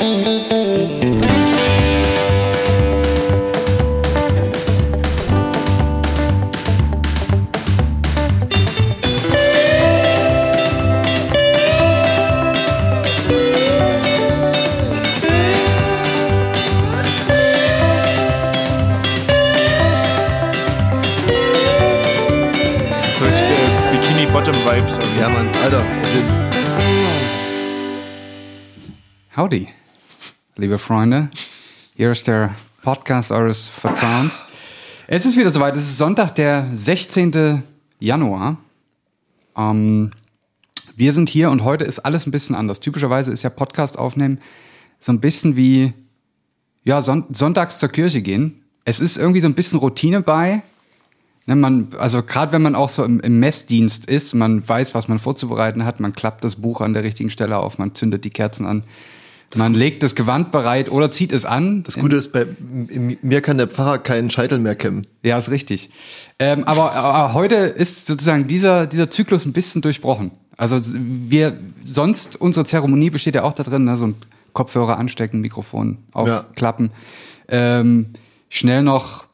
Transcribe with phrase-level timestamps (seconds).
[0.00, 0.59] So
[30.60, 31.30] liebe Freunde.
[31.96, 34.44] Hier ist der Podcast eures Vertrauens.
[35.06, 35.74] Es ist wieder soweit.
[35.74, 37.62] Es ist Sonntag, der 16.
[37.98, 38.58] Januar.
[39.56, 40.10] Ähm,
[40.96, 42.80] wir sind hier und heute ist alles ein bisschen anders.
[42.80, 44.38] Typischerweise ist ja Podcast aufnehmen
[44.98, 45.94] so ein bisschen wie
[46.84, 48.62] ja, son sonntags zur Kirche gehen.
[48.84, 50.60] Es ist irgendwie so ein bisschen Routine bei.
[51.46, 55.08] Ne, man, also gerade wenn man auch so im, im Messdienst ist, man weiß, was
[55.08, 58.30] man vorzubereiten hat, man klappt das Buch an der richtigen Stelle auf, man zündet die
[58.30, 58.84] Kerzen an,
[59.56, 61.82] man legt das Gewand bereit oder zieht es an.
[61.82, 65.06] Das Gute ist, bei mir kann der Pfarrer keinen Scheitel mehr kämmen.
[65.24, 65.90] Ja, ist richtig.
[66.38, 70.30] Ähm, aber, aber heute ist sozusagen dieser, dieser Zyklus ein bisschen durchbrochen.
[70.56, 74.14] Also wir, sonst, unsere Zeremonie besteht ja auch da drin, ne, so ein
[74.52, 76.90] Kopfhörer anstecken, Mikrofon aufklappen.
[77.48, 78.10] Ähm,
[78.48, 79.24] schnell noch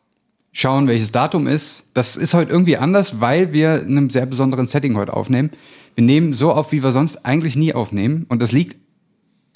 [0.52, 1.84] schauen, welches Datum ist.
[1.92, 5.50] Das ist heute irgendwie anders, weil wir in einem sehr besonderen Setting heute aufnehmen.
[5.94, 8.24] Wir nehmen so auf, wie wir sonst eigentlich nie aufnehmen.
[8.28, 8.76] Und das liegt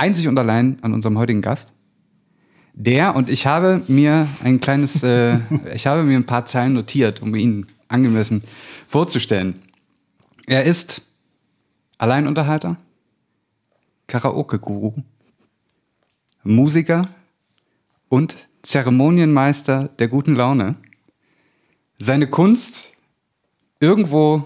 [0.01, 1.75] einzig und allein an unserem heutigen Gast.
[2.73, 5.39] Der, und ich habe mir ein kleines, äh,
[5.75, 8.43] ich habe mir ein paar Zeilen notiert, um ihn angemessen
[8.89, 9.61] vorzustellen.
[10.47, 11.03] Er ist
[11.99, 12.79] Alleinunterhalter,
[14.07, 14.95] Karaoke-Guru,
[16.45, 17.09] Musiker
[18.09, 20.77] und Zeremonienmeister der guten Laune.
[21.99, 22.95] Seine Kunst
[23.81, 24.45] irgendwo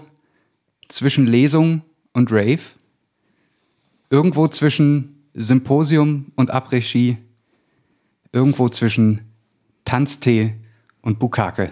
[0.89, 2.59] zwischen Lesung und Rave,
[4.09, 7.17] irgendwo zwischen Symposium und Après-Ski,
[8.31, 9.21] irgendwo zwischen
[9.83, 10.55] Tanztee
[11.01, 11.71] und Bukake.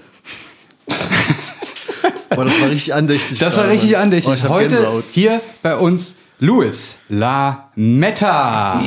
[2.30, 3.40] Aber das war richtig andächtig.
[3.40, 4.44] Das war richtig andächtig.
[4.44, 5.06] hab Heute Gänsehaut.
[5.12, 8.80] hier bei uns Louis La Meta.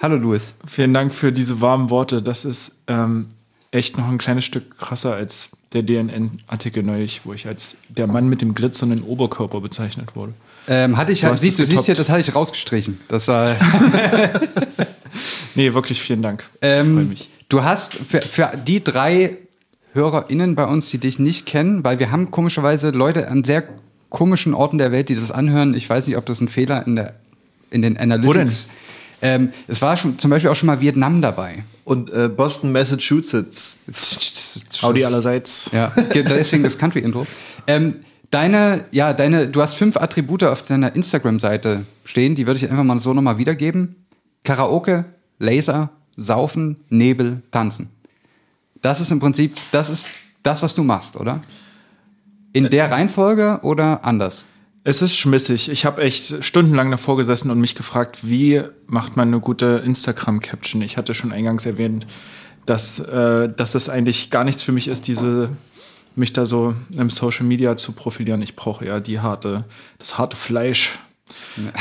[0.00, 0.54] Hallo Louis.
[0.66, 2.20] Vielen Dank für diese warmen Worte.
[2.22, 3.30] Das ist ähm,
[3.70, 8.28] echt noch ein kleines Stück krasser als der DNN-Artikel neulich, wo ich als der Mann
[8.28, 10.32] mit dem glitzernden Oberkörper bezeichnet wurde.
[10.68, 12.98] Ähm, hatte ich, Du hast siehst, du siehst hier, das hatte ich rausgestrichen.
[13.08, 13.54] Das war,
[15.54, 16.44] Nee, wirklich vielen Dank.
[16.54, 17.30] ich freue ähm, mich.
[17.48, 19.38] du hast für, für die drei
[19.94, 23.64] HörerInnen bei uns, die dich nicht kennen, weil wir haben komischerweise Leute an sehr
[24.10, 25.74] komischen Orten der Welt, die das anhören.
[25.74, 27.14] Ich weiß nicht, ob das ein Fehler in, der,
[27.70, 28.68] in den Analytics
[29.22, 31.64] ähm, Es war schon, zum Beispiel auch schon mal Vietnam dabei.
[31.84, 33.78] Und äh, Boston, Massachusetts.
[34.82, 35.70] Audi allerseits.
[35.72, 37.26] Ja, ge- deswegen das Country-Intro.
[37.66, 38.00] Ähm,
[38.30, 42.84] deine, ja, deine, du hast fünf Attribute auf deiner Instagram-Seite stehen, die würde ich einfach
[42.84, 43.96] mal so nochmal wiedergeben.
[44.44, 45.04] Karaoke,
[45.38, 47.90] Laser, Saufen, Nebel, Tanzen.
[48.82, 50.08] Das ist im Prinzip, das ist
[50.42, 51.40] das, was du machst, oder?
[52.52, 54.46] In der Reihenfolge oder anders?
[54.84, 55.68] Es ist schmissig.
[55.68, 60.80] Ich habe echt stundenlang davor gesessen und mich gefragt, wie macht man eine gute Instagram-Caption?
[60.82, 62.06] Ich hatte schon eingangs erwähnt,
[62.66, 65.50] dass, äh, dass es eigentlich gar nichts für mich ist, diese
[66.16, 68.42] mich da so im Social Media zu profilieren.
[68.42, 69.64] Ich brauche eher die harte,
[69.98, 70.98] das harte Fleisch.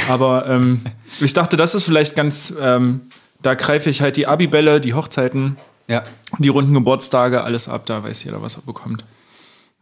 [0.09, 0.81] Aber ähm,
[1.19, 3.01] ich dachte, das ist vielleicht ganz, ähm,
[3.41, 5.57] da greife ich halt die Abibälle, die Hochzeiten,
[5.87, 6.03] Ja.
[6.39, 9.05] die runden Geburtstage, alles ab, da weiß jeder, was er bekommt.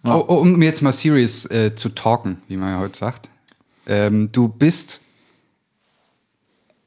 [0.03, 3.29] Oh, oh, um jetzt mal serious äh, zu talken, wie man ja heute sagt.
[3.87, 5.01] Ähm, du bist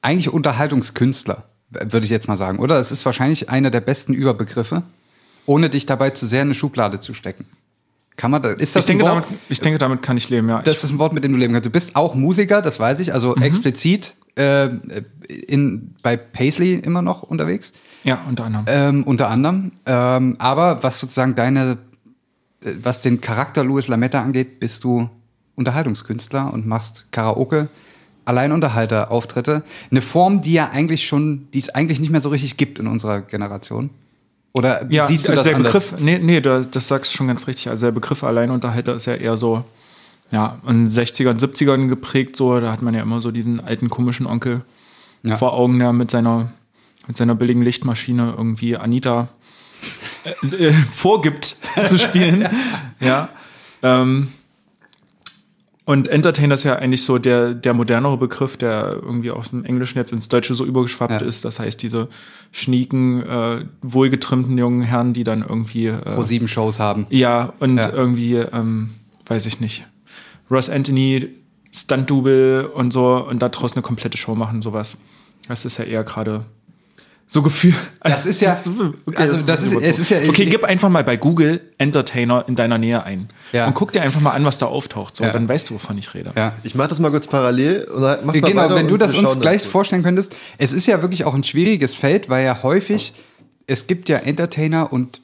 [0.02, 2.78] eigentlich Unterhaltungskünstler, würde ich jetzt mal sagen, oder?
[2.78, 4.82] Es ist wahrscheinlich einer der besten Überbegriffe,
[5.46, 7.46] ohne dich dabei zu sehr in eine Schublade zu stecken.
[8.16, 9.24] Kann man da, ist das Ich denke, ein Wort?
[9.26, 10.62] damit, ich denke, damit kann ich leben, ja.
[10.62, 11.66] Das ist ein Wort, mit dem du leben kannst.
[11.66, 14.70] Du bist auch Musiker, das weiß ich, also explizit äh,
[15.48, 17.72] in, bei Paisley immer noch unterwegs.
[18.04, 18.64] ja, unter anderem.
[18.68, 19.72] Ähm, unter anderem.
[19.84, 21.78] Ähm, aber was sozusagen deine,
[22.64, 25.10] äh, was den Charakter Louis Lametta angeht, bist du
[25.56, 27.68] Unterhaltungskünstler und machst Karaoke,
[28.24, 29.62] Alleinunterhalter-Auftritte.
[29.90, 32.86] Eine Form, die ja eigentlich schon, die es eigentlich nicht mehr so richtig gibt in
[32.86, 33.90] unserer Generation.
[34.56, 35.72] Oder Ja, siehst du also das der anders?
[35.72, 37.68] Begriff, nee, nee, da- das sagst du schon ganz richtig.
[37.68, 39.64] Also der Begriff Alleinunterhalter ist ja eher so,
[40.30, 43.90] ja, in den 60ern, 70ern geprägt, so, da hat man ja immer so diesen alten
[43.90, 44.62] komischen Onkel
[45.22, 45.36] Ja.
[45.36, 46.50] vor Augen, der mit seiner,
[47.06, 49.28] mit seiner billigen Lichtmaschine irgendwie Anita
[50.24, 52.48] äh, äh, vorgibt zu spielen.
[53.00, 53.28] ja.
[53.82, 54.28] Ähm,
[55.86, 59.96] und Entertainer ist ja eigentlich so der, der modernere Begriff, der irgendwie aus dem Englischen
[59.98, 61.26] jetzt ins Deutsche so übergeschwappt Ja.
[61.26, 61.44] ist.
[61.46, 62.08] Das heißt, diese
[62.52, 65.86] schnieken, äh, wohlgetrimmten jungen Herren, die dann irgendwie.
[65.86, 67.06] Äh, Pro sieben Shows haben.
[67.10, 67.90] ja, und Ja.
[67.92, 68.90] irgendwie, ähm,
[69.26, 69.86] weiß ich nicht.
[70.50, 71.28] Ross Anthony
[71.72, 74.98] Stunt-Double und so und da draußen eine komplette Show machen, sowas.
[75.48, 76.44] Das ist ja eher gerade
[77.28, 77.74] so Gefühl.
[78.02, 78.56] Das ist ja-
[79.06, 82.54] okay, also das ist- es ist ja- Okay, gib einfach mal bei Google Entertainer in
[82.54, 83.30] deiner Nähe ein.
[83.52, 83.66] Ja.
[83.66, 85.16] Und guck dir einfach mal an, was da auftaucht.
[85.16, 85.32] So, Ja.
[85.32, 86.32] dann weißt du, wovon ich rede.
[86.36, 86.52] Ja.
[86.62, 87.86] Ich mache das mal kurz parallel.
[87.90, 89.70] Dann mach mal Genau, wenn du das uns gleich dann.
[89.72, 90.36] vorstellen könntest.
[90.58, 93.12] Es ist ja wirklich auch ein schwieriges Feld, weil ja häufig,
[93.66, 95.20] es gibt ja Entertainer und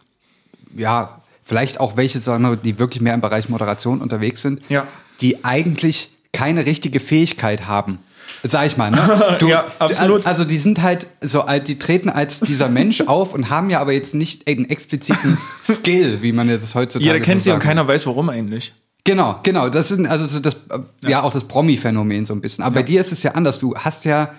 [0.76, 4.86] ja, vielleicht auch welche, sagen wir, die wirklich mehr im Bereich Moderation unterwegs sind, Ja.
[5.20, 7.98] die eigentlich keine richtige Fähigkeit haben.
[8.44, 9.38] Sag ich mal, ne?
[9.46, 10.26] Ja, absolut.
[10.26, 13.80] Also die sind halt so alt, die treten als dieser Mensch auf und haben ja
[13.80, 17.60] aber jetzt nicht einen expliziten Skill, wie man jetzt heutzutage Jeder kennt so sie und
[17.60, 18.72] keiner weiß, warum eigentlich.
[19.04, 19.68] Genau, genau.
[19.68, 21.22] Das ist also so das, äh, ja.
[21.22, 22.64] auch das Promi-Phänomen so ein bisschen.
[22.64, 23.58] Aber bei dir ist es ja anders.
[23.58, 24.32] Du hast ja,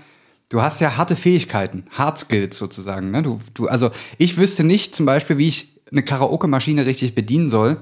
[0.49, 3.11] du hast ja harte Fähigkeiten, Hard Skills sozusagen.
[3.11, 3.23] Ne?
[3.23, 7.77] Du, du, also ich wüsste nicht zum Beispiel, wie ich eine Karaoke-Maschine richtig bedienen soll,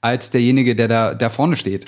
[0.00, 1.86] als derjenige, der da, da vorne steht.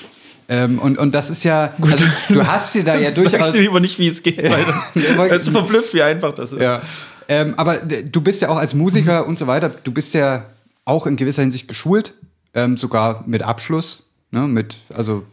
[0.49, 3.53] Ähm, und, und das ist ja, also du hast dir da ja Sag ich durchaus.
[3.53, 6.61] dir lieber nicht, wie es geht, weil Ja, bist du verblüfft, wie einfach das ist.
[6.61, 6.83] Ja.
[7.29, 10.45] Ähm, aber du bist ja auch als Musiker und so weiter, du bist ja
[10.85, 12.15] auch in gewisser Hinsicht geschult,
[12.55, 15.25] ähm, sogar mit Abschluss, ne, mit, also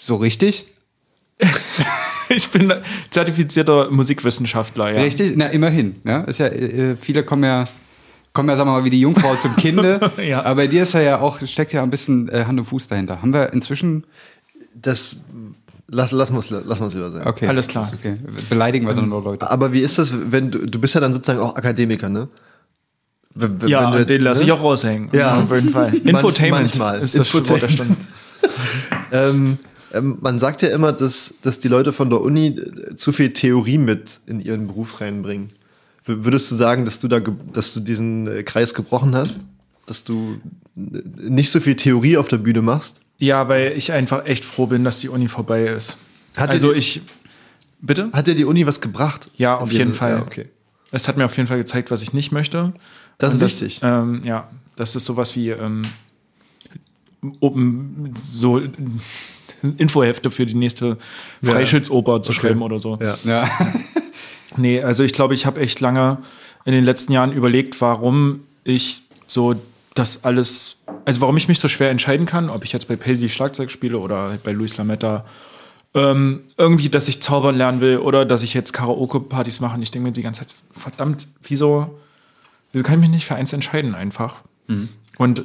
[0.00, 0.66] so richtig.
[2.30, 2.72] Ich bin
[3.10, 5.02] zertifizierter Musikwissenschaftler, ja.
[5.02, 5.96] Richtig, na immerhin.
[6.04, 6.22] Ja?
[6.22, 7.64] Ist ja, äh, viele kommen ja,
[8.34, 10.00] kommen ja, sagen wir mal, wie die Jungfrau zum Kinde.
[10.18, 10.40] Ja.
[10.42, 12.88] Aber bei dir ist ja, ja auch, steckt ja ein bisschen äh, Hand und Fuß
[12.88, 13.22] dahinter.
[13.22, 14.04] Haben wir inzwischen.
[14.74, 15.16] Das
[15.88, 17.26] lass, lass uns lass uns lieber sein.
[17.26, 17.46] Okay.
[17.46, 17.90] Alles klar.
[17.98, 18.16] Okay.
[18.50, 19.48] Beleidigen wir dann nur Leute.
[19.50, 22.28] Aber wie ist das, wenn du, du bist ja dann sozusagen auch Akademiker, ne?
[23.36, 24.46] Wenn- wenn- Ja, wenn du- und den lasse ne?
[24.46, 25.08] ich auch raushängen.
[25.12, 25.40] Ja.
[25.42, 25.94] auf jeden Fall.
[26.04, 27.00] Infotainment manchmal.
[27.02, 27.68] ist das Wort der.
[29.12, 29.58] Ähm,
[29.92, 32.60] ähm, man sagt ja immer, dass, dass die Leute von der Uni
[32.96, 35.50] zu viel Theorie mit in ihren Beruf reinbringen.
[36.06, 39.40] Würdest du sagen, dass du da, dass du diesen äh, Kreis gebrochen hast?
[39.86, 40.38] Dass du
[40.76, 40.80] äh,
[41.28, 43.00] nicht so viel Theorie auf der Bühne machst?
[43.18, 45.96] Ja, weil ich einfach echt froh bin, dass die Uni vorbei ist.
[46.36, 47.00] Hat also dir- ich.
[47.80, 48.10] Bitte?
[48.12, 49.30] Hat dir die Uni was gebracht?
[49.36, 50.12] Ja, auf jeden Fall.
[50.12, 50.46] Ja, okay.
[50.90, 52.72] Es hat mir auf jeden Fall gezeigt, was ich nicht möchte.
[53.18, 53.80] Das ist Und wichtig.
[53.82, 55.82] Ähm, ja, das ist sowas wie ähm,
[57.40, 58.68] oben so äh,
[59.76, 60.98] Infohefte für die nächste
[61.42, 62.98] Freischützoper zu schreiben oder so.
[63.00, 63.18] Ja.
[63.24, 63.48] Ja.
[64.56, 66.18] Nee, also ich glaube, ich habe echt lange
[66.64, 69.54] in den letzten Jahren überlegt, warum ich so
[69.94, 73.28] das alles, also warum ich mich so schwer entscheiden kann, ob ich jetzt bei Paisley
[73.28, 75.24] Schlagzeug spiele oder halt bei Luis Lametta.
[75.94, 79.76] Ähm, irgendwie, dass ich zaubern lernen will oder dass ich jetzt Karaoke-Partys mache.
[79.76, 81.98] Und ich denke mir die ganze Zeit, verdammt, wieso,
[82.72, 84.36] wieso kann ich mich nicht für eins entscheiden einfach?
[85.16, 85.42] Und äh,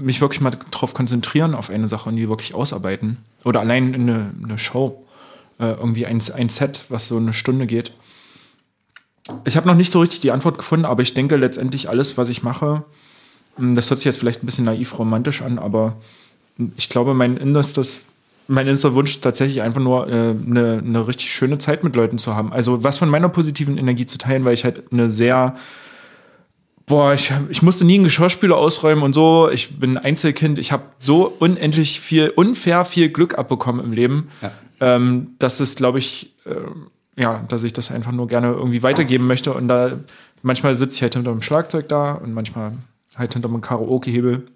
[0.00, 3.16] mich wirklich mal darauf konzentrieren auf eine Sache und die wirklich ausarbeiten.
[3.44, 5.04] Oder allein in eine, eine Show.
[5.58, 7.92] Äh, irgendwie ein, ein Set, was so eine Stunde geht.
[9.44, 12.28] Ich habe noch nicht so richtig die Antwort gefunden, aber ich denke letztendlich alles, was
[12.28, 12.84] ich mache,
[13.56, 15.96] mh, das hört sich jetzt vielleicht ein bisschen naiv romantisch an, aber
[16.76, 18.04] ich glaube, mein innerstes,
[18.48, 22.18] mein innerster Wunsch ist tatsächlich einfach nur äh, eine, eine richtig schöne Zeit mit Leuten
[22.18, 22.52] zu haben.
[22.52, 25.56] Also was von meiner positiven Energie zu teilen, weil ich halt eine sehr
[26.88, 29.50] Boah, ich, ich musste nie einen Geschirrspüler ausräumen und so.
[29.50, 30.58] Ich bin Einzelkind.
[30.58, 34.28] Ich habe so unendlich viel, unfair viel Glück abbekommen im Leben.
[34.40, 34.52] Ja.
[34.80, 36.86] Ähm, dass es, glaube ich, ähm,
[37.18, 39.52] ja, dass ich das einfach nur gerne irgendwie weitergeben möchte.
[39.52, 39.98] Und da
[40.42, 42.72] manchmal sitze ich halt hinter dem Schlagzeug da und manchmal
[43.16, 44.46] halt hinter dem Karaoke-Hebel.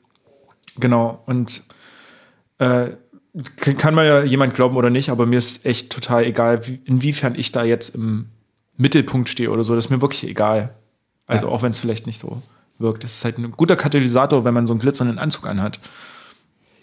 [0.79, 1.23] Genau.
[1.27, 1.65] Und
[2.59, 2.91] äh,
[3.57, 7.35] kann man ja jemand glauben oder nicht, aber mir ist echt total egal, wie, inwiefern
[7.35, 8.27] ich da jetzt im
[8.77, 9.75] Mittelpunkt stehe oder so.
[9.75, 10.75] Das ist mir wirklich egal.
[11.27, 11.53] Also Ja.
[11.53, 12.43] auch wenn es vielleicht nicht so
[12.79, 13.05] wirkt.
[13.05, 15.81] Das ist halt ein guter Katalysator, wenn man so einen glitzernden Anzug anhat.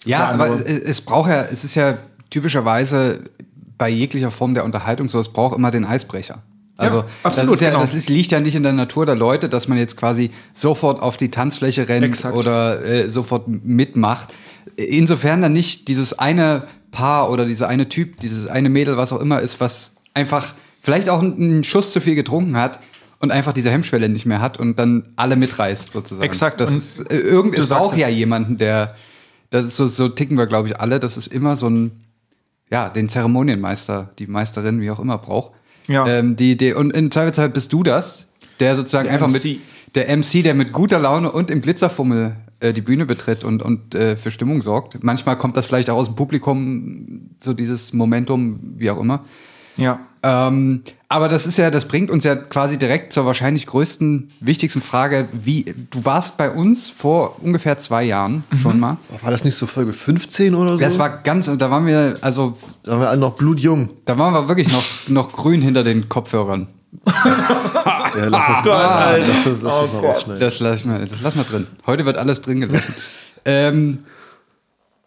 [0.04, 1.98] Ja, aber es braucht ja, es ist ja
[2.30, 3.24] typischerweise
[3.80, 6.42] bei jeglicher Form der Unterhaltung so, es braucht immer den Eisbrecher.
[6.76, 7.80] Also Ja, das, absolut, ist ja, genau.
[7.80, 11.16] das liegt ja nicht in der Natur der Leute, dass man jetzt quasi sofort auf
[11.16, 12.36] die Tanzfläche rennt Exakt.
[12.36, 14.34] oder äh, sofort mitmacht.
[14.76, 19.20] Insofern dann nicht dieses eine Paar oder dieser eine Typ, dieses eine Mädel, was auch
[19.20, 22.80] immer ist, was einfach vielleicht auch einen Schuss zu viel getrunken hat
[23.18, 26.22] und einfach diese Hemmschwelle nicht mehr hat und dann alle mitreißt sozusagen.
[26.24, 26.60] Exakt.
[26.60, 28.94] Das Und ist, äh, irgend, es braucht ja jemanden, der
[29.50, 31.00] das ist so, so ticken wir, glaube ich, alle.
[31.00, 31.90] Das ist immer so ein,
[32.70, 35.52] ja, den Zeremonienmeister, die Meisterin, wie auch immer, braucht.
[35.86, 36.06] Ja.
[36.06, 38.28] Ähm, die, die, und in Zweifelsfall bist du das,
[38.60, 39.44] der sozusagen Der einfach MC.
[39.44, 39.60] mit,
[39.96, 43.94] der MC, der mit guter Laune und im Glitzerfummel äh, die Bühne betritt und, und
[43.94, 45.02] äh, für Stimmung sorgt.
[45.02, 49.24] Manchmal kommt das vielleicht auch aus dem Publikum, so dieses Momentum, wie auch immer.
[49.76, 50.00] Ja.
[50.22, 54.82] Ähm, aber das ist ja, das bringt uns ja quasi direkt zur wahrscheinlich größten, wichtigsten
[54.82, 58.98] Frage, wie, du warst bei uns vor ungefähr zwei Jahren schon mal.
[59.22, 60.78] War das nicht so Folge 15 oder so?
[60.78, 63.90] Das war ganz, da waren wir, also, da waren wir alle noch blutjung.
[64.04, 66.68] da waren wir wirklich noch, noch grün hinter den Kopfhörern.
[68.16, 69.26] Ja, lass das Gott, mal, Alter.
[69.28, 70.40] lass das, lass Oh das mal Gott.
[70.40, 71.68] Das lass ich mal, das lass mal drin.
[71.86, 72.92] Heute wird alles drin gelassen.
[73.44, 73.98] ähm,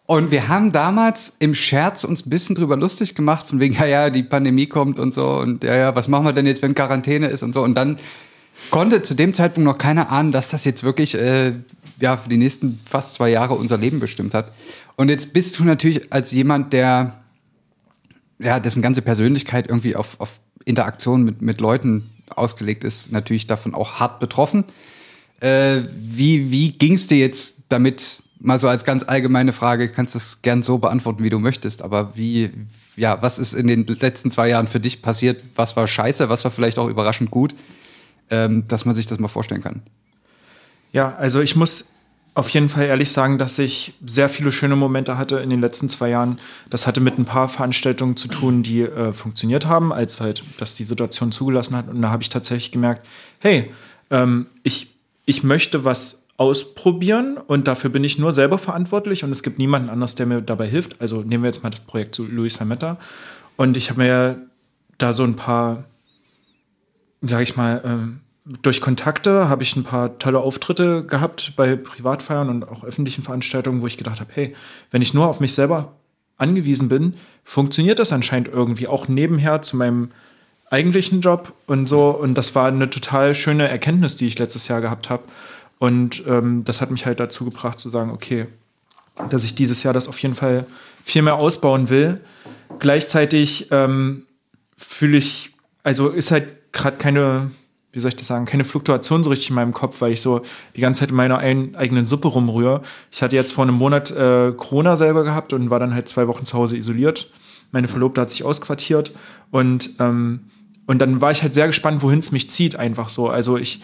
[0.06, 3.86] Und wir haben damals im Scherz uns ein bisschen drüber lustig gemacht, von wegen, ja,
[3.86, 6.74] ja, die Pandemie kommt und so und ja, ja, was machen wir denn jetzt, wenn
[6.74, 7.62] Quarantäne ist und so.
[7.62, 7.98] Und dann
[8.70, 11.54] konnte zu dem Zeitpunkt noch keiner ahnen, dass das jetzt wirklich äh,
[12.00, 14.52] ja, für die nächsten fast zwei Jahre unser Leben bestimmt hat.
[14.96, 17.20] Und jetzt bist du natürlich als jemand, der
[18.38, 23.74] ja, dessen ganze Persönlichkeit irgendwie auf, auf Interaktion mit, mit Leuten ausgelegt ist, natürlich davon
[23.74, 24.64] auch hart betroffen.
[25.40, 28.18] Äh, wie wie ging es dir jetzt damit?
[28.44, 31.80] Mal so als ganz allgemeine Frage, kannst du das gern so beantworten, wie du möchtest,
[31.80, 32.50] aber wie,
[32.94, 35.42] ja, was ist in den letzten zwei Jahren für dich passiert?
[35.54, 37.54] Was war scheiße, was war vielleicht auch überraschend gut,
[38.28, 39.80] ähm, dass man sich das mal vorstellen kann?
[40.92, 41.86] Ja, also ich muss
[42.34, 45.88] auf jeden Fall ehrlich sagen, dass ich sehr viele schöne Momente hatte in den letzten
[45.88, 46.38] zwei Jahren.
[46.68, 50.74] Das hatte mit ein paar Veranstaltungen zu tun, die äh, funktioniert haben, als halt das
[50.74, 51.88] die Situation zugelassen hat.
[51.88, 53.06] Und da habe ich tatsächlich gemerkt,
[53.38, 53.72] hey,
[54.10, 59.42] ähm, ich, ich möchte was ausprobieren und dafür bin ich nur selber verantwortlich und es
[59.42, 61.00] gibt niemanden anders, der mir dabei hilft.
[61.00, 62.98] Also nehmen wir jetzt mal das Projekt zu Luis Hametta.
[63.56, 64.42] Und ich habe mir
[64.98, 65.84] da so ein paar,
[67.20, 68.20] sag ich mal, ähm,
[68.62, 73.80] durch Kontakte habe ich ein paar tolle Auftritte gehabt bei Privatfeiern und auch öffentlichen Veranstaltungen,
[73.80, 74.54] wo ich gedacht habe, hey,
[74.90, 75.92] wenn ich nur auf mich selber
[76.36, 77.14] angewiesen bin,
[77.44, 80.10] funktioniert das anscheinend irgendwie auch nebenher zu meinem
[80.68, 82.10] eigentlichen Job und so.
[82.10, 85.22] Und das war eine total schöne Erkenntnis, die ich letztes Jahr gehabt habe.
[85.78, 88.46] Und ähm, das hat mich halt dazu gebracht zu sagen, okay,
[89.30, 90.66] dass ich dieses Jahr das auf jeden Fall
[91.04, 92.20] viel mehr ausbauen will.
[92.78, 94.26] Gleichzeitig ähm,
[94.76, 97.50] fühle ich, also ist halt gerade keine
[97.94, 100.42] wie soll ich das sagen, keine Fluktuation so richtig in meinem Kopf, weil ich so
[100.74, 102.82] die ganze Zeit in meiner ein, eigenen Suppe rumrühre.
[103.12, 106.26] Ich hatte jetzt vor einem Monat äh, Corona selber gehabt und war dann halt zwei
[106.26, 107.30] Wochen zu Hause isoliert.
[107.70, 109.12] Meine Verlobte hat sich ausquartiert
[109.52, 110.40] und, ähm,
[110.86, 113.28] und dann war ich halt sehr gespannt, wohin es mich zieht, einfach so.
[113.28, 113.80] Also ich,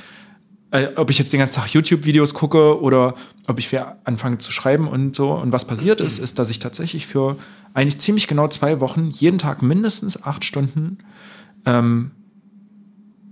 [0.71, 3.15] äh, ob ich jetzt den ganzen Tag YouTube-Videos gucke oder
[3.49, 5.33] ob ich anfange zu schreiben und so.
[5.33, 7.37] Und was passiert ist, ist, dass ich tatsächlich für
[7.75, 10.99] eigentlich ziemlich genau zwei Wochen jeden Tag mindestens acht Stunden
[11.67, 12.13] ähm,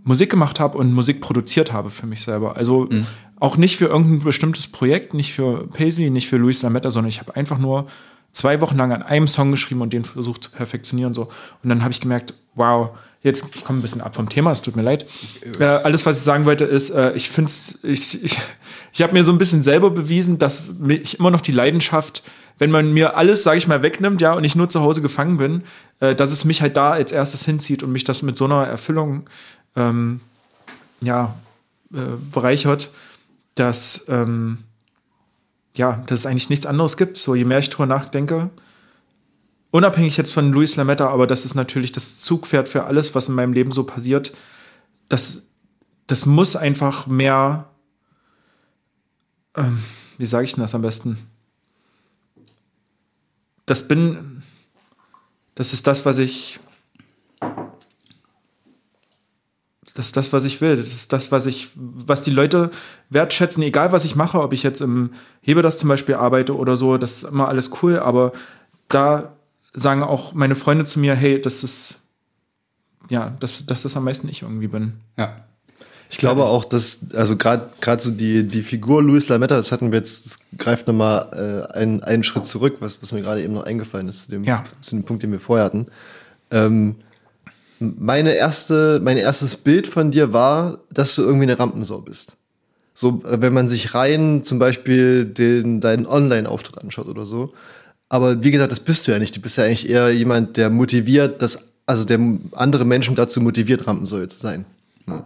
[0.05, 2.57] Musik gemacht habe und Musik produziert habe für mich selber.
[2.57, 3.07] Also mhm.
[3.39, 7.21] auch nicht für irgendein bestimmtes Projekt, nicht für Paisley, nicht für Luis Lametta, sondern ich
[7.21, 7.87] habe einfach nur
[8.33, 11.29] zwei Wochen lang an einem Song geschrieben und den versucht zu perfektionieren so.
[11.63, 12.91] Und dann habe ich gemerkt, wow,
[13.23, 15.07] jetzt ich komme ein bisschen ab vom Thema, es tut mir leid.
[15.59, 17.51] Äh, alles, was ich sagen wollte, ist, äh, ich finde
[17.83, 18.39] ich, ich,
[18.93, 22.23] ich habe mir so ein bisschen selber bewiesen, dass ich immer noch die Leidenschaft,
[22.59, 25.39] wenn man mir alles, sage ich mal, wegnimmt, ja, und ich nur zu Hause gefangen
[25.39, 25.63] bin,
[26.01, 28.67] äh, dass es mich halt da als erstes hinzieht und mich das mit so einer
[28.67, 29.29] Erfüllung
[29.77, 30.21] ähm,
[31.01, 31.35] ja,
[31.93, 32.91] äh, bereichert,
[33.55, 34.59] dass, ähm,
[35.75, 37.17] ja, dass es eigentlich nichts anderes gibt.
[37.17, 38.51] So, je mehr ich drüber nachdenke,
[39.71, 43.35] unabhängig jetzt von Luis Lametta, aber das ist natürlich das Zugpferd für alles, was in
[43.35, 44.35] meinem Leben so passiert.
[45.09, 45.47] Das,
[46.07, 47.69] das muss einfach mehr,
[49.57, 49.83] ähm,
[50.17, 51.19] wie sage ich denn das am besten?
[53.67, 54.43] Das bin,
[55.55, 56.61] das ist das, was ich
[59.99, 60.77] Das ist das, was ich will.
[60.77, 62.71] Das ist das, was ich, was die Leute
[63.11, 65.11] wertschätzen, egal was ich mache, ob ich jetzt im
[65.41, 68.31] Hebe das zum Beispiel arbeite oder so, das ist immer alles cool, aber
[68.87, 69.37] da
[69.75, 72.01] sagen auch meine Freunde zu mir, hey, das ist,
[73.11, 74.95] ja, dass, dass das am meisten ich irgendwie bin.
[75.17, 75.37] Ja.
[76.11, 79.93] Ich glaube auch, dass, also gerade gerade so die, die Figur Luis Lametta, das hatten
[79.93, 83.53] wir jetzt, das greift nochmal äh, einen, einen Schritt zurück, was, was mir gerade eben
[83.53, 84.65] noch eingefallen ist, zu dem, ja.
[84.81, 85.87] zu dem Punkt, den wir vorher hatten.
[86.51, 86.97] Ähm,
[87.79, 92.37] meine erste, mein erstes Bild von dir war, dass du irgendwie eine Rampensau bist.
[92.95, 97.53] So, äh, wenn man sich rein zum Beispiel den, deinen Online-Auftritt anschaut oder so.
[98.09, 99.37] Aber wie gesagt, das bist du ja nicht.
[99.37, 102.19] Du bist ja eigentlich eher jemand, der motiviert, dass, also der
[102.53, 104.65] andere Menschen dazu motiviert, Rampensäule zu sein.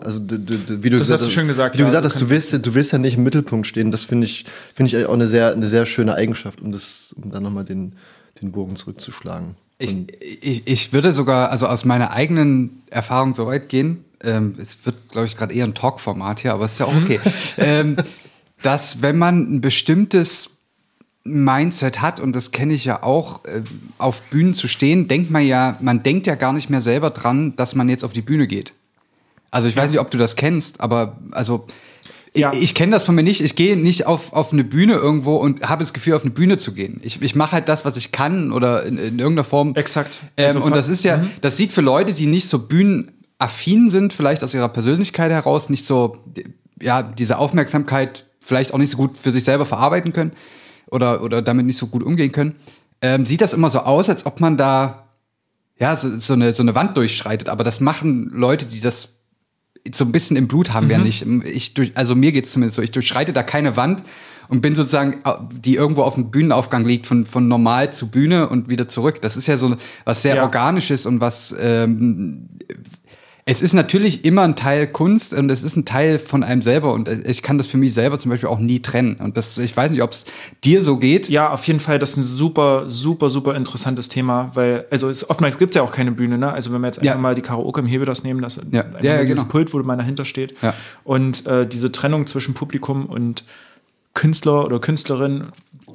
[0.01, 1.75] Also, du, du, wie du das gesagt hast du schön gesagt.
[1.75, 3.91] Wie du gesagt hast, du willst, du willst ja nicht im Mittelpunkt stehen.
[3.91, 7.31] Das finde ich, finde ich auch eine sehr, eine sehr schöne Eigenschaft, um das, um
[7.31, 7.95] dann nochmal den,
[8.41, 9.57] den Bogen zurückzuschlagen.
[9.79, 9.97] Ich,
[10.41, 15.09] ich, ich würde sogar, also aus meiner eigenen Erfahrung so weit gehen, ähm, es wird,
[15.11, 17.19] glaube ich, gerade eher ein Talk-Format hier, aber es ist ja auch okay,
[17.59, 17.97] ähm,
[18.63, 20.51] dass wenn man ein bestimmtes
[21.25, 23.63] Mindset hat, und das kenne ich ja auch, äh,
[23.99, 27.55] auf Bühnen zu stehen, denkt man ja, man denkt ja gar nicht mehr selber dran,
[27.57, 28.73] dass man jetzt auf die Bühne geht.
[29.51, 31.67] Also ich weiß nicht, ob du das kennst, aber also
[32.35, 32.53] ja.
[32.55, 33.43] Ich, ich kenne das von mir nicht.
[33.43, 36.57] Ich gehe nicht auf, auf eine Bühne irgendwo und habe das Gefühl, auf eine Bühne
[36.57, 36.99] zu gehen.
[37.05, 39.75] Ich, ich mache halt das, was ich kann oder in, in irgendeiner Form.
[39.75, 40.21] Exakt.
[40.39, 41.31] Ähm, und das ist ja, mhm.
[41.43, 45.85] das sieht für Leute, die nicht so bühnenaffin sind, vielleicht aus ihrer Persönlichkeit heraus, nicht
[45.85, 46.17] so,
[46.81, 50.33] ja, diese Aufmerksamkeit vielleicht auch nicht so gut für sich selber verarbeiten können
[50.93, 52.55] oder, oder damit nicht so gut umgehen können,
[53.01, 55.09] ähm, sieht das immer so aus, als ob man da
[55.79, 57.49] ja, so, so, eine, so eine Wand durchschreitet.
[57.49, 59.09] Aber das machen Leute, die das
[59.93, 61.27] so ein bisschen im Blut haben wir nicht.
[61.45, 64.05] Ich durch, also mir geht's zumindest so, ich durchschreite da keine Wand
[64.49, 68.69] und bin sozusagen, die irgendwo auf dem Bühnenaufgang liegt, von, von normal zu Bühne und
[68.69, 69.21] wieder zurück.
[69.23, 70.43] Das ist ja so was sehr Ja.
[70.45, 72.49] Organisches und was ähm,
[73.45, 76.93] es ist natürlich immer ein Teil Kunst und es ist ein Teil von einem selber
[76.93, 79.17] und ich kann das für mich selber zum Beispiel auch nie trennen.
[79.17, 80.27] Und das, ich weiß nicht, ob es
[80.63, 81.29] dir so geht.
[81.29, 85.29] Ja, auf jeden Fall, das ist ein super, super, super interessantes Thema, weil, also es,
[85.29, 86.53] oftmals gibt es ja auch keine Bühne, ne?
[86.53, 87.21] Also wenn wir jetzt einfach Ja.
[87.21, 88.83] mal die Karaoke im Hebe das nehmen, das Ja.
[88.85, 89.51] einfach Ja, ja, dieses genau.
[89.51, 90.55] Pult, wo man dahinter steht.
[90.63, 90.73] Ja.
[91.03, 93.45] Und äh, diese Trennung zwischen Publikum und
[94.15, 95.47] Künstler oder Künstlerin,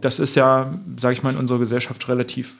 [0.01, 2.55] das ist ja, sag ich mal, in unserer Gesellschaft relativ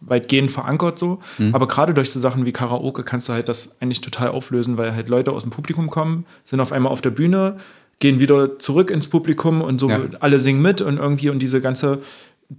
[0.00, 1.18] weitgehend verankert so.
[1.38, 1.54] Mhm.
[1.54, 4.94] Aber gerade durch so Sachen wie Karaoke kannst du halt das eigentlich total auflösen, weil
[4.94, 7.56] halt Leute aus dem Publikum kommen, sind auf einmal auf der Bühne,
[8.00, 10.00] gehen wieder zurück ins Publikum und so Ja.
[10.20, 11.98] alle singen mit und irgendwie und diese ganze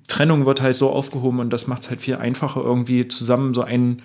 [0.07, 3.61] Trennung wird halt so aufgehoben und das macht es halt viel einfacher, irgendwie zusammen so
[3.61, 4.01] ein,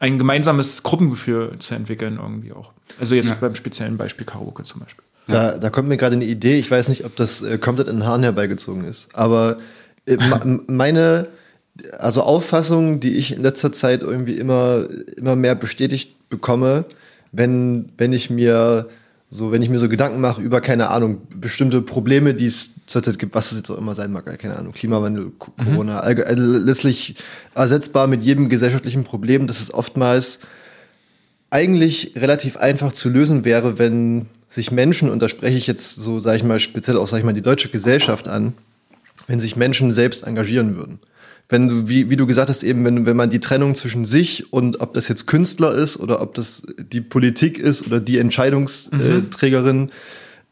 [0.00, 2.72] ein gemeinsames Gruppengefühl zu entwickeln, irgendwie auch.
[3.00, 3.36] Also jetzt Ja.
[3.40, 5.04] beim speziellen Beispiel Karaoke zum Beispiel.
[5.28, 7.96] Da, da kommt mir gerade eine Idee, ich weiß nicht, ob das äh, komplett in
[7.96, 9.58] den Haaren herbeigezogen ist, aber
[10.06, 10.18] äh,
[10.66, 11.28] meine
[11.98, 16.84] also Auffassung, die ich in letzter Zeit irgendwie immer, immer mehr bestätigt bekomme,
[17.32, 18.88] wenn, wenn ich mir
[19.28, 23.18] so, wenn ich mir so Gedanken mache über, keine Ahnung, bestimmte Probleme, die es zurzeit
[23.18, 27.16] gibt, was es jetzt auch immer sein mag, keine Ahnung, Klimawandel, Ko- Corona, äh, letztlich
[27.54, 30.38] ersetzbar mit jedem gesellschaftlichen Problem, das ist oftmals
[31.50, 36.20] eigentlich relativ einfach zu lösen wäre, wenn sich Menschen, und da spreche ich jetzt so,
[36.20, 38.54] sage ich mal, speziell auch, sage ich mal, die deutsche Gesellschaft an,
[39.26, 41.00] wenn sich Menschen selbst engagieren würden.
[41.48, 44.52] Wenn du, wie, wie du gesagt hast, eben, wenn, wenn man die Trennung zwischen sich
[44.52, 49.90] und ob das jetzt Künstler ist oder ob das die Politik ist oder die Entscheidungsträgerin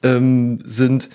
[0.04, 1.08] ähm, sind,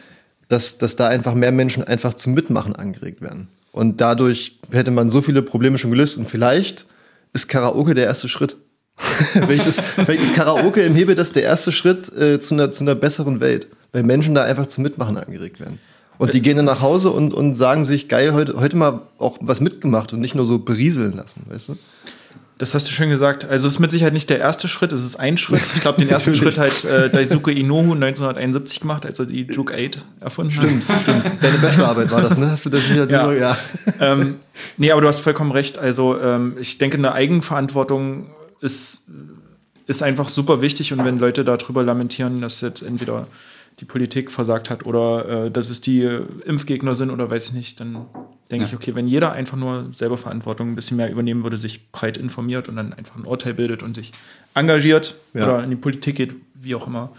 [0.50, 3.48] dass, dass da einfach mehr Menschen einfach zum Mitmachen angeregt werden.
[3.72, 6.18] Und dadurch hätte man so viele Probleme schon gelöst.
[6.18, 6.86] Und vielleicht
[7.34, 8.58] ist Karaoke der erste Schritt.
[9.32, 12.84] vielleicht, ist, vielleicht ist Karaoke im Hebel das der erste Schritt äh, zu, einer, zu
[12.84, 15.80] einer besseren Welt, weil Menschen da einfach zum Mitmachen angeregt werden.
[16.20, 19.38] Und die gehen dann nach Hause und, und sagen sich, geil, heute, heute mal auch
[19.40, 21.78] was mitgemacht und nicht nur so berieseln lassen, weißt du?
[22.58, 23.46] Das hast du schön gesagt.
[23.46, 25.62] Also es ist mit Sicherheit nicht der erste Schritt, es ist ein Schritt.
[25.76, 29.74] Ich glaube, den ersten Schritt hat äh, Daisuke Inoue 1971 gemacht, als er die Juke
[29.74, 31.04] 8 erfunden Stimmt, hat.
[31.04, 31.24] stimmt.
[31.42, 32.52] Deine Bachelorarbeit war das, ne?
[32.52, 33.10] Hast du das nicht?
[33.10, 33.32] Ja.
[33.32, 33.58] ja.
[34.02, 34.36] ähm,
[34.76, 35.78] nee, aber du hast vollkommen recht.
[35.78, 38.26] Also ähm, ich denke, eine Eigenverantwortung
[38.60, 39.08] ist,
[39.88, 43.28] ist einfach super wichtig und wenn Leute darüber lamentieren, dass jetzt entweder
[43.80, 47.54] die Politik versagt hat oder äh, dass es die äh, Impfgegner sind oder weiß ich
[47.54, 48.06] nicht, dann
[48.52, 48.70] denke Ja.
[48.70, 52.18] ich, okay, wenn jeder einfach nur selber Verantwortung ein bisschen mehr übernehmen würde, sich breit
[52.18, 54.12] informiert und dann einfach ein Urteil bildet und sich
[54.54, 55.44] engagiert Ja.
[55.56, 57.12] oder in die Politik geht, wie auch immer,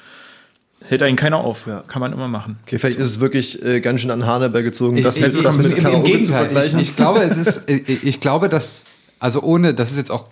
[0.85, 1.67] hält einen keiner auf.
[1.67, 1.83] Ja.
[1.87, 2.59] Kann man immer machen.
[2.63, 5.35] Okay, vielleicht ist es wirklich äh, ganz schön an Hahn herbeigezogen, Ich, das ich, mit,
[5.35, 6.81] ich, das mit im, Im zu Gegenteil, ich, vergleichen.
[6.81, 8.85] ich glaube, es ist, ich, ich glaube, dass,
[9.19, 10.27] also ohne, das ist jetzt auch,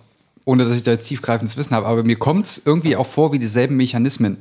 [0.45, 3.31] ohne dass ich da jetzt tiefgreifendes Wissen habe, aber mir kommt es irgendwie auch vor
[3.33, 4.37] wie dieselben Mechanismen.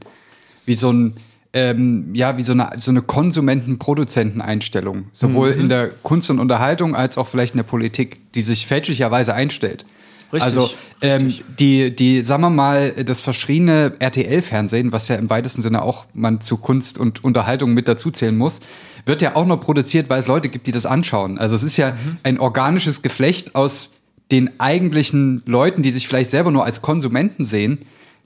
[0.64, 1.14] Wie so ein,
[1.52, 5.04] ähm, ja, wie so eine, so eine Konsumenten-Produzenten-Einstellung.
[5.12, 5.60] Sowohl Mhm.
[5.60, 9.84] in der Kunst und Unterhaltung als auch vielleicht in der Politik, die sich fälschlicherweise einstellt.
[10.30, 15.62] Richtig, Also ähm, die, die, sagen wir mal, das verschriene RTL-Fernsehen, was ja im weitesten
[15.62, 18.60] Sinne auch man zu Kunst und Unterhaltung mit dazuzählen muss,
[19.06, 21.38] wird ja auch nur produziert, weil es Leute gibt, die das anschauen.
[21.38, 23.88] Also es ist ja ein organisches Geflecht aus
[24.30, 27.78] den eigentlichen Leuten, die sich vielleicht selber nur als Konsumenten sehen,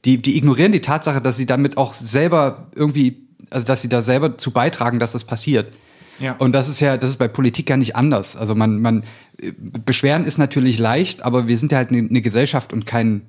[0.05, 4.03] die, die ignorieren die Tatsache, dass sie damit auch selber irgendwie, also dass sie da
[4.03, 5.77] selber zu beitragen, dass das passiert.
[6.19, 6.37] Ja.
[6.38, 8.37] Und das ist ja, das ist bei Politik ja nicht anders.
[8.37, 9.05] Also man, man
[9.41, 9.53] äh,
[9.85, 13.23] beschweren ist natürlich leicht, aber wir sind ja halt eine, eine Gesellschaft und kein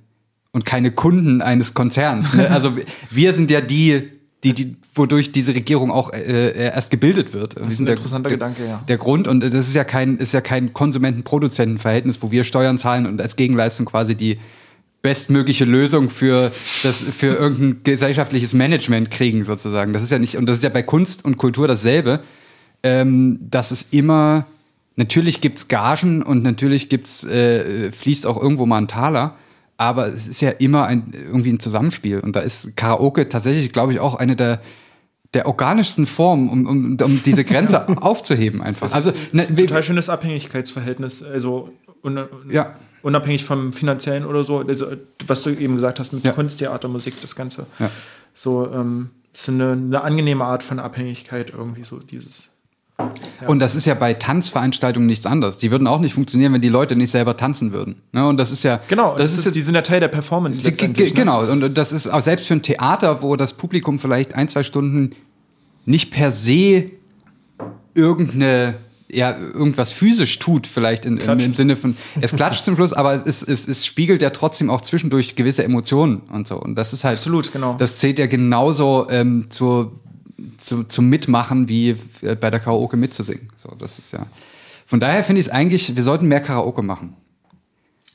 [0.52, 2.34] und keine Kunden eines Konzerns.
[2.34, 2.50] Ne?
[2.50, 2.74] Also
[3.10, 4.12] wir sind ja die,
[4.44, 7.58] die, die, wodurch diese Regierung auch äh, erst gebildet wird.
[7.58, 8.84] Das ist ein interessanter Gedanke, ja.
[8.88, 13.08] Der Grund und das ist ja kein, ist ja kein Konsumenten-Produzenten-Verhältnis, wo wir Steuern zahlen
[13.08, 14.38] und als Gegenleistung quasi die
[15.04, 19.94] bestmögliche Lösung für das für irgendein gesellschaftliches Management kriegen sozusagen.
[19.94, 22.22] Das ist ja nicht und das ist ja bei Kunst und Kultur dasselbe.
[22.86, 24.46] Ähm, dass es immer
[24.96, 29.36] natürlich gibt's Gagen und natürlich gibt's äh, fließt auch irgendwo mal ein Taler,
[29.78, 33.92] aber es ist ja immer ein irgendwie ein Zusammenspiel und da ist Karaoke tatsächlich, glaube
[33.94, 34.62] ich, auch eine der
[35.34, 38.94] der organischsten Formen, um, um, um diese Grenze aufzuheben einfach.
[38.94, 41.70] Also ne, wir- total schönes Abhängigkeitsverhältnis, also
[42.04, 42.20] un
[42.52, 42.76] Ja.
[43.04, 44.88] Unabhängig vom finanziellen oder so, also,
[45.28, 46.32] was du eben gesagt hast mit Ja.
[46.32, 47.68] Kunst, Theater, Musik, das Ganze.
[47.78, 47.92] Ja.
[48.34, 52.50] So, ähm, das ist eine, eine angenehme Art von Abhängigkeit irgendwie so dieses.
[53.48, 55.58] Und das ist ja bei Tanzveranstaltungen nichts anderes.
[55.58, 58.02] Die würden auch nicht funktionieren, wenn die Leute nicht selber tanzen würden.
[58.12, 58.26] Ne?
[58.26, 60.62] Und das ist ja Genau, das, ist, die sind ja Teil der Performance.
[60.62, 61.20] Letztendlich, ne?
[61.20, 64.64] Genau, und das ist auch selbst für ein Theater, wo das Publikum vielleicht ein, zwei
[64.64, 65.16] Stunden
[65.86, 66.92] nicht per se
[67.96, 68.76] irgendeine
[69.14, 73.14] ja irgendwas physisch tut, vielleicht in, im, im Sinne von, es klatscht zum Schluss, aber
[73.14, 76.60] es, ist, es, es spiegelt ja trotzdem auch zwischendurch gewisse Emotionen und so.
[76.60, 77.76] Und das ist halt, Absolut, genau.
[77.78, 80.00] das zählt ja genauso ähm, zur,
[80.58, 83.50] zu, zum Mitmachen wie äh, bei der Karaoke mitzusingen.
[83.56, 84.26] So, das ist ja.
[84.86, 87.16] Von daher finde ich es eigentlich, wir sollten mehr Karaoke machen.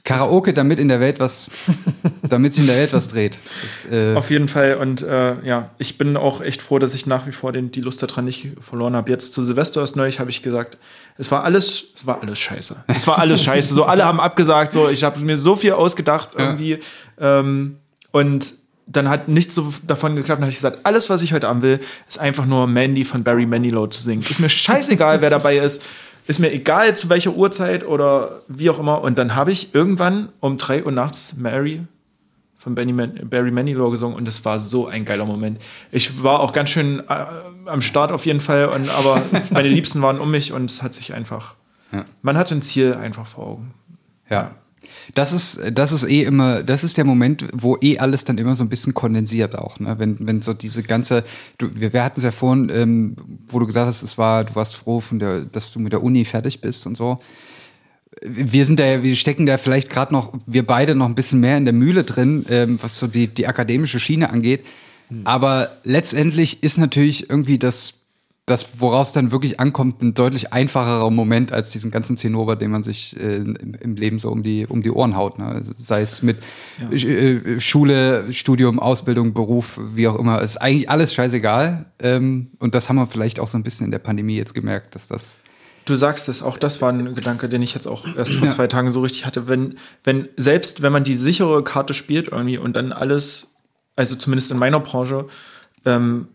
[0.04, 1.50] Karaoke, damit in der Welt was,
[2.28, 3.38] damit sich in der Welt was dreht.
[3.62, 4.76] Das, äh, Auf jeden Fall.
[4.76, 7.80] Und äh, ja, ich bin auch echt froh, dass ich nach wie vor den, die
[7.80, 9.11] Lust daran nicht verloren habe.
[9.11, 10.78] Jetzt zu Silvester erst neulich habe ich gesagt,
[11.18, 12.84] es war alles, es war alles scheiße.
[12.87, 13.74] Es war alles scheiße.
[13.74, 14.72] So, alle haben abgesagt.
[14.72, 16.78] So, ich habe mir so viel ausgedacht irgendwie.
[17.20, 17.76] Ähm,
[18.12, 18.54] und
[18.87, 20.38] dann hat nichts so davon geklappt.
[20.38, 23.22] Dann habe ich gesagt, alles, was ich heute haben will, ist einfach nur Mandy von
[23.22, 24.24] Barry Manilow zu singen.
[24.28, 25.84] Ist mir scheißegal, wer dabei ist.
[26.28, 29.00] Ist mir egal, zu welcher Uhrzeit oder wie auch immer.
[29.00, 31.82] Und dann habe ich irgendwann um drei Uhr nachts Mary
[32.58, 35.60] von Man Barry Manilow gesungen und es war so ein geiler Moment.
[35.90, 37.24] Ich war auch ganz schön äh,
[37.66, 40.92] am Start auf jeden Fall, und, aber meine Liebsten waren um mich und es hat
[40.94, 41.54] sich einfach,
[41.92, 42.04] Ja.
[42.22, 43.74] man hat ein Ziel einfach vor Augen.
[44.28, 44.50] Ja.
[45.14, 48.55] Das ist, das ist eh immer, das ist der Moment, wo eh alles dann immer
[48.55, 49.99] so ein bisschen kondensiert auch, ne?
[49.99, 51.25] Wenn, wenn so diese ganze,
[51.57, 53.16] du, wir, wir hatten es ja vorhin, ähm,
[53.49, 56.03] wo du gesagt hast, es war, du warst froh, von der, dass du mit der
[56.03, 57.18] Uni fertig bist und so.
[58.23, 61.40] Wir sind da, ja- wir stecken da vielleicht gerade noch, wir beide noch ein bisschen
[61.40, 64.64] mehr in der Mühle drin, ähm, was so die, die akademische Schiene angeht.
[65.25, 67.94] Aber letztendlich ist natürlich irgendwie das,
[68.48, 72.82] das, woraus dann wirklich ankommt, ein deutlich einfacherer Moment als diesen ganzen Zinnober, den man
[72.82, 75.38] sich äh, im, im Leben so um die, um die Ohren haut.
[75.38, 75.46] Ne?
[75.46, 76.38] Also Sei es mit
[76.90, 80.40] äh, Schule, Studium, Ausbildung, Beruf, wie auch immer.
[80.42, 81.87] Ist eigentlich alles scheißegal.
[82.00, 84.94] Ähm, und das haben wir vielleicht auch so ein bisschen in der Pandemie jetzt gemerkt,
[84.94, 85.37] dass das.
[85.84, 88.54] Du sagst es, auch das war ein Gedanke, den ich jetzt auch erst vor Ja.
[88.54, 89.48] zwei Tagen so richtig hatte.
[89.48, 93.54] Wenn, wenn, selbst wenn man die sichere Karte spielt irgendwie und dann alles,
[93.96, 95.26] also zumindest in meiner Branche,
[95.87, 96.28] ähm,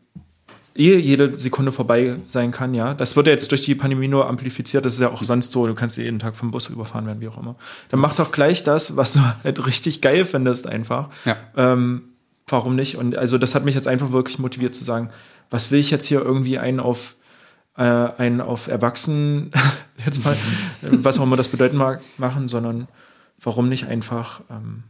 [0.76, 2.94] ehe jede Sekunde vorbei sein kann, ja.
[2.94, 4.86] Das wird ja jetzt durch die Pandemie nur amplifiziert.
[4.86, 5.68] Das ist ja auch sonst so.
[5.68, 7.56] Du kannst jeden Tag vom Bus überfahren werden, wie auch immer.
[7.90, 11.10] Dann mach doch gleich das, was du halt richtig geil findest, einfach.
[11.26, 11.38] Ja.
[11.56, 12.04] Ähm,
[12.48, 12.98] warum nicht?
[12.98, 15.10] Und also das hat mich jetzt einfach wirklich motiviert zu sagen,
[15.50, 17.16] was will ich jetzt hier irgendwie einen auf
[17.78, 19.52] äh, einen auf Erwachsenen
[20.06, 20.36] jetzt mal,
[20.82, 22.88] was auch immer das bedeuten mag, machen, sondern
[23.42, 24.84] warum nicht einfach ähm,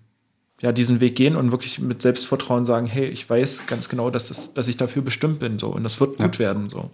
[0.63, 4.29] ja diesen Weg gehen und wirklich mit Selbstvertrauen sagen, hey, ich weiß ganz genau, dass,
[4.29, 6.89] das, dass ich dafür bestimmt bin, so und das wird gut werden, so.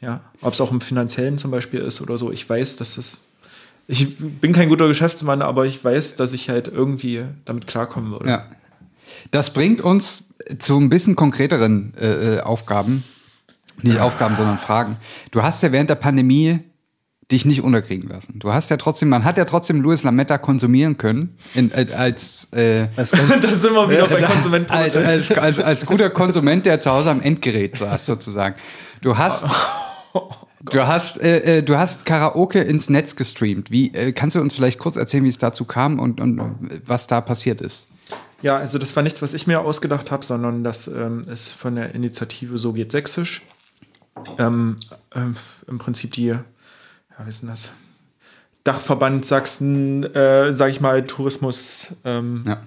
[0.00, 3.18] Ja, ob es auch im finanziellen zum Beispiel ist oder so, ich weiß, dass das
[3.86, 8.28] ich bin kein guter Geschäftsmann, aber ich weiß, dass ich halt irgendwie damit klarkommen würde.
[8.28, 8.46] Ja.
[9.30, 10.24] Das bringt uns
[10.58, 13.04] zu ein bisschen konkreteren äh, äh, Aufgaben.
[13.82, 14.96] Nicht Aufgaben, sondern Fragen.
[15.32, 16.60] Du hast ja während der Pandemie
[17.30, 18.38] dich nicht unterkriegen lassen.
[18.38, 22.48] Du hast ja trotzdem, man hat ja trotzdem Louis Lametta konsumieren können in, äh, als,
[22.52, 25.06] äh, Als ganz, da sind wir wieder bei als, Konsumentenpolitik.
[25.06, 28.56] als, als, als guter Konsument, der zu Hause am Endgerät saß, sozusagen.
[29.00, 29.46] Du hast,
[30.70, 33.70] du hast, äh, äh, du hast Karaoke ins Netz gestreamt.
[33.70, 36.40] Wie äh, kannst du uns vielleicht kurz erzählen, wie es dazu kam und, und
[36.86, 37.88] was da passiert ist?
[38.42, 41.76] Ja, also das war nichts, was ich mir ausgedacht habe, sondern das ähm, ist von
[41.76, 43.40] der Initiative So geht Sächsisch.
[44.38, 44.76] Ähm,
[45.14, 46.34] ähm, Im Prinzip die,
[47.18, 47.72] ja, wie ist denn das?
[48.64, 52.62] Dachverband Sachsen, äh, sag ich mal, Tourismus, ähm, Ja.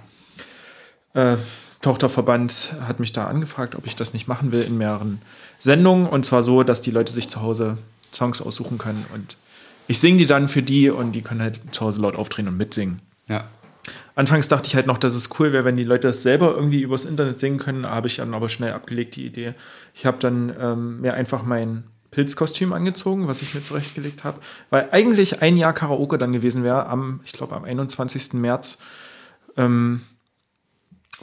[1.34, 1.38] äh,
[1.82, 5.22] Tochterverband hat mich da angefragt, ob ich das nicht machen will in mehreren
[5.60, 6.08] Sendungen.
[6.08, 7.78] Und zwar so, dass die Leute sich zu Hause
[8.12, 9.06] Songs aussuchen können.
[9.14, 9.38] Und
[9.88, 12.58] ich singe die dann für die und die können halt zu Hause laut aufdrehen und
[12.58, 13.00] mitsingen.
[13.28, 13.46] Ja.
[14.16, 16.82] Anfangs dachte ich halt noch, dass es cool wäre, wenn die Leute das selber irgendwie
[16.82, 17.86] übers Internet singen können.
[17.86, 19.54] Habe ich dann aber schnell abgelegt, die Idee.
[19.94, 21.84] Ich habe dann ähm, mir einfach mein
[22.18, 24.40] Pilzkostüm angezogen, was ich mir zurechtgelegt habe.
[24.72, 28.34] Weil eigentlich ein Jahr Karaoke dann gewesen wäre, am, ich glaube, am 21.
[28.34, 28.80] März
[29.56, 30.02] ähm,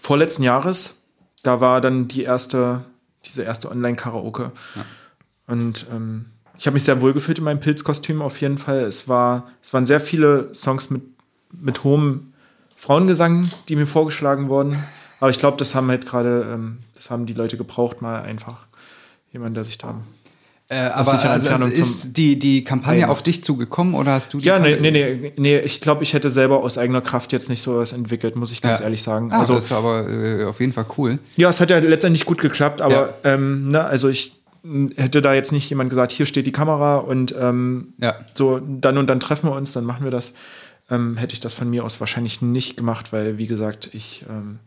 [0.00, 1.02] vorletzten Jahres.
[1.42, 2.85] Da war dann die erste,
[3.24, 4.52] diese erste Online-Karaoke.
[5.48, 6.26] Und ähm,
[6.57, 8.83] ich habe mich sehr wohl gefühlt in meinem Pilzkostüm auf jeden Fall.
[8.83, 11.02] Es, war, es waren sehr viele Songs mit,
[11.50, 12.35] mit hohem
[12.76, 14.80] Frauengesang, die mir vorgeschlagen wurden.
[15.18, 18.66] Aber ich glaube, das haben halt gerade, ähm, das haben die Leute gebraucht, mal einfach
[19.33, 19.96] jemand, der sich da.
[20.74, 23.10] Äh, aber also, Entfernung ist die, die Kampagne Nein.
[23.10, 26.12] auf dich zugekommen oder hast du die Ja, nee, nee, nee, nee ich glaube, ich
[26.14, 28.87] hätte selber aus eigener Kraft jetzt nicht so was entwickelt, muss ich ganz Ja.
[28.87, 29.30] ehrlich sagen.
[29.32, 31.18] Ah, also, das ist aber äh, auf jeden Fall cool.
[31.37, 34.32] ja, es hat ja letztendlich gut geklappt, aber ähm, ne, also ich
[34.96, 38.14] hätte da jetzt nicht jemand gesagt, hier steht die Kamera und ähm, Ja.
[38.34, 40.34] so dann und dann treffen wir uns, dann machen wir das.
[40.90, 44.58] Ähm, hätte ich das von mir aus wahrscheinlich nicht gemacht, weil, wie gesagt, ich ähm,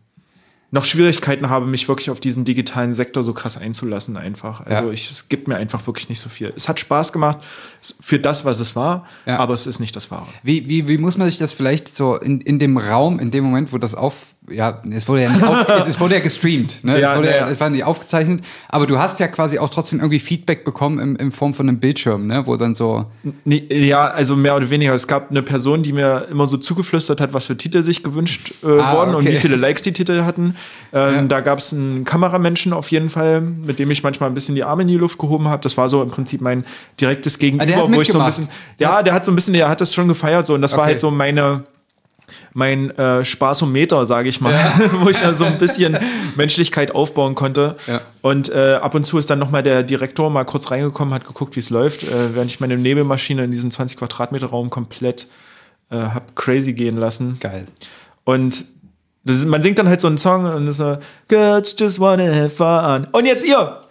[0.70, 4.60] noch Schwierigkeiten habe, mich wirklich auf diesen digitalen Sektor so krass einzulassen einfach.
[4.66, 4.92] Also Ja.
[4.92, 6.52] ich, es gibt mir einfach wirklich nicht so viel.
[6.56, 7.38] Es hat Spaß gemacht
[8.00, 9.38] für das, was es war, Ja.
[9.38, 10.26] aber es ist nicht das Wahre.
[10.42, 13.44] Wie, wie, wie muss man sich das vielleicht so in, in dem Raum, in dem
[13.44, 16.84] Moment, wo das auf, ja, es wurde ja, nicht auf, es, es wurde ja gestreamt,
[16.84, 17.00] ne?
[17.00, 19.98] Ja, es, wurde ja, es war nicht aufgezeichnet, aber du hast ja quasi auch trotzdem
[20.00, 22.46] irgendwie Feedback bekommen in, in Form von einem Bildschirm, ne?
[22.46, 23.06] Wo dann so,
[23.44, 24.94] Nee, ja, also mehr oder weniger.
[24.94, 28.52] Es gab eine Person, die mir immer so zugeflüstert hat, was für Titel sich gewünscht
[28.62, 29.32] äh, Ah, wurden und okay.
[29.32, 30.54] wie viele Likes die Titel hatten.
[30.92, 31.22] Ähm, Ja.
[31.22, 34.64] Da gab es einen Kameramenschen auf jeden Fall, mit dem ich manchmal ein bisschen die
[34.64, 35.62] Arme in die Luft gehoben habe.
[35.62, 36.64] Das war so im Prinzip mein
[37.00, 38.48] direktes Gegenüber, Ah, der hat wo ich so ein bisschen.
[38.80, 40.80] Ja, der hat so ein bisschen, der hat das schon gefeiert so und das war
[40.80, 40.88] Okay.
[40.92, 41.64] halt so meine
[42.52, 44.54] mein äh, Spaßometer, sage ich mal,
[45.00, 45.96] wo ich ja so ein bisschen
[46.36, 47.76] Menschlichkeit aufbauen konnte.
[47.86, 48.00] Ja.
[48.22, 51.56] Und äh, ab und zu ist dann nochmal der Direktor mal kurz reingekommen, hat geguckt,
[51.56, 55.26] wie es läuft, äh, während ich meine Nebelmaschine in diesem 20 Quadratmeter Raum komplett
[55.90, 57.38] äh, hab crazy gehen lassen.
[57.40, 57.66] geil.
[58.24, 58.64] Und
[59.24, 62.24] das ist, man singt dann halt so einen Song und ist so, Girls just wanna
[62.24, 63.06] have fun.
[63.12, 63.82] Und jetzt ihr!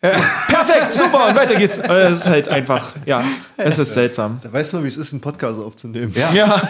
[0.00, 1.76] Perfekt, super, und weiter geht's.
[1.78, 3.24] Es ist halt einfach, ja,
[3.56, 4.38] es ist seltsam.
[4.42, 6.12] Da weiß man, wie es ist, einen Podcast aufzunehmen.
[6.14, 6.32] Ja.
[6.32, 6.62] Ja,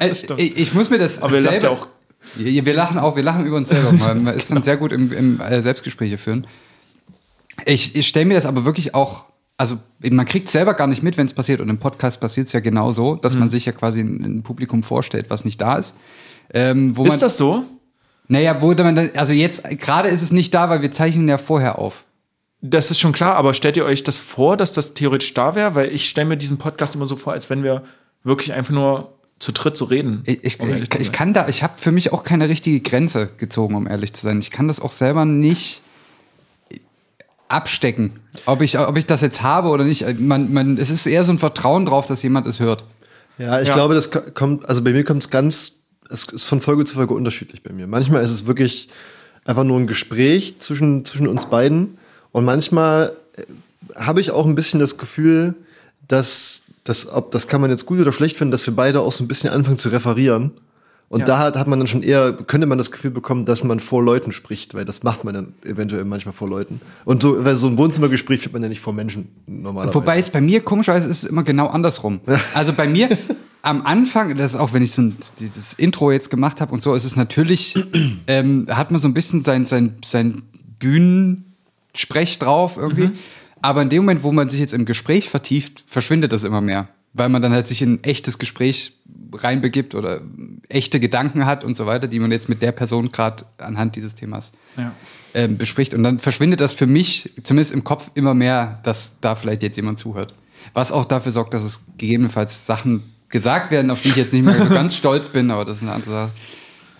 [0.36, 1.88] ich, ich muss mir das aber ihr lacht ja selber, auch.
[2.34, 3.92] Wir lachen auch, wir lachen über uns selber.
[4.14, 6.48] Man ist dann sehr gut im, im äh, Selbstgespräche führen.
[7.64, 11.16] Ich, ich stelle mir das aber wirklich auch, also man kriegt selber gar nicht mit,
[11.16, 11.60] wenn es passiert.
[11.60, 13.40] Und im Podcast passiert es ja genau so, dass Hm.
[13.40, 15.94] man sich ja quasi ein, ein Publikum vorstellt, was nicht da ist.
[16.52, 17.62] Ähm, wo man, Ist das so?
[18.26, 21.38] Naja, wo man dann, also jetzt, gerade ist es nicht da, weil wir zeichnen ja
[21.38, 22.04] vorher auf.
[22.66, 25.74] Das ist schon klar, aber stellt ihr euch das vor, dass das theoretisch da wäre?
[25.74, 27.82] Weil ich stelle mir diesen Podcast immer so vor, als wenn wir
[28.22, 30.22] wirklich einfach nur zu dritt so reden.
[30.24, 32.80] Ich, ich, um ich, zu ich kann da, ich habe für mich auch keine richtige
[32.80, 34.38] Grenze gezogen, um ehrlich zu sein.
[34.38, 35.82] Ich kann das auch selber nicht
[37.48, 38.12] abstecken,
[38.46, 40.18] ob ich, ob ich das jetzt habe oder nicht.
[40.18, 42.84] Man, man, es ist eher so ein Vertrauen drauf, dass jemand es hört.
[43.36, 43.74] Ja, ich Ja.
[43.74, 46.94] glaube, das ko- kommt, also bei mir kommt es ganz, es ist von Folge zu
[46.94, 47.86] Folge unterschiedlich bei mir.
[47.86, 48.88] Manchmal ist es wirklich
[49.44, 51.98] einfach nur ein Gespräch zwischen, zwischen uns beiden
[52.34, 53.42] und manchmal äh,
[53.94, 55.54] habe ich auch ein bisschen das Gefühl,
[56.08, 59.12] dass, dass, ob das kann man jetzt gut oder schlecht finden, dass wir beide auch
[59.12, 60.50] so ein bisschen anfangen zu referieren.
[61.10, 61.26] Und Ja.
[61.26, 64.02] da hat, hat man dann schon eher, könnte man das Gefühl bekommen, dass man vor
[64.02, 66.80] Leuten spricht, weil das macht man dann eventuell manchmal vor Leuten.
[67.04, 69.94] Und so, weil so ein Wohnzimmergespräch führt man ja nicht vor Menschen normalerweise.
[69.94, 72.20] Wobei es bei mir komischerweise ist es immer genau andersrum.
[72.52, 73.16] Also bei mir
[73.62, 76.94] am Anfang, das auch wenn ich so ein, dieses Intro jetzt gemacht habe und so,
[76.94, 77.76] ist es natürlich,
[78.26, 80.42] ähm, hat man so ein bisschen sein, sein, sein
[81.98, 83.10] Bühnensprech drauf irgendwie.
[83.62, 86.88] Aber in dem Moment, wo man sich jetzt im Gespräch vertieft, verschwindet das immer mehr.
[87.14, 88.92] Weil man dann halt sich in ein echtes Gespräch
[89.32, 90.20] reinbegibt oder
[90.68, 94.14] echte Gedanken hat und so weiter, die man jetzt mit der Person gerade anhand dieses
[94.14, 94.92] Themas Ja.
[95.32, 95.94] ähm, bespricht.
[95.94, 99.76] Und dann verschwindet das für mich, zumindest im Kopf, immer mehr, dass da vielleicht jetzt
[99.76, 100.34] jemand zuhört.
[100.72, 104.44] Was auch dafür sorgt, dass es gegebenenfalls Sachen gesagt werden, auf die ich jetzt nicht
[104.44, 106.30] mehr so ganz stolz bin, aber das ist eine andere Sache.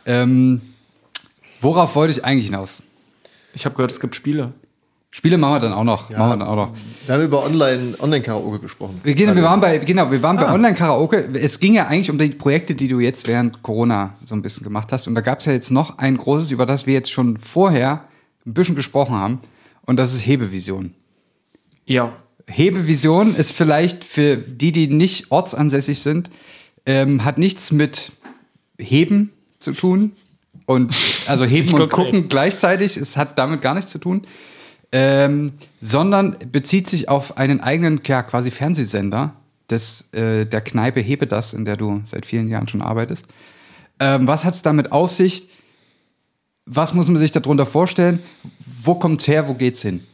[0.06, 0.62] Ähm,
[1.60, 2.82] worauf wollte ich eigentlich hinaus?
[3.52, 4.52] Ich habe gehört, es gibt Spiele.
[5.16, 6.10] Spiele machen wir dann auch noch.
[6.10, 6.72] Machen wir dann auch noch.
[7.06, 9.00] Wir haben über Online, Online-Karaoke gesprochen.
[9.04, 10.54] Wir, gehen, wir waren bei, genau, wir waren bei Ah.
[10.54, 11.28] Online-Karaoke.
[11.34, 14.64] Es ging ja eigentlich um die Projekte, die du jetzt während Corona so ein bisschen
[14.64, 15.06] gemacht hast.
[15.06, 18.02] Und da gab es ja jetzt noch ein großes, über das wir jetzt schon vorher
[18.44, 19.38] ein bisschen gesprochen haben.
[19.82, 20.94] Und das ist Hebevision.
[21.86, 22.12] Ja.
[22.48, 26.28] Hebevision ist vielleicht für die, die nicht ortsansässig sind,
[26.86, 28.10] ähm, hat nichts mit
[28.80, 30.10] Heben zu tun.
[30.66, 30.92] Und
[31.28, 34.22] also heben und gucken gleichzeitig, es hat damit gar nichts zu tun.
[34.96, 39.34] Ähm, sondern bezieht sich auf einen eigenen, ja, quasi Fernsehsender
[39.68, 43.26] des, äh, der Kneipe Hebe das, in der du seit vielen Jahren schon arbeitest.
[43.98, 45.48] Ähm, was hat es damit auf sich?
[46.64, 48.20] Was muss man sich darunter vorstellen?
[48.84, 49.48] Wo kommt's her?
[49.48, 50.06] Wo geht's hin?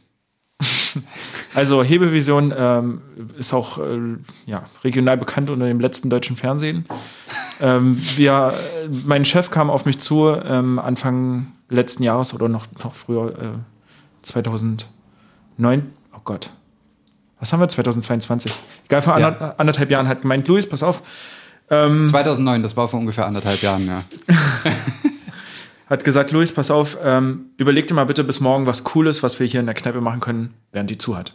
[1.52, 3.00] Also Hebevision ähm,
[3.36, 3.98] ist auch äh,
[4.46, 6.84] ja, regional bekannt unter dem letzten deutschen Fernsehen.
[7.60, 12.66] ähm, wir, äh, mein Chef kam auf mich zu ähm, Anfang letzten Jahres oder noch,
[12.84, 13.69] noch früher, äh,
[14.22, 14.86] 2009.
[16.14, 16.50] Oh Gott.
[17.38, 17.68] Was haben wir?
[17.68, 18.52] 2022.
[18.86, 19.28] Egal, vor Ja.
[19.28, 21.02] ander, anderthalb Jahren hat gemeint, Luis, pass auf.
[21.70, 24.02] Ähm, 2009, das war vor ungefähr anderthalb Jahren, ja.
[25.88, 29.38] hat gesagt, Luis, pass auf, ähm, überleg dir mal bitte bis morgen was Cooles, was
[29.40, 31.32] wir hier in der Kneipe machen können, während die zu hat.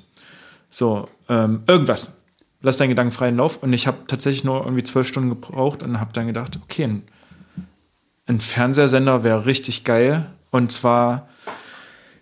[0.70, 2.18] So, ähm, irgendwas.
[2.62, 3.62] Lass deinen Gedanken freien Lauf.
[3.62, 7.04] Und ich habe tatsächlich nur irgendwie zwölf Stunden gebraucht und habe dann gedacht, okay, ein,
[8.26, 10.26] ein Fernsehsender wäre richtig geil.
[10.52, 11.28] Und zwar,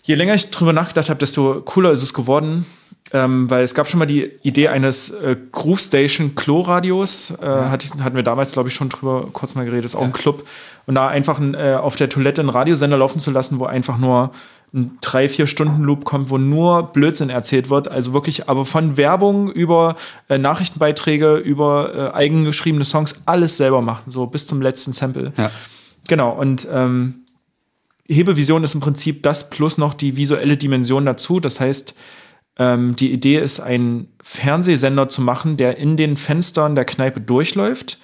[0.03, 2.65] je länger ich drüber nachgedacht habe, desto cooler ist es geworden.
[3.11, 7.31] Ähm, weil es gab schon mal die Idee eines äh, Groove Station Klo-Radios.
[7.41, 9.85] Äh, hat, hatten wir damals, glaube ich, schon drüber kurz mal geredet.
[9.85, 10.47] Ist auch ein Club.
[10.85, 13.97] Und da einfach ein, äh, auf der Toilette einen Radiosender laufen zu lassen, wo einfach
[13.97, 14.31] nur
[14.73, 17.87] ein drei, vier Stunden Loop kommt, wo nur Blödsinn erzählt wird.
[17.87, 19.95] Also wirklich, aber von Werbung über
[20.29, 25.33] äh, Nachrichtenbeiträge, über äh, eigengeschriebene Songs, alles selber machen, so bis zum letzten Sample.
[25.37, 25.51] Ja.
[26.07, 27.22] Genau, und ähm,
[28.07, 31.39] Hebevision ist im Prinzip das plus noch die visuelle Dimension dazu.
[31.39, 31.95] Das heißt,
[32.57, 37.99] ähm, die Idee ist, einen Fernsehsender zu machen, der in den Fenstern der Kneipe durchläuft.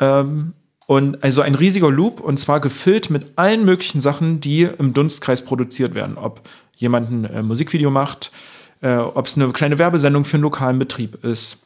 [0.00, 0.54] Ähm,
[0.86, 5.42] Und also ein riesiger Loop und zwar gefüllt mit allen möglichen Sachen, die im Dunstkreis
[5.42, 6.18] produziert werden.
[6.18, 6.42] Ob
[6.76, 8.30] jemand ein äh, Musikvideo macht,
[8.82, 11.64] äh, ob es eine kleine Werbesendung für einen lokalen Betrieb ist,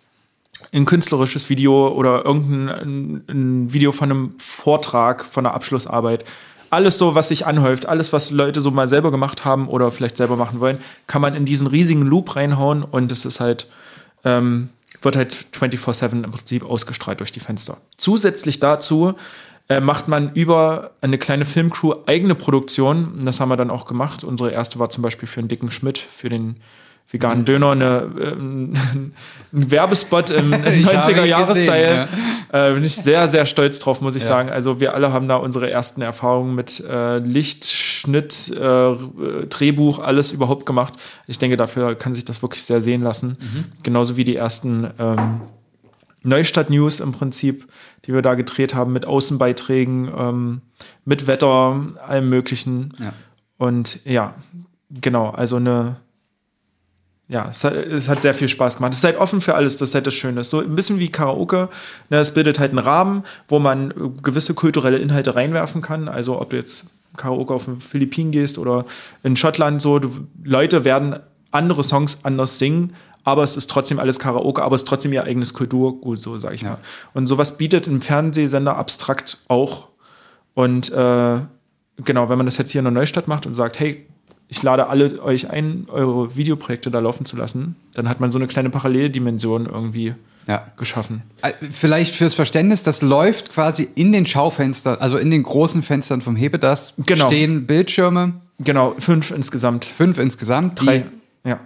[0.73, 6.25] ein künstlerisches Video oder irgendein ein, ein Video von einem Vortrag, von einer Abschlussarbeit.
[6.71, 10.17] Alles so, was sich anhäuft, alles, was Leute so mal selber gemacht haben oder vielleicht
[10.17, 13.69] selber machen wollen, kann man in diesen riesigen Loop reinhauen und es ist halt,
[14.25, 14.69] ähm,
[15.03, 17.79] wird halt 24-7 im Prinzip ausgestrahlt durch die Fenster.
[17.97, 19.15] Zusätzlich dazu
[19.69, 23.13] äh, macht man über eine kleine Filmcrew eigene Produktion.
[23.19, 24.25] Und das haben wir dann auch gemacht.
[24.25, 26.57] Unsere erste war zum Beispiel für einen dicken Schmidt, für den
[27.11, 28.75] veganen Döner, eine, ähm,
[29.53, 32.09] ein Werbespot im Ich habe ihn 90er-Jahres-Style.
[32.11, 34.29] gesehen, Äh, bin ich sehr, sehr stolz drauf, muss ich Ja.
[34.29, 34.49] sagen.
[34.49, 38.95] Also wir alle haben da unsere ersten Erfahrungen mit äh, Licht, Schnitt, äh,
[39.51, 40.95] Drehbuch, alles überhaupt gemacht.
[41.27, 43.37] Ich denke, dafür kann sich das wirklich sehr sehen lassen.
[43.41, 43.65] Mhm.
[43.83, 45.41] Genauso wie die ersten ähm,
[46.23, 47.69] Neustadt-News im Prinzip,
[48.07, 50.61] die wir da gedreht haben mit Außenbeiträgen, ähm,
[51.05, 52.95] mit Wetter, allem Möglichen.
[52.99, 53.13] Ja.
[53.59, 54.35] Und ja,
[54.91, 55.97] genau, also eine,
[57.29, 58.93] ja, es hat, es hat sehr viel Spaß gemacht.
[58.93, 60.43] Es ist halt offen für alles, das ist halt das Schöne.
[60.45, 61.69] So ein bisschen wie Karaoke.
[62.09, 66.09] Ne, es bildet halt einen Rahmen, wo man äh, gewisse kulturelle Inhalte reinwerfen kann.
[66.09, 66.87] Also ob du jetzt
[67.17, 68.87] Karaoke auf den Philippinen gehst oder
[69.23, 70.11] in Schottland so, du,
[70.43, 71.17] Leute werden
[71.51, 75.25] andere Songs anders singen, aber es ist trotzdem alles Karaoke, aber es ist trotzdem ihr
[75.25, 76.71] eigenes Kulturgut, so sage ich Ja.
[76.71, 76.79] mal.
[77.13, 79.89] Und sowas bietet ein Fernsehsender abstrakt auch.
[80.55, 81.41] Und äh,
[82.05, 84.07] genau, wenn man das jetzt hier in der Neustadt macht und sagt, hey,
[84.49, 88.39] ich lade alle euch ein, eure Videoprojekte da laufen zu lassen, dann hat man so
[88.39, 90.15] eine kleine Paralleldimension irgendwie
[90.47, 90.67] Ja.
[90.79, 91.23] geschaffen.
[91.43, 96.21] Äh, Vielleicht fürs Verständnis, das läuft quasi in den Schaufenstern, also in den großen Fenstern
[96.23, 97.27] vom Hebedas Genau.
[97.27, 99.85] stehen Bildschirme, Genau, fünf insgesamt.
[99.85, 100.85] fünf insgesamt.
[100.85, 101.05] Drei.
[101.45, 101.61] Ja.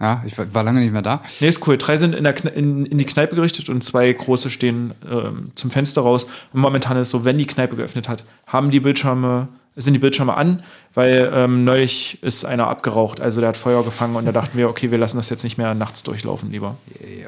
[0.00, 1.22] ja, ich war war lange nicht mehr da.
[1.40, 1.78] Nee, ist cool.
[1.78, 5.52] Drei sind in, der Kne in, in die Kneipe gerichtet und zwei große stehen ähm,
[5.54, 6.26] zum Fenster raus.
[6.52, 9.98] Und momentan ist es so, wenn die Kneipe geöffnet hat, haben die Bildschirme, sind die
[9.98, 10.62] Bildschirme an,
[10.94, 13.20] weil ähm, neulich ist einer abgeraucht.
[13.20, 15.58] Also der hat Feuer gefangen und da dachten wir, okay, wir lassen das jetzt nicht
[15.58, 16.76] mehr nachts durchlaufen lieber.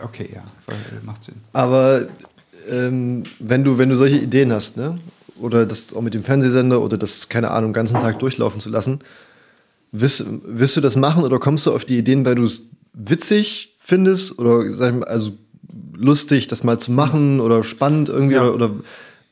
[0.04, 0.42] Okay, ja,
[1.02, 1.34] macht Sinn.
[1.52, 2.06] Aber
[2.70, 4.98] ähm, wenn du, wenn du solche Ideen hast, ne?
[5.38, 8.70] Oder das auch mit dem Fernsehsender oder das, keine Ahnung, den ganzen Tag durchlaufen zu
[8.70, 9.00] lassen,
[9.92, 13.74] wirst, wirst du das machen oder kommst du auf die Ideen, weil du es witzig
[13.80, 15.32] findest oder sag ich mal, also
[15.94, 18.44] lustig, das mal zu machen oder spannend irgendwie Ja.
[18.44, 18.70] oder, oder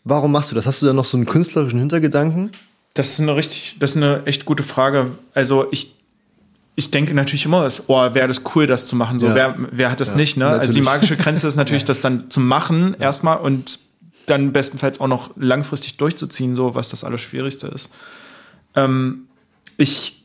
[0.05, 0.67] warum machst du das?
[0.67, 2.51] Hast du da noch so einen künstlerischen Hintergedanken?
[2.95, 5.13] Das ist eine richtig, das ist eine echt gute Frage.
[5.35, 5.95] Also ich,
[6.77, 9.19] ich denke natürlich immer, dass, oh, wäre das cool, das zu machen.
[9.19, 9.35] So, Ja.
[9.35, 10.47] wer, wer hat das Ja, nicht, ne?
[10.47, 13.81] Also die magische Grenze ist natürlich, das dann zu machen erstmal und
[14.27, 17.93] dann bestenfalls auch noch langfristig durchzuziehen, so was das Allerschwierigste ist.
[18.77, 19.27] Ähm,
[19.77, 20.23] ich,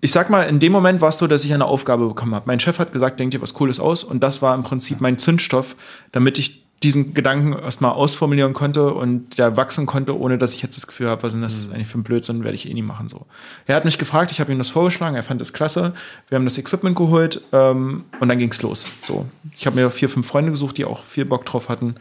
[0.00, 2.44] ich sag mal, in dem Moment war es so, dass ich eine Aufgabe bekommen habe.
[2.46, 5.18] Mein Chef hat gesagt, denk dir was Cooles aus und das war im Prinzip mein
[5.18, 5.76] Zündstoff,
[6.10, 10.76] damit ich diesen Gedanken erstmal ausformulieren konnte und der wachsen konnte, ohne dass ich jetzt
[10.76, 12.82] das Gefühl habe, was ist denn das eigentlich für ein Blödsinn, werde ich eh nie
[12.82, 13.08] machen.
[13.08, 13.26] So.
[13.66, 15.94] Er hat mich gefragt, ich habe ihm das vorgeschlagen, er fand das klasse.
[16.28, 18.84] Wir haben das Equipment geholt ähm, und dann ging's los.
[19.02, 19.26] So.
[19.54, 21.94] Ich habe mir vier, fünf Freunde gesucht, die auch viel Bock drauf hatten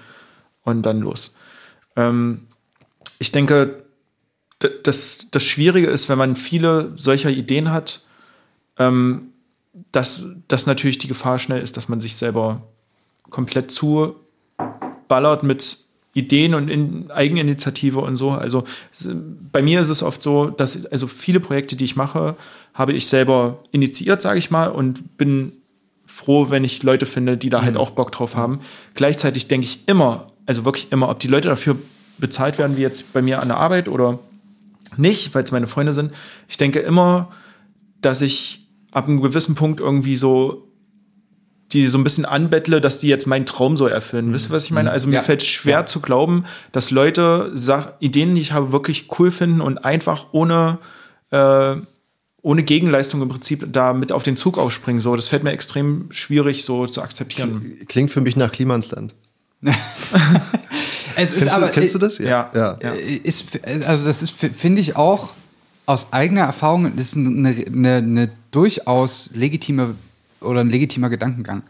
[0.64, 1.36] und dann los.
[1.96, 2.48] Ähm,
[3.20, 3.84] ich denke,
[4.84, 8.02] das, das Schwierige ist, wenn man viele solcher Ideen hat,
[8.78, 9.30] ähm,
[9.92, 12.64] dass, dass natürlich die Gefahr schnell ist, dass man sich selber
[13.30, 13.72] komplett
[15.12, 15.78] zuballert mit
[16.14, 18.32] Ideen und in Eigeninitiative und so.
[18.32, 18.64] Also
[19.52, 22.36] bei mir ist es oft so, dass also viele Projekte, die ich mache,
[22.74, 25.54] habe ich selber initiiert, sage ich mal, und bin
[26.06, 28.60] froh, wenn ich Leute finde, die da halt auch Bock drauf haben.
[28.94, 31.78] Gleichzeitig denke ich immer, also wirklich immer, ob die Leute dafür
[32.18, 34.20] bezahlt werden, wie jetzt bei mir an der Arbeit oder
[34.98, 36.12] nicht, weil es meine Freunde sind.
[36.50, 37.32] Ich denke immer,
[38.02, 40.68] dass ich ab einem gewissen Punkt irgendwie so
[41.74, 44.34] die so ein bisschen anbettle, dass die jetzt meinen Traum so erfüllen.
[44.34, 44.92] Wisst ihr, was ich meine?
[44.92, 45.22] Also mir Ja.
[45.24, 45.86] fällt schwer Ja.
[45.86, 50.78] zu glauben, dass Leute Sach Ideen, die ich habe, wirklich cool finden und einfach ohne
[51.32, 51.76] äh,
[52.44, 55.00] ohne Gegenleistung im Prinzip da mit auf den Zug aufspringen.
[55.00, 57.78] So, das fällt mir extrem schwierig so zu akzeptieren.
[57.88, 59.14] Klingt für mich nach Klimansland.
[61.16, 62.18] Es ist Kennst, aber, du, kennst du das?
[62.18, 62.50] Ja.
[62.56, 62.80] ja.
[62.82, 62.92] Ja.
[63.24, 65.34] Ist, also das ist, finde ich auch
[65.86, 69.96] aus eigener Erfahrung, das ist eine, eine, eine durchaus legitime
[70.42, 71.64] oder ein legitimer Gedankengang.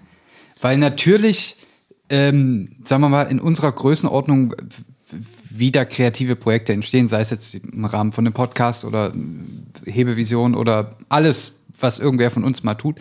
[0.60, 1.58] Weil natürlich,
[2.10, 4.56] ähm, sagen wir mal, in unserer Größenordnung
[5.50, 9.14] wieder kreative Projekte entstehen, sei es jetzt im Rahmen von einem Podcast oder
[9.86, 13.00] Hebevision oder alles, was irgendwer von uns mal tut,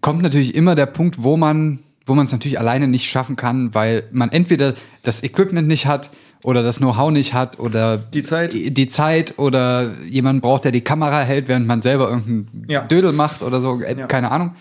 [0.00, 3.74] kommt natürlich immer der Punkt, wo man wo man es natürlich alleine nicht schaffen kann,
[3.74, 6.10] weil man entweder das Equipment nicht hat
[6.42, 8.52] oder das Know-how nicht hat oder Die Zeit.
[8.52, 12.84] die Zeit oder jemand braucht, der die Kamera hält, während man selber irgendeinen Ja.
[12.84, 14.06] Dödel macht oder so, äh, Ja.
[14.06, 14.54] keine Ahnung.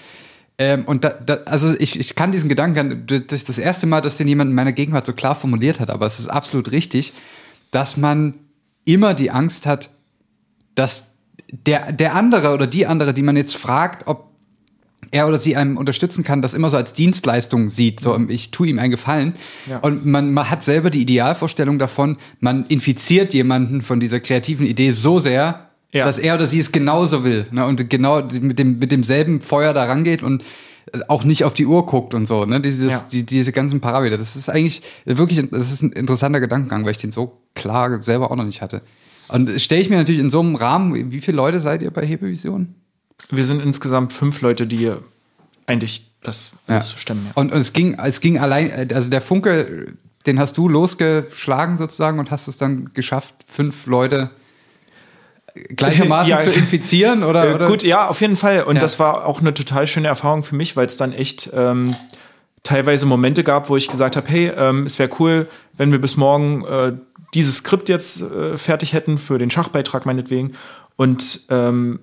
[0.58, 4.02] Ähm, und da, da, also ich, ich kann diesen Gedanken, das ist das erste Mal,
[4.02, 7.14] dass den jemand in meiner Gegenwart so klar formuliert hat, aber es ist absolut richtig,
[7.72, 8.36] dass man
[8.86, 9.90] immer die Angst hat,
[10.76, 11.06] dass
[11.52, 14.31] der, der andere oder die andere, die man jetzt fragt, ob
[15.10, 18.68] er oder sie einem unterstützen kann, das immer so als Dienstleistung sieht, so ich tue
[18.68, 19.34] ihm einen Gefallen.
[19.68, 19.80] Ja.
[19.80, 24.92] Und man, man hat selber die Idealvorstellung davon, man infiziert jemanden von dieser kreativen Idee
[24.92, 26.06] so sehr, Ja.
[26.06, 27.66] dass er oder sie es genauso will ne?
[27.66, 30.44] und genau mit dem mit demselben Feuer da rangeht und
[31.08, 32.60] auch nicht auf die Uhr guckt und so, ne?
[32.60, 33.06] Dieses, Ja.
[33.12, 34.18] die, diese ganzen Parameter.
[34.18, 38.32] Das ist eigentlich wirklich, das ist ein interessanter Gedankengang, weil ich den so klar selber
[38.32, 38.82] auch noch nicht hatte.
[39.28, 42.06] Und stelle ich mir natürlich in so einem Rahmen, wie viele Leute seid ihr bei
[42.06, 42.76] Hebevision?
[43.30, 44.92] Wir sind insgesamt fünf Leute, die
[45.68, 47.26] eigentlich das alles stemmen.
[47.28, 47.32] Ja.
[47.36, 49.94] Und, und es ging, es ging allein, also der Funke,
[50.26, 54.30] den hast du losgeschlagen sozusagen und hast es dann geschafft, fünf Leute
[55.76, 56.40] gleichermaßen Ja.
[56.40, 57.68] zu infizieren oder, Äh, oder?
[57.68, 58.64] Gut, ja, auf jeden Fall.
[58.64, 58.82] Und Ja.
[58.82, 61.96] das war auch eine total schöne Erfahrung für mich, weil es dann echt ähm,
[62.64, 65.48] teilweise Momente gab, wo ich gesagt habe, hey, ähm, es wäre cool,
[65.78, 66.94] wenn wir bis morgen äh,
[67.34, 70.54] dieses Skript jetzt äh, fertig hätten für den Schachbeitrag meinetwegen.
[70.96, 72.00] Und ähm,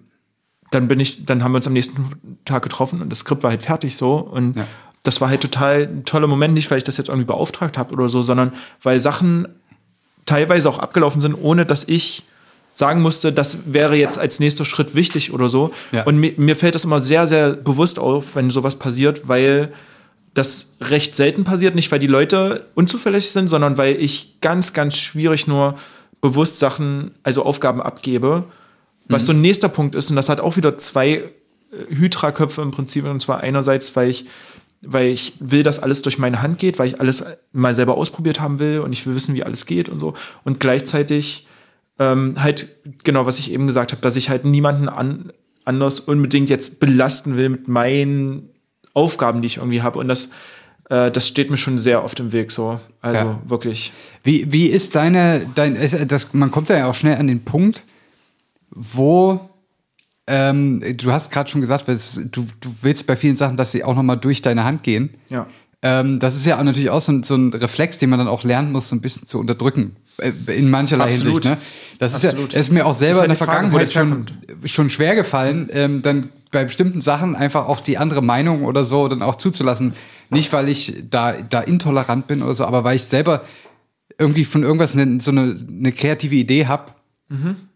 [0.70, 3.50] dann bin ich, dann haben wir uns am nächsten Tag getroffen und das Skript war
[3.50, 4.16] halt fertig so.
[4.16, 4.66] Und Ja.
[5.02, 7.92] das war halt total ein toller Moment, nicht weil ich das jetzt irgendwie beauftragt habe
[7.94, 8.52] oder so, sondern
[8.82, 9.48] weil Sachen
[10.26, 12.24] teilweise auch abgelaufen sind, ohne dass ich
[12.74, 15.72] sagen musste, das wäre jetzt als nächster Schritt wichtig oder so.
[15.90, 16.04] Ja.
[16.04, 19.72] Und mir, mir fällt das immer sehr, sehr bewusst auf, wenn sowas passiert, weil
[20.34, 24.96] das recht selten passiert, nicht weil die Leute unzuverlässig sind, sondern weil ich ganz, ganz
[24.96, 25.74] schwierig nur
[26.20, 28.44] bewusst Sachen, also Aufgaben abgebe,
[29.08, 30.10] was so ein nächster Punkt ist.
[30.10, 31.22] Und das hat auch wieder zwei äh,
[31.88, 33.04] Hydra-Köpfe im Prinzip.
[33.04, 34.26] Und zwar einerseits, weil ich,
[34.82, 38.40] weil ich will, dass alles durch meine Hand geht, weil ich alles mal selber ausprobiert
[38.40, 40.14] haben will und ich will wissen, wie alles geht und so.
[40.44, 41.46] Und gleichzeitig
[41.98, 42.68] ähm, halt,
[43.02, 45.32] genau, was ich eben gesagt habe, dass ich halt niemanden an,
[45.64, 48.50] anders unbedingt jetzt belasten will mit meinen
[48.94, 49.98] Aufgaben, die ich irgendwie habe.
[49.98, 50.30] Und das,
[50.90, 52.80] äh, das steht mir schon sehr auf dem Weg so.
[53.00, 53.40] Also Ja.
[53.46, 53.92] wirklich.
[54.22, 57.84] Wie, wie ist deine, dein, das, man kommt ja auch schnell an den Punkt,
[58.78, 59.40] wo
[60.26, 63.96] ähm, du hast gerade schon gesagt, du, du willst bei vielen Sachen, dass sie auch
[63.96, 65.14] nochmal durch deine Hand gehen.
[65.30, 65.46] Ja.
[65.80, 68.28] Ähm, das ist ja auch natürlich auch so ein, so ein Reflex, den man dann
[68.28, 69.96] auch lernen muss, so ein bisschen zu unterdrücken.
[70.18, 71.44] Äh, In mancherlei Absolut.
[71.44, 71.60] Hinsicht.
[71.60, 71.96] Ne?
[71.98, 72.48] Das Absolut.
[72.48, 74.26] ist ja, ist mir auch selber halt in der Frage, Vergangenheit schon,
[74.64, 79.08] schon schwer gefallen, ähm, dann bei bestimmten Sachen einfach auch die andere Meinung oder so
[79.08, 79.94] dann auch zuzulassen.
[80.30, 83.42] Nicht, weil ich da, da intolerant bin oder so, aber weil ich selber
[84.18, 86.92] irgendwie von irgendwas ne, so eine, eine kreative Idee habe.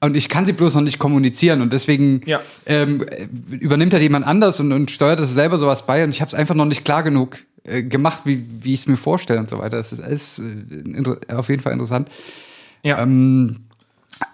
[0.00, 2.40] Und ich kann sie bloß noch nicht kommunizieren und deswegen Ja.
[2.64, 6.22] ähm, äh, übernimmt halt jemand anders und, und steuert das selber sowas bei und ich
[6.22, 9.38] habe es einfach noch nicht klar genug äh, gemacht, wie, wie ich es mir vorstelle
[9.40, 9.76] und so weiter.
[9.76, 12.08] Das ist, ist äh, auf jeden Fall interessant.
[12.82, 13.02] Ja.
[13.02, 13.58] Ähm,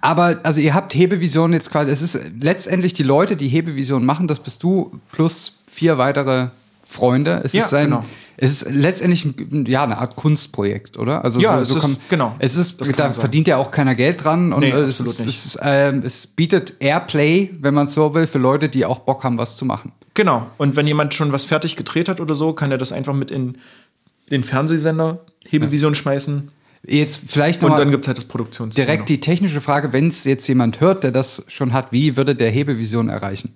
[0.00, 4.28] Aber also ihr habt Hebevision jetzt quasi, es ist letztendlich die Leute, die Hebevision machen,
[4.28, 6.48] das bist du plus vier weitere
[6.91, 7.43] Freunde.
[7.45, 8.05] Es Ja, ist ein, genau.
[8.39, 11.22] es ist letztendlich ein, ja, eine Art Kunstprojekt, oder?
[11.22, 12.34] Also Ja, es ist- genau.
[12.39, 14.99] Es ist, Das kann da verdient ja auch keiner Geld dran und Nee, äh, es,
[14.99, 19.01] ist, es, ist, ähm, es bietet Airplay, wenn man so will, für Leute, die auch
[19.01, 19.93] Bock haben, was zu machen.
[20.14, 20.47] Genau.
[20.57, 23.30] Und wenn jemand schon was fertig gedreht hat oder so, kann er das einfach mit
[23.30, 23.59] in
[24.30, 26.51] den Fernsehsender Hebevision schmeißen.
[26.86, 28.82] Jetzt vielleicht Und noch dann mal gibt es halt das Produktionsteam.
[28.84, 32.34] direkt die technische Frage, wenn es jetzt jemand hört, der das schon hat, wie würde
[32.34, 33.53] der Hebevision erreichen?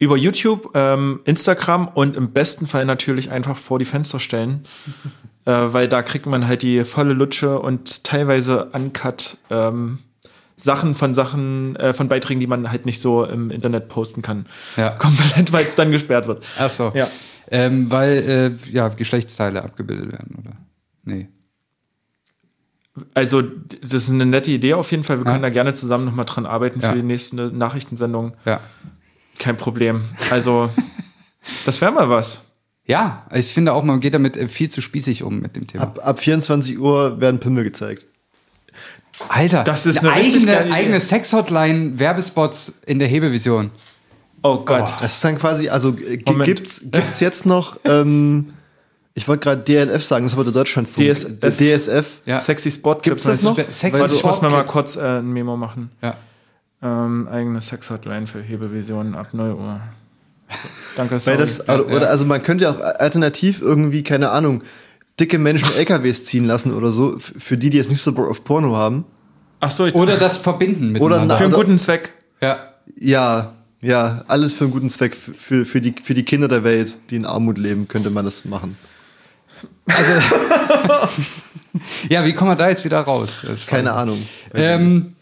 [0.00, 4.64] Über YouTube, ähm, Instagram und im besten Fall natürlich einfach vor die Fenster stellen.
[5.44, 9.98] äh, weil da kriegt man halt die volle Lutsche und teilweise uncut ähm,
[10.56, 14.46] Sachen von Sachen, äh, von Beiträgen, die man halt nicht so im Internet posten kann.
[14.76, 14.90] Ja.
[14.98, 16.44] Komplett, weil es dann gesperrt wird.
[16.58, 16.92] Ach so.
[16.94, 17.08] Ja.
[17.50, 20.56] Ähm, weil äh, ja, Geschlechtsteile abgebildet werden, oder?
[21.04, 21.28] Nee.
[23.14, 25.18] Also, das ist eine nette Idee auf jeden Fall.
[25.18, 25.30] Wir Ja.
[25.32, 26.94] können da gerne zusammen nochmal dran arbeiten für Ja.
[26.94, 28.34] die nächste Nachrichtensendung.
[28.44, 28.60] Ja.
[29.40, 30.02] Kein Problem.
[30.30, 30.70] Also,
[31.66, 32.44] das wäre mal was.
[32.86, 35.82] Ja, ich finde auch, man geht damit äh, viel zu spießig um mit dem Thema.
[35.84, 38.06] Ab, ab 24 Uhr werden Pimmel gezeigt.
[39.28, 43.70] Alter, Das ist eine geile eigene, eigene Sex-Hotline, Werbespots in der Hebevision.
[44.42, 44.90] Oh Gott.
[45.00, 46.46] Das ist dann quasi, also äh, g- Moment.
[46.46, 48.54] gibt's, gibt's jetzt noch, ähm,
[49.14, 51.06] ich wollte gerade DLF sagen, das war der Deutschlandfunk.
[51.06, 51.56] DSF.
[51.58, 52.06] DSF.
[52.24, 52.38] Ja.
[52.38, 53.56] Sexy Spot Gibt's das noch?
[53.56, 55.90] Sexy Warte, ich muss mir mal kurz äh, ein Memo machen.
[56.02, 56.16] Ja.
[56.82, 59.80] Ähm, eigene Sex-Hotline für Hebevisionen ab 0 Uhr.
[60.50, 60.56] So,
[60.96, 61.38] danke, Weil sorry.
[61.38, 64.62] das, also, oder also man könnte ja auch alternativ irgendwie, keine Ahnung,
[65.20, 68.42] dicke Menschen LKWs ziehen lassen oder so, für die, die jetzt nicht so Bock auf
[68.44, 69.04] Porno haben.
[69.60, 71.36] Ach so, ich, Oder das verbinden Oder miteinander.
[71.36, 72.12] für einen oder- guten Zweck.
[72.40, 72.66] ja.
[72.96, 73.52] Ja,
[73.82, 75.14] ja, alles für einen guten Zweck.
[75.14, 78.44] Für, für, die, für die Kinder der Welt, die in Armut leben, könnte man das
[78.44, 78.76] machen.
[79.86, 80.12] Also,
[82.08, 83.40] ja, wie kommen wir da jetzt wieder raus?
[83.66, 83.92] Keine.
[83.92, 84.18] Ahnung.
[84.54, 85.14] Ähm,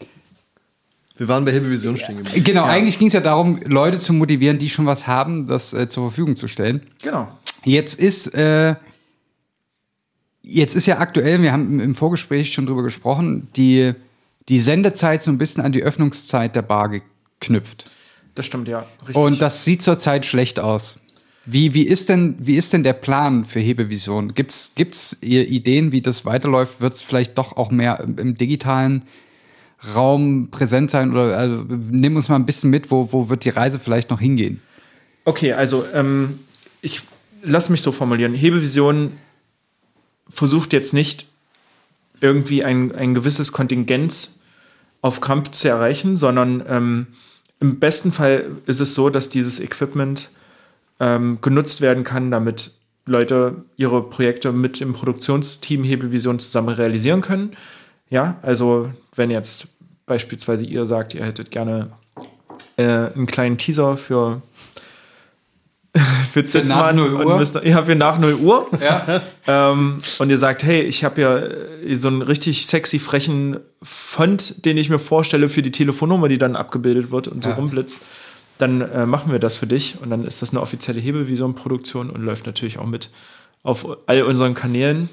[1.19, 2.45] Wir waren bei Hebelvision stehen geblieben.
[2.45, 5.89] Genau, eigentlich ging es ja darum, Leute zu motivieren, die schon was haben, das äh,
[5.89, 6.79] zur Verfügung zu stellen.
[7.01, 7.27] Genau.
[7.65, 8.75] Jetzt ist, äh,
[10.41, 13.95] jetzt ist ja aktuell, wir haben im Vorgespräch schon drüber gesprochen, die,
[14.47, 17.91] die Sendezeit so ein bisschen an die Öffnungszeit der Bar geknüpft.
[18.35, 18.85] Das stimmt, ja.
[19.01, 19.17] Richtig.
[19.17, 21.01] Und das sieht zurzeit schlecht aus.
[21.45, 24.35] Wie, wie, ist denn, wie ist denn der Plan für Hebevision?
[24.35, 26.79] Gibt's gibt's ihr Ideen, wie das weiterläuft?
[26.79, 29.03] Wird es vielleicht doch auch mehr im, im digitalen
[29.95, 31.11] Raum präsent sein?
[31.11, 34.19] Oder also, nimm uns mal ein bisschen mit, wo, wo wird die Reise vielleicht noch
[34.19, 34.61] hingehen?
[35.25, 36.39] Okay, also ähm,
[36.81, 37.01] ich
[37.43, 38.33] lass mich so formulieren.
[38.33, 39.13] Hebevision
[40.29, 41.25] versucht jetzt nicht
[42.21, 44.29] irgendwie ein, ein gewisses Kontingent
[45.01, 47.07] auf Krampf zu erreichen, sondern ähm,
[47.59, 50.29] im besten Fall ist es so, dass dieses Equipment
[50.99, 52.73] ähm, genutzt werden kann, damit
[53.05, 57.53] Leute ihre Projekte mit dem Produktionsteam Hebelvision zusammen realisieren können.
[58.09, 59.67] Ja, also wenn jetzt
[60.07, 61.91] beispielsweise ihr sagt, ihr hättet gerne
[62.77, 64.41] äh, einen kleinen Teaser für
[66.33, 67.37] für Zitzmann nach 0 Uhr?
[67.37, 68.67] müsst, ja, für nach 0 Uhr.
[68.81, 69.21] Ja.
[69.47, 74.63] Ähm, und ihr sagt, hey, ich habe ja äh, so einen richtig sexy, frechen Font,
[74.63, 77.55] den ich mir vorstelle für die Telefonnummer, die dann abgebildet wird und so Ja.
[77.55, 77.99] rumblitzt.
[78.59, 82.21] Dann äh, machen wir das für dich und dann ist das eine offizielle Hebelvision-Produktion und
[82.21, 83.09] läuft natürlich auch mit
[83.63, 85.09] auf all unseren Kanälen.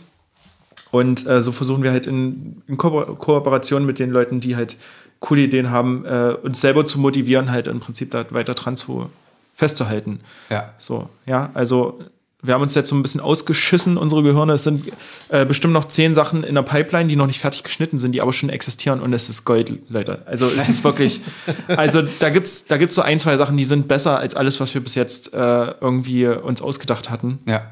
[0.91, 4.77] Und äh, so versuchen wir halt in, in Ko Kooperation mit den Leuten, die halt
[5.21, 9.11] coole Ideen haben, äh, uns selber zu motivieren, halt im Prinzip da weiter dran zu
[9.55, 10.21] festzuhalten.
[10.51, 10.75] Ja.
[10.79, 11.99] So, ja, also
[12.43, 14.53] wir haben uns jetzt so ein bisschen ausgeschissen, unsere Gehirne.
[14.53, 14.93] Es sind
[15.31, 18.21] äh, bestimmt noch zehn Sachen in der Pipeline, die noch nicht fertig geschnitten sind, die
[18.21, 20.23] aber schon existieren und es ist Gold, Leute.
[20.27, 21.21] Also es ist wirklich,
[21.69, 24.75] also da gibt's, da gibt's so ein, zwei Sachen, die sind besser als alles, was
[24.75, 27.41] wir bis jetzt äh, irgendwie uns ausgedacht hatten.
[27.47, 27.71] Ja.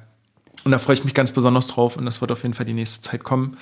[0.65, 2.73] Und da freue ich mich ganz besonders drauf und das wird auf jeden Fall die
[2.73, 3.57] nächste Zeit kommen.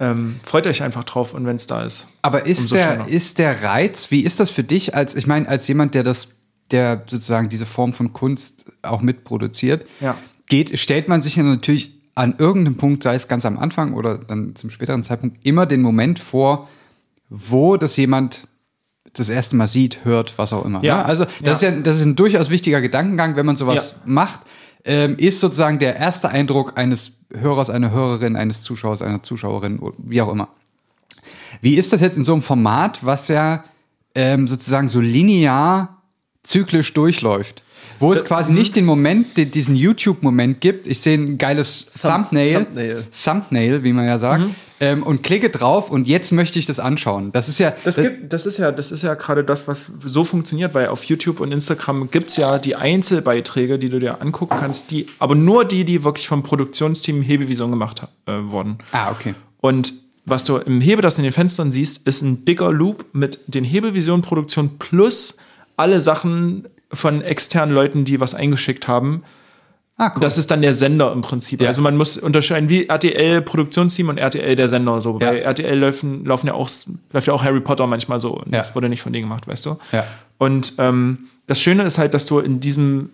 [0.00, 2.08] Ähm, freut euch einfach drauf und wenn es da ist.
[2.22, 3.08] Aber ist der, schöner.
[3.08, 6.28] ist der Reiz, wie ist das für dich als, ich meine, als jemand, der das,
[6.70, 10.16] der sozusagen diese Form von Kunst auch mitproduziert, Ja.
[10.48, 14.18] geht, stellt man sich ja natürlich an irgendeinem Punkt, sei es ganz am Anfang oder
[14.18, 16.68] dann zum späteren Zeitpunkt, immer den Moment vor,
[17.28, 18.48] wo das jemand
[19.14, 20.82] das erste Mal sieht, hört, was auch immer.
[20.82, 20.96] Ja.
[20.98, 21.04] ne?
[21.04, 21.52] Also das, Ja.
[21.52, 24.02] ist ja, das ist ein durchaus wichtiger Gedankengang, wenn man sowas Ja.
[24.06, 24.40] macht,
[24.84, 30.20] ähm, ist sozusagen der erste Eindruck eines Hörers, einer Hörerin, eines Zuschauers, einer Zuschauerin, wie
[30.20, 30.48] auch immer.
[31.60, 33.64] Wie ist das jetzt in so einem Format, was ja
[34.14, 36.01] ähm, sozusagen so linear
[36.42, 37.62] zyklisch durchläuft?
[37.98, 40.88] Wo es quasi nicht den Moment, den, diesen YouTube-Moment gibt.
[40.88, 43.04] Ich sehe ein geiles Thumbnail, Thumbnail.
[43.12, 47.30] Thumbnail, wie man ja sagt, ähm, und klicke drauf und jetzt möchte ich das anschauen.
[47.30, 50.24] Das ist ja, Das, gibt, das ist ja, das ist ja gerade das, was so
[50.24, 54.90] funktioniert, weil auf YouTube und Instagram gibt's ja die Einzelbeiträge, die du dir angucken kannst,
[54.90, 58.78] die, aber nur die, die wirklich vom Produktionsteam Hebevision gemacht äh, wurden.
[58.90, 59.36] ah, okay.
[59.60, 59.92] Und
[60.24, 63.62] was du im Hebe das in den Fenstern siehst, ist ein dicker Loop mit den
[63.62, 65.36] Hebevision-Produktionen plus
[65.76, 69.22] alle Sachen von externen Leuten, die was eingeschickt haben.
[69.98, 70.20] Ah, cool.
[70.20, 71.60] Das ist dann der Sender im Prinzip.
[71.60, 71.68] Ja.
[71.68, 75.00] Also man muss unterscheiden wie RTL Produktionsteam und RTL der Sender.
[75.00, 75.30] So Ja.
[75.30, 76.68] bei RTL laufen, laufen ja auch
[77.12, 78.32] läuft ja auch Harry Potter manchmal so.
[78.38, 78.58] Und Ja.
[78.58, 79.76] Das wurde nicht von denen gemacht, weißt du.
[79.92, 80.04] Ja.
[80.38, 83.10] Und ähm, das Schöne ist halt, dass du in diesem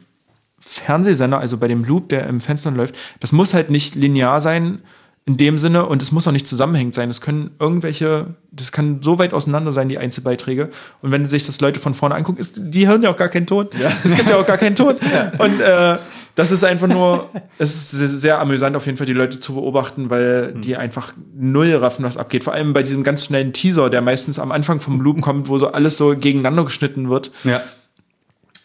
[0.60, 4.80] Fernsehsender, also bei dem Loop, der im Fenster läuft, das muss halt nicht linear sein
[5.28, 7.10] in dem Sinne und es muss auch nicht zusammenhängend sein.
[7.10, 10.70] Es können irgendwelche, das kann so weit auseinander sein, die Einzelbeiträge.
[11.02, 13.46] Und wenn sich das Leute von vorne angucken, ist, die hören ja auch gar keinen
[13.46, 13.68] Ton.
[14.04, 14.94] Es gibt ja auch gar keinen Ton.
[15.38, 15.98] Und äh,
[16.34, 19.52] das ist einfach nur, es ist sehr, sehr amüsant auf jeden Fall, die Leute zu
[19.52, 22.44] beobachten, weil die einfach null raffen, was abgeht.
[22.44, 25.58] Vor allem bei diesem ganz schnellen Teaser, der meistens am Anfang vom Loop kommt, wo
[25.58, 27.32] so alles so gegeneinander geschnitten wird.
[27.44, 27.60] Ja.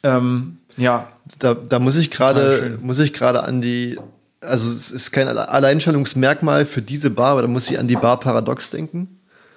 [0.03, 1.09] Ähm, ja,
[1.39, 3.97] Da, da muss ich gerade muss ich gerade an die
[4.45, 7.95] also es ist kein Alle- Alleinstellungsmerkmal für diese Bar, aber da muss ich an die
[7.95, 9.07] Bar Paradox denken,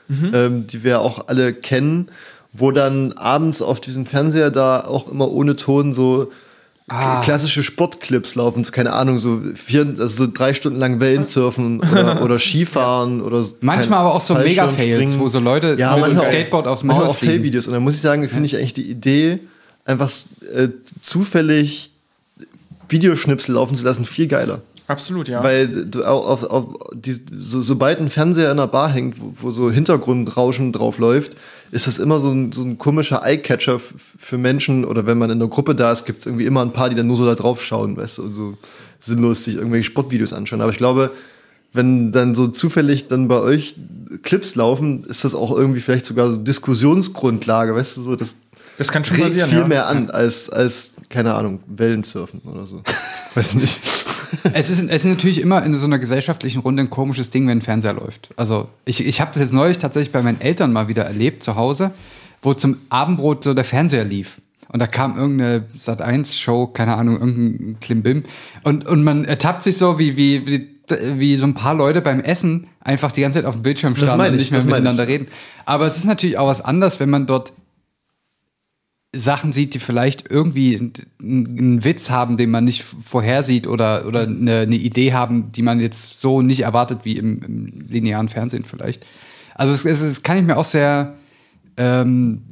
[0.08, 0.30] Mhm.
[0.34, 2.08] ähm, die wir auch alle kennen,
[2.52, 6.30] wo dann abends auf diesem Fernseher da auch immer ohne Ton so
[6.88, 7.20] Ah.
[7.20, 11.80] klassische Sportclips laufen, so keine Ahnung, so vier, also so drei Stunden lang Wellen surfen
[11.80, 15.18] oder, oder Skifahren oder so- Manchmal aber auch so Mega-Fails, Fallschirmspringen.
[15.18, 17.18] wo so Leute ja, mit dem manchmal Skateboard auch, aufs manchmal Maul auch.
[17.18, 17.66] Fail-Videos.
[17.66, 19.40] Und da muss ich sagen, finde ich eigentlich die Idee,
[19.84, 20.08] einfach
[20.54, 20.68] äh,
[21.00, 21.90] zufällig
[22.88, 24.60] Videoschnipsel laufen zu lassen, viel geiler.
[24.88, 25.42] Absolut, ja.
[25.42, 26.64] Weil du auf, auf,
[26.94, 31.36] die, so, sobald ein Fernseher in der Bar hängt, wo, wo so Hintergrundrauschen drauf läuft,
[31.70, 35.40] ist das immer so ein, so ein komischer Eyecatcher für Menschen oder wenn man in
[35.40, 37.34] einer Gruppe da ist, gibt es irgendwie immer ein paar, die dann nur so da
[37.34, 38.54] drauf schauen, weißt du, und so
[38.98, 40.60] sinnlos sich irgendwelche Sportvideos anschauen.
[40.60, 41.10] Aber ich glaube,
[41.72, 43.76] wenn dann so zufällig dann bei euch
[44.22, 48.36] Clips laufen, ist das auch irgendwie vielleicht sogar so Diskussionsgrundlage, weißt du, so das
[48.78, 49.50] das kann schon regt passieren.
[49.50, 49.66] viel ja.
[49.66, 52.82] mehr an als, als, keine Ahnung, Wellensurfen oder so.
[53.34, 53.80] Weiß nicht.
[54.52, 57.58] Es ist, es ist natürlich immer in so einer gesellschaftlichen Runde ein komisches Ding, wenn
[57.58, 58.30] ein Fernseher läuft.
[58.36, 61.56] Also ich, ich habe das jetzt neulich tatsächlich bei meinen Eltern mal wieder erlebt zu
[61.56, 61.92] Hause,
[62.42, 64.40] wo zum Abendbrot so der Fernseher lief.
[64.68, 68.24] Und da kam irgendeine Sat1-Show, keine Ahnung, irgendein Klimbim.
[68.64, 70.68] Und, und man ertappt sich so, wie, wie, wie,
[71.18, 74.02] wie so ein paar Leute beim Essen einfach die ganze Zeit auf dem Bildschirm Das
[74.02, 75.28] starren meine und ich, nicht mehr miteinander reden.
[75.66, 77.52] Aber es ist natürlich auch was anderes, wenn man dort
[79.16, 84.60] Sachen sieht, die vielleicht irgendwie einen, Witz haben, den man nicht vorhersieht oder, oder eine,
[84.60, 89.06] eine Idee haben, die man jetzt so nicht erwartet wie im, im linearen Fernsehen vielleicht.
[89.54, 91.14] Also es, es, es kann ich mir auch sehr,
[91.76, 92.42] ähm,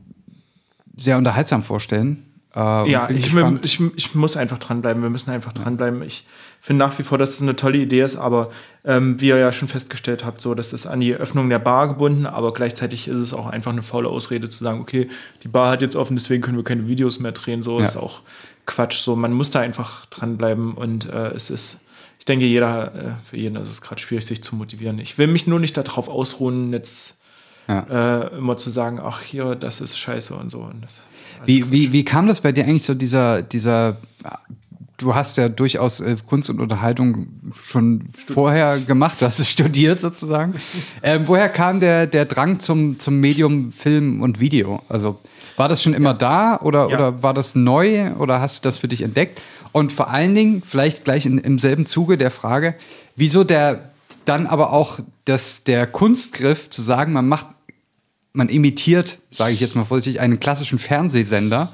[0.96, 2.24] sehr unterhaltsam vorstellen.
[2.54, 5.02] Äh, Ja, ich, ich, ich muss einfach dranbleiben.
[5.02, 6.02] Wir müssen einfach dranbleiben.
[6.02, 6.26] Ich
[6.66, 8.50] finde nach wie vor, dass es eine tolle Idee ist, aber
[8.86, 11.88] ähm, wie ihr ja schon festgestellt habt, so, das ist an die Öffnung der Bar
[11.88, 15.08] gebunden, aber gleichzeitig ist es auch einfach eine faule Ausrede zu sagen, okay,
[15.42, 17.62] die Bar hat jetzt offen, deswegen können wir keine Videos mehr drehen.
[17.62, 17.84] So Ja.
[17.84, 18.20] ist auch
[18.64, 18.96] Quatsch.
[18.98, 21.80] So, man muss da einfach dranbleiben und äh, es ist,
[22.18, 24.98] ich denke, jeder, äh, für jeden ist es gerade schwierig, sich zu motivieren.
[24.98, 27.20] Ich will mich nur nicht darauf ausruhen, jetzt
[27.68, 27.80] Ja.
[28.30, 30.60] äh, immer zu sagen, ach hier, das ist scheiße und so.
[30.60, 31.02] Und das,
[31.44, 33.98] Wie, wie, wie kam das bei dir eigentlich so dieser, dieser,
[34.96, 37.26] du hast ja durchaus äh, Kunst und Unterhaltung
[37.62, 40.54] schon vorher gemacht, du hast es studiert sozusagen.
[41.02, 44.82] ähm, woher kam der, der Drang zum, zum Medium Film und Video?
[44.88, 45.20] Also
[45.56, 46.96] war das schon immer da oder, Ja.
[46.96, 49.40] oder war das neu oder hast du das für dich entdeckt?
[49.72, 52.74] Und vor allen Dingen, vielleicht gleich in, im selben Zuge der Frage,
[53.16, 53.90] wieso der
[54.24, 57.46] dann aber auch das, der Kunstgriff zu sagen, man macht
[58.36, 61.68] man imitiert, sage ich jetzt mal vorsichtig, einen klassischen Fernsehsender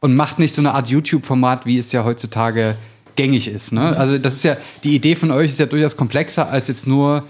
[0.00, 2.76] und macht nicht so eine Art YouTube-Format, wie es ja heutzutage
[3.16, 3.72] gängig ist.
[3.72, 3.96] Ne?
[3.96, 7.24] Also das ist ja, die Idee von euch ist ja durchaus komplexer als jetzt nur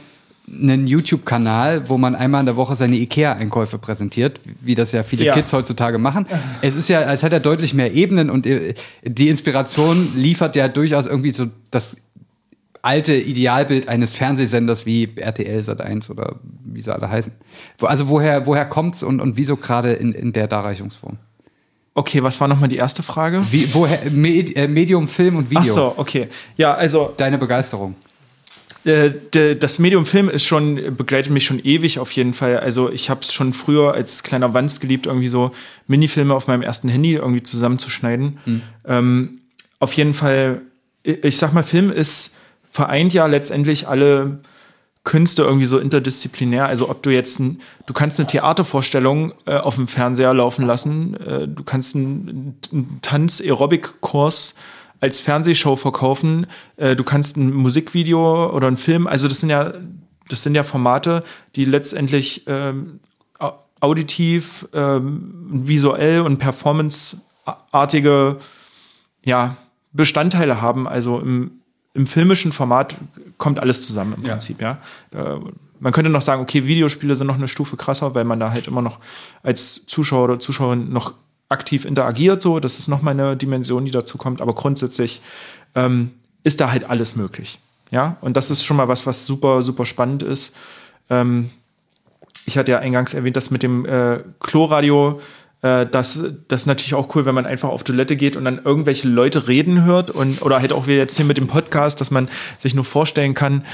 [0.48, 5.24] einen YouTube-Kanal, wo man einmal in der Woche seine IKEA-Einkäufe präsentiert, wie das ja viele
[5.24, 5.34] Ja.
[5.34, 6.26] Kids heutzutage machen.
[6.62, 10.68] Es ist ja, es hat ja deutlich mehr Ebenen und äh, die Inspiration liefert ja
[10.68, 11.96] durchaus irgendwie so das
[12.82, 17.32] alte Idealbild eines Fernsehsenders wie RTL Sat1 oder wie sie alle heißen.
[17.80, 21.18] Also woher, woher kommt's und, und wieso gerade in, in der Darreichungsform?
[21.98, 23.42] Okay, was war nochmal die erste Frage?
[23.50, 25.62] Wie, woher, äh, Medium, Film und Video.
[25.62, 26.28] Ach so, okay.
[26.58, 27.94] Ja, also Deine Begeisterung.
[28.84, 32.58] äh, das Medium Film ist schon begleitet mich schon ewig auf jeden Fall.
[32.58, 35.52] Also ich habe es schon früher als kleiner Wanst geliebt, irgendwie so
[35.86, 38.38] Minifilme auf meinem ersten Handy irgendwie zusammenzuschneiden.
[38.86, 39.40] Ähm,
[39.78, 40.60] auf jeden Fall,
[41.02, 42.34] ich, ich sag mal, Film ist
[42.70, 44.40] vereint ja letztendlich alle
[45.06, 46.66] Künste irgendwie so interdisziplinär.
[46.66, 51.14] Also ob du jetzt ein, du kannst eine Theatervorstellung äh, auf dem Fernseher laufen lassen,
[51.14, 54.56] äh, du kannst einen, einen Tanz-Aerobic-Kurs
[55.00, 56.46] als Fernsehshow verkaufen,
[56.76, 59.74] äh, du kannst ein Musikvideo oder einen Film, also das sind ja,
[60.28, 61.22] das sind ja Formate,
[61.54, 63.00] die letztendlich ähm,
[63.38, 65.32] au- auditiv, ähm,
[65.68, 68.38] visuell und performanceartige
[69.24, 69.56] ja,
[69.92, 70.88] Bestandteile haben.
[70.88, 71.60] Also im,
[71.96, 72.94] im filmischen Format
[73.38, 74.32] kommt alles zusammen im Ja.
[74.32, 74.78] Prinzip, ja.
[75.12, 75.36] Äh,
[75.80, 78.66] man könnte noch sagen, okay, Videospiele sind noch eine Stufe krasser, weil man da halt
[78.66, 78.98] immer noch
[79.42, 81.14] als Zuschauer oder Zuschauerin noch
[81.48, 82.60] aktiv interagiert, so.
[82.60, 84.40] Das ist noch mal eine Dimension, die dazu kommt.
[84.40, 85.20] Aber grundsätzlich
[85.74, 86.12] ähm,
[86.44, 87.58] ist da halt alles möglich.
[87.90, 90.56] Ja, und das ist schon mal was, was super, super spannend ist.
[91.08, 91.50] Ähm,
[92.46, 95.20] ich hatte ja eingangs erwähnt, dass mit dem äh, Kloradio,
[95.66, 98.60] äh, das, das ist natürlich auch cool, wenn man einfach auf Toilette geht und dann
[98.64, 102.10] irgendwelche Leute reden hört und oder halt auch wie jetzt hier mit dem Podcast, dass
[102.10, 103.64] man sich nur vorstellen kann,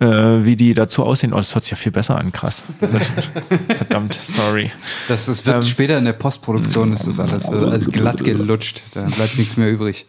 [0.00, 1.32] äh, wie die dazu aussehen.
[1.32, 2.64] Oh, das hört sich ja viel besser an, krass.
[3.68, 4.70] Verdammt, sorry.
[5.08, 5.62] Das, das wird Ähm.
[5.62, 8.82] später in der Postproduktion ist das alles, alles glatt gelutscht.
[8.94, 10.06] Da bleibt nichts mehr übrig.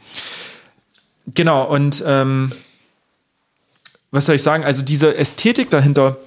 [1.34, 2.52] Genau, und ähm,
[4.12, 4.64] was soll ich sagen?
[4.64, 6.18] Also diese Ästhetik dahinter,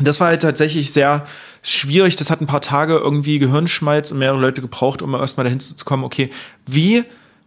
[0.00, 1.26] das war halt tatsächlich sehr
[1.62, 2.16] schwierig.
[2.16, 5.84] Das hat ein paar Tage irgendwie Gehirnschmalz und mehrere Leute gebraucht, um erstmal dahin zu
[5.84, 6.30] kommen, okay,
[6.66, 7.04] wie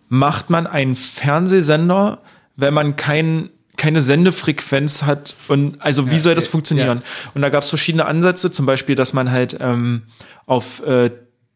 [0.09, 2.19] macht man einen Fernsehsender,
[2.55, 7.01] wenn man kein, keine Sendefrequenz hat und also wie Ja, soll das ja, funktionieren?
[7.33, 10.03] Und da gab es verschiedene Ansätze, zum Beispiel, dass man halt ähm,
[10.45, 11.11] auf äh,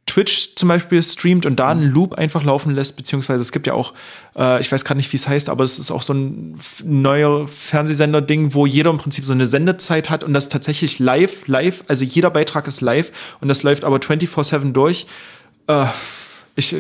[0.08, 3.74] Twitch zum Beispiel streamt und da einen Loop einfach laufen lässt, beziehungsweise es gibt ja
[3.74, 3.93] auch,
[4.36, 7.47] äh, ich weiß gerade nicht, wie es heißt, aber es ist auch so ein neuer
[7.47, 12.06] Fernsehsender-Ding, wo jeder im Prinzip so eine Sendezeit hat und das tatsächlich live, live, also
[12.06, 15.08] jeder Beitrag ist live und das läuft aber 24-7 durch.
[15.68, 15.88] Äh,
[16.56, 16.76] ich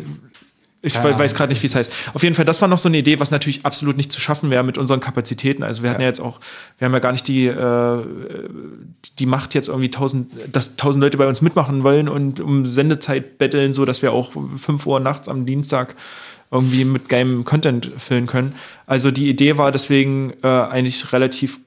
[0.85, 1.91] ich Keine weiß gerade nicht, wie es heißt.
[2.13, 4.49] Auf jeden Fall, das war noch so eine Idee, was natürlich absolut nicht zu schaffen
[4.49, 5.63] wäre mit unseren Kapazitäten.
[5.63, 6.09] Also wir hatten ja, Ja.
[6.09, 6.39] jetzt auch,
[6.77, 8.03] wir haben ja gar nicht die, äh,
[9.19, 13.37] die Macht jetzt irgendwie tausend, dass tausend Leute bei uns mitmachen wollen und um Sendezeit
[13.37, 15.95] betteln, so dass wir auch fünf Uhr nachts am Dienstag
[16.51, 18.53] irgendwie mit geilem Content füllen können.
[18.85, 21.59] Also die Idee war deswegen äh, eigentlich relativ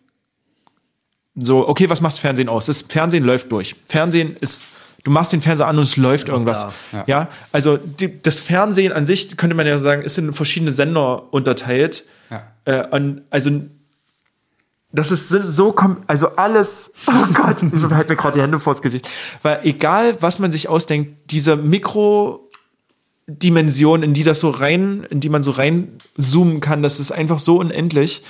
[1.34, 2.66] so, okay, was macht Fernsehen aus?
[2.66, 3.76] Das Fernsehen läuft durch.
[3.86, 4.66] Fernsehen ist,
[5.04, 6.66] du machst den Fernseher an und es läuft irgendwas.
[6.92, 7.04] Ja.
[7.06, 7.28] Ja.
[7.52, 12.04] also die, das Fernsehen an sich, könnte man ja sagen, ist in verschiedene Sender unterteilt.
[12.30, 12.42] Ja.
[12.64, 13.50] Äh, und also
[14.92, 15.74] das ist so-
[16.06, 19.08] also alles, oh Gott, ich halte mir gerade die Hände vors Gesicht.
[19.42, 25.28] Weil egal, was man sich ausdenkt, diese Mikrodimension, in die das so rein, in die
[25.28, 28.22] man so reinzoomen kann, das ist einfach so unendlich.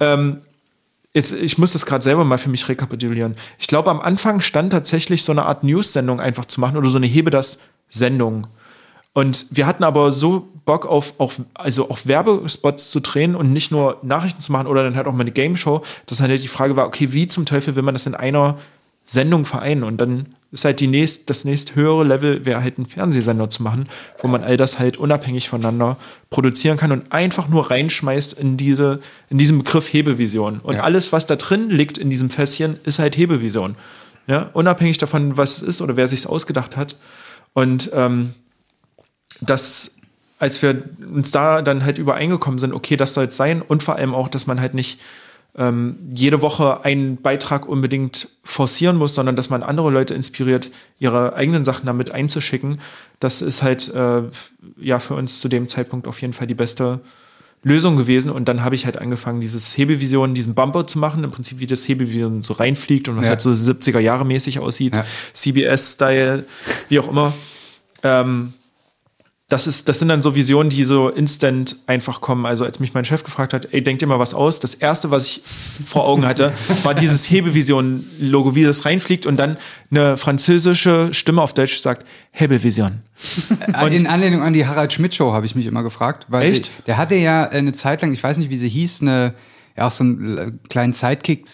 [0.00, 0.40] Ähm,
[1.14, 3.36] jetzt, ich muss das gerade selber mal für mich rekapitulieren.
[3.58, 6.98] Ich glaube, am Anfang stand tatsächlich so eine Art News-Sendung einfach zu machen oder so
[6.98, 7.58] eine Hebe das
[7.88, 8.46] Sendung.
[9.12, 13.72] Und wir hatten aber so Bock auf, auf, also auf Werbespots zu drehen und nicht
[13.72, 16.48] nur Nachrichten zu machen oder dann halt auch mal eine Game Show, dass halt die
[16.48, 18.58] Frage war, okay, wie zum Teufel will man das in einer
[19.06, 19.82] Sendung vereinen?
[19.82, 23.62] Und dann ist halt die nächst, das nächst höhere Level, wäre halt ein Fernsehsender zu
[23.62, 23.88] machen,
[24.20, 25.96] wo man all das halt unabhängig voneinander
[26.28, 30.58] produzieren kann und einfach nur reinschmeißt in diese, in diesen Begriff Hebevision.
[30.60, 30.82] Und Ja.
[30.82, 33.76] alles, was da drin liegt in diesem Fässchen, ist halt Hebevision.
[34.26, 34.50] Ja?
[34.52, 36.96] Unabhängig davon, was es ist oder wer sich's ausgedacht hat.
[37.52, 38.34] Und ähm,
[39.40, 39.96] dass
[40.40, 40.82] als wir
[41.12, 44.28] uns da dann halt übereingekommen sind, okay, das soll es sein und vor allem auch,
[44.28, 44.98] dass man halt nicht
[45.56, 51.34] ähm, jede Woche einen Beitrag unbedingt forcieren muss, sondern dass man andere Leute inspiriert, ihre
[51.34, 52.80] eigenen Sachen damit einzuschicken.
[53.18, 54.22] Das ist halt äh,
[54.80, 57.00] ja für uns zu dem Zeitpunkt auf jeden Fall die beste
[57.62, 58.30] Lösung gewesen.
[58.30, 61.66] Und dann habe ich halt angefangen, dieses Hebevision, diesen Bumper zu machen, im Prinzip wie
[61.66, 63.30] das Hebevision so reinfliegt und was Ja.
[63.30, 65.04] halt so 70er Jahre mäßig aussieht, Ja.
[65.34, 66.44] CBS-Style,
[66.88, 67.34] wie auch immer.
[68.02, 68.54] Ähm,
[69.50, 72.46] das, ist, das sind dann so Visionen, die so instant einfach kommen.
[72.46, 74.60] Also als mich mein Chef gefragt hat, ey, denk dir mal was aus.
[74.60, 75.42] Das erste, was ich
[75.84, 76.52] vor Augen hatte,
[76.84, 79.58] war dieses Hebevision-Logo, wie das reinfliegt und dann
[79.90, 83.02] eine französische Stimme auf Deutsch sagt, Hebevision.
[83.90, 86.70] In Anlehnung an die Harald Schmidt Show habe ich mich immer gefragt, weil Echt?
[86.86, 89.34] Der hatte ja eine Zeit lang, ich weiß nicht, wie sie hieß, eine
[89.76, 91.46] ja auch so einen äh, kleinen Sidekick.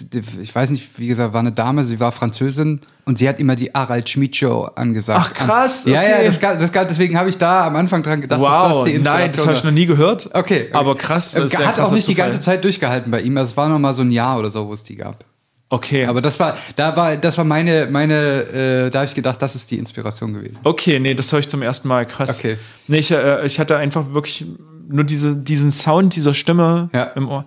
[0.43, 3.55] Ich weiß nicht, wie gesagt, war eine Dame, sie war Französin und sie hat immer
[3.57, 5.21] die Harald Schmidt Show angesagt.
[5.23, 6.27] Ach, krass, Ja, ja, okay.
[6.27, 8.85] das gab, das gab, deswegen habe ich da am Anfang dran gedacht, dass Wow, das
[8.91, 10.31] die Inspiration nein, das habe ich noch nie gehört.
[10.35, 10.69] Okay.
[10.73, 11.33] Aber krass.
[11.33, 13.37] das ja Hat auch krasser nicht die ganze Zeit durchgehalten bei ihm.
[13.37, 15.25] Es war noch mal so ein Jahr oder so, wo es die gab.
[15.69, 16.07] Okay.
[16.07, 19.57] Aber das war, da war, das war meine, meine, äh, da habe ich gedacht, das
[19.57, 20.59] ist die Inspiration gewesen.
[20.63, 22.07] Okay, nee, das höre ich zum ersten Mal.
[22.07, 22.39] Krass.
[22.39, 22.57] Okay.
[22.87, 24.47] Nee, ich, äh, ich hatte einfach wirklich
[24.89, 27.03] nur diese, diesen Sound dieser Stimme Ja.
[27.17, 27.45] im Ohr.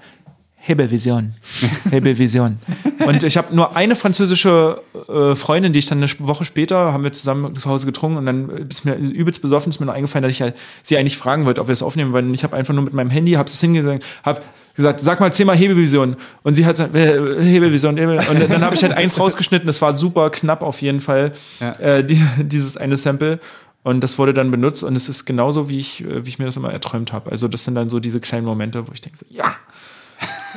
[0.61, 1.33] Hebelvision.
[1.89, 2.59] Hebelvision.
[3.05, 7.03] Und ich habe nur eine französische äh, Freundin, die ich dann eine Woche später, haben
[7.03, 10.23] wir zusammen zu Hause getrunken und dann ist mir übelst besoffen, ist mir noch eingefallen,
[10.23, 12.27] dass ich halt sie eigentlich fragen wollte, ob wir es aufnehmen wollen.
[12.27, 14.41] Und ich habe einfach nur mit meinem Handy, habe es hingesagt, habe
[14.75, 16.17] gesagt, sag mal zehnmal Hebelvision.
[16.43, 17.97] Und sie hat gesagt, äh, Hebelvision.
[17.97, 18.17] Hebel.
[18.29, 21.71] Und dann habe ich halt eins rausgeschnitten, das war super knapp auf jeden Fall, Ja.
[21.79, 23.39] äh, die, dieses eine Sample.
[23.81, 26.45] Und das wurde dann benutzt und es ist genauso, wie ich, äh, wie ich mir
[26.45, 27.31] das immer erträumt habe.
[27.31, 29.55] Also das sind dann so diese kleinen Momente, wo ich denke so, ja,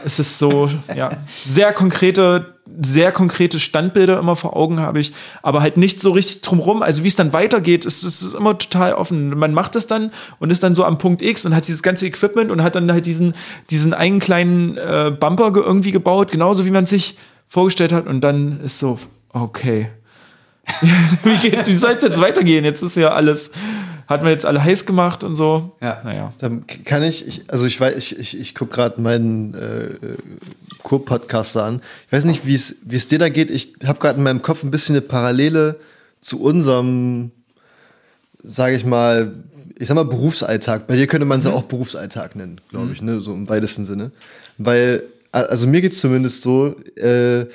[0.05, 1.11] es ist so, ja,
[1.47, 6.43] sehr konkrete, sehr konkrete Standbilder immer vor Augen habe ich, aber halt nicht so richtig
[6.43, 6.83] drumrum.
[6.83, 9.37] Also wie es dann weitergeht, ist es ist immer total offen.
[9.37, 12.07] Man macht es dann und ist dann so am Punkt X und hat dieses ganze
[12.07, 13.35] Equipment und hat dann halt diesen,
[13.71, 18.07] diesen einen kleinen äh, Bumper ge irgendwie gebaut, genauso wie man sich vorgestellt hat.
[18.07, 18.99] Und dann ist so,
[19.31, 19.89] okay.
[21.25, 22.65] wie geht's, wie soll es jetzt weitergehen?
[22.65, 23.51] Jetzt ist ja alles,
[24.07, 25.77] hatten wir jetzt alle heiß gemacht und so.
[25.81, 26.01] Ja.
[26.05, 26.33] Naja.
[26.39, 29.95] Dann kann ich, ich also ich weiß, ich, ich, ich gucke gerade meinen äh,
[30.83, 31.83] Co-Podcaster an.
[32.07, 33.51] Ich weiß nicht, wie es wie es dir da geht.
[33.51, 35.79] Ich habe gerade in meinem Kopf ein bisschen eine Parallele
[36.21, 37.33] zu unserem,
[38.43, 39.33] sage ich mal,
[39.79, 40.87] ich sag mal Berufsalltag.
[40.87, 43.85] Bei dir könnte man es ja auch Berufsalltag nennen, glaube ich, ne, so im weitesten
[43.85, 44.13] Sinne.
[44.59, 47.47] Weil, also mir geht's zumindest so, äh,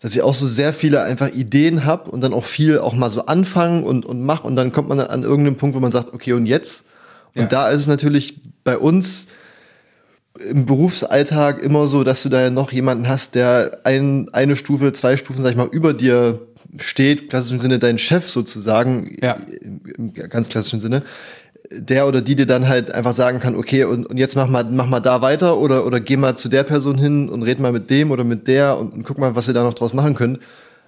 [0.00, 3.10] dass ich auch so sehr viele einfach Ideen hab und dann auch viel auch mal
[3.10, 5.90] so anfangen und, und mach und dann kommt man dann an irgendeinen Punkt, wo man
[5.90, 6.84] sagt, okay, und jetzt?
[7.34, 7.48] Und Ja.
[7.48, 9.26] da ist es natürlich bei uns
[10.48, 14.92] im Berufsalltag immer so, dass du da ja noch jemanden hast, der ein, eine Stufe,
[14.92, 16.40] zwei Stufen, sag ich mal, über dir
[16.78, 19.32] steht, klassischen Sinne dein Chef sozusagen, Ja.
[19.60, 21.02] im, im ganz klassischen Sinne,
[21.70, 24.64] der oder die dir dann halt einfach sagen kann, okay, und, und jetzt mach mal,
[24.64, 27.72] mach mal da weiter oder, oder geh mal zu der Person hin und red mal
[27.72, 30.14] mit dem oder mit der und, und guck mal, was ihr da noch draus machen
[30.14, 30.40] könnt.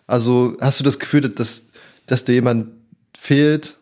[0.07, 1.67] Also hast du das Gefühl, dass,
[2.07, 2.69] dass dir jemand
[3.17, 3.77] fehlt,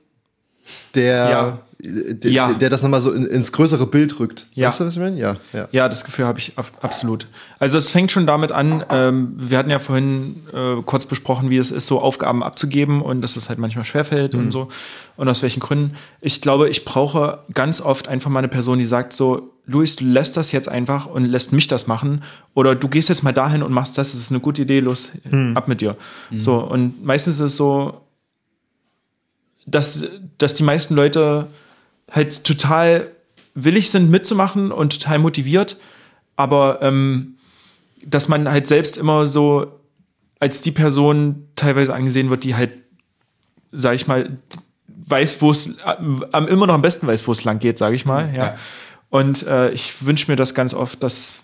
[0.95, 1.59] der, Ja.
[1.83, 2.53] Der, Ja.
[2.53, 4.47] der, das nochmal so in, ins größere Bild rückt?
[4.55, 4.69] Ja.
[4.69, 5.19] Weißt du, was ich meine?
[5.19, 5.69] Ja, ja.
[5.73, 7.27] Ja, das Gefühl habe ich ab- absolut.
[7.59, 11.57] Also es fängt schon damit an, ähm, wir hatten ja vorhin äh, kurz besprochen, wie
[11.59, 14.69] es ist, so Aufgaben abzugeben und dass es halt manchmal schwerfällt und so
[15.17, 15.95] und aus welchen Gründen.
[16.21, 20.05] Ich glaube, ich brauche ganz oft einfach mal eine Person, die sagt so, Luis, du
[20.05, 22.23] lässt das jetzt einfach und lässt mich das machen
[22.55, 25.11] oder du gehst jetzt mal dahin und machst das, das ist eine gute Idee, los,
[25.55, 25.97] ab mit dir.
[26.39, 28.01] So und meistens ist es so,
[29.67, 30.05] dass,
[30.39, 31.47] dass die meisten Leute
[32.11, 33.11] halt total
[33.55, 35.79] willig sind mitzumachen und total motiviert,
[36.37, 37.37] aber ähm,
[38.05, 39.81] dass man halt selbst immer so
[40.39, 42.71] als die Person teilweise angesehen wird, die halt,
[43.73, 44.39] sag ich mal,
[44.87, 47.95] weiß, wo es am am immer noch am besten weiß, wo es lang geht, sage
[47.95, 48.31] ich mal.
[48.35, 48.45] Ja.
[48.45, 48.55] Ja.
[49.11, 51.41] Und äh, ich wünsche mir das ganz oft, dass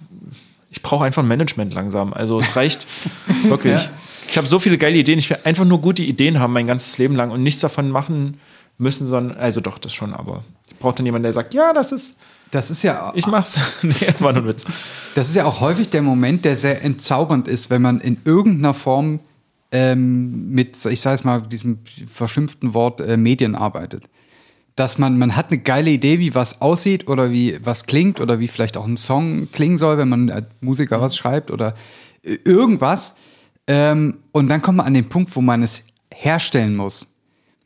[0.70, 2.12] ich brauche einfach ein Management langsam.
[2.12, 2.86] Also es reicht
[3.44, 3.84] wirklich.
[3.84, 3.90] Ja.
[4.28, 5.18] Ich habe so viele geile Ideen.
[5.18, 8.38] Ich will einfach nur gute Ideen haben mein ganzes Leben lang und nichts davon machen
[8.78, 11.92] müssen, sondern, also doch, das schon, aber ich brauche dann jemanden, der sagt, ja, das
[11.92, 12.16] ist.
[12.50, 13.12] Das ist ja.
[13.14, 13.58] Ich mach's.
[13.82, 14.66] nee, war nur ein Witz.
[15.14, 18.74] Das ist ja auch häufig der Moment, der sehr entzaubernd ist, wenn man in irgendeiner
[18.74, 19.20] Form
[19.72, 24.04] ähm, mit, ich sage es mal, diesem verschimpften Wort äh, Medien arbeitet.
[24.76, 28.38] Dass man, man hat eine geile Idee, wie was aussieht oder wie was klingt oder
[28.38, 31.74] wie vielleicht auch ein Song klingen soll, wenn man als Musiker was schreibt oder
[32.44, 33.16] irgendwas.
[33.66, 37.08] Ähm, und dann kommt man an den Punkt, wo man es herstellen muss.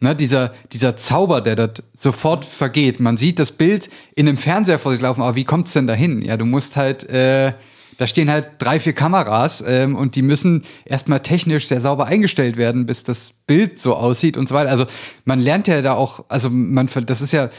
[0.03, 3.01] Ne, dieser, dieser Zauber, der dort sofort vergeht.
[3.01, 6.23] Man sieht das Bild in einem Fernseher vor sich laufen, aber wie kommt's denn dahin?
[6.23, 7.53] Ja, du musst halt, äh,
[7.99, 12.57] da stehen halt drei, vier Kameras ähm, und die müssen erstmal technisch sehr sauber eingestellt
[12.57, 14.71] werden, bis das Bild so aussieht und so weiter.
[14.71, 14.87] Also
[15.27, 17.51] man lernt ja da auch, also man, das ist ja,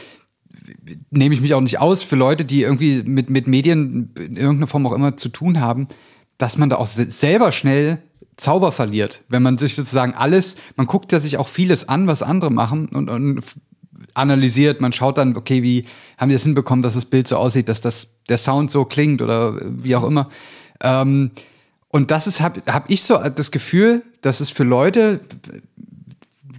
[1.10, 4.66] nehme ich mich auch nicht aus für Leute, die irgendwie mit, mit Medien in irgendeiner
[4.66, 5.86] Form auch immer zu tun haben,
[6.38, 8.00] dass man da auch selber schnell
[8.36, 12.22] Zauber verliert, wenn man sich sozusagen alles, man guckt ja sich auch vieles an, was
[12.22, 13.44] andere machen und, und
[14.14, 15.84] analysiert, man schaut dann, okay, wie
[16.18, 19.22] haben die das hinbekommen, dass das Bild so aussieht, dass das der Sound so klingt
[19.22, 20.28] oder wie auch immer.
[20.80, 21.30] Ähm,
[21.88, 25.20] und das ist, habe hab ich so das Gefühl, dass es für Leute,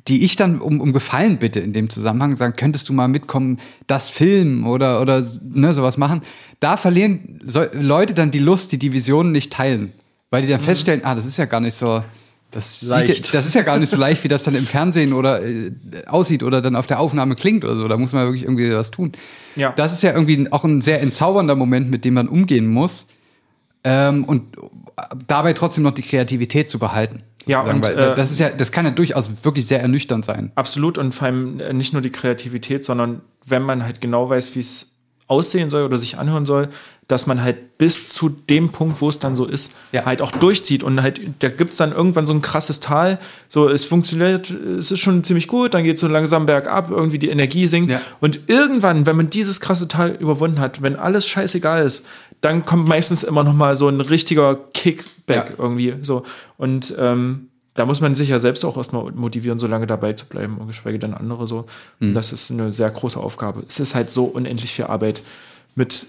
[0.08, 3.60] die ich dann um, um Gefallen bitte in dem Zusammenhang, sagen, könntest du mal mitkommen,
[3.88, 6.22] das filmen oder, oder ne, sowas machen,
[6.60, 7.42] da verlieren
[7.74, 9.94] Leute dann die Lust, die die Visionen nicht teilen.
[10.34, 10.66] Weil die dann mhm.
[10.66, 12.04] feststellen, ah, das ist ja gar nicht so,
[12.50, 15.46] das, sieht, das ist ja gar nicht so leicht, wie das dann im Fernsehen oder
[15.46, 15.72] äh,
[16.08, 17.88] aussieht oder dann auf der Aufnahme klingt oder so.
[17.88, 19.12] Da muss man wirklich irgendwie was tun.
[19.56, 19.74] Ja.
[19.76, 23.06] Das ist ja irgendwie auch ein sehr entzaubernder Moment, mit dem man umgehen muss.
[23.84, 24.58] Ähm, und
[25.28, 27.22] dabei trotzdem noch die Kreativität zu behalten.
[27.46, 30.52] Ja, und Weil, äh, das ist ja, das kann ja durchaus wirklich sehr ernüchternd sein.
[30.56, 34.56] Absolut und vor allem äh, nicht nur die Kreativität, sondern wenn man halt genau weiß,
[34.56, 34.94] wie es
[35.28, 36.70] aussehen soll oder sich anhören soll,
[37.08, 40.06] dass man halt bis zu dem Punkt, wo es dann so ist, ja.
[40.06, 40.84] halt auch durchzieht.
[40.84, 43.20] Und halt, da gibt es dann irgendwann so ein krasses Tal.
[43.50, 47.20] So, es funktioniert, es ist schon ziemlich gut, dann geht es so langsam bergab, irgendwie
[47.20, 47.92] die Energie sinkt.
[47.92, 48.02] Ja.
[48.22, 52.06] Und irgendwann, wenn man dieses krasse Tal überwunden hat, wenn alles scheißegal ist,
[52.42, 55.56] dann kommt meistens immer noch mal so ein richtiger Kickback ja.
[55.58, 55.96] irgendwie.
[56.02, 56.24] So.
[56.58, 60.26] Und ähm, da muss man sich ja selbst auch erstmal motivieren, so lange dabei zu
[60.26, 61.66] bleiben und geschweige denn andere so.
[62.00, 62.14] Mhm.
[62.14, 63.64] Das ist eine sehr große Aufgabe.
[63.68, 65.24] Es ist halt so unendlich viel Arbeit
[65.76, 66.06] mit,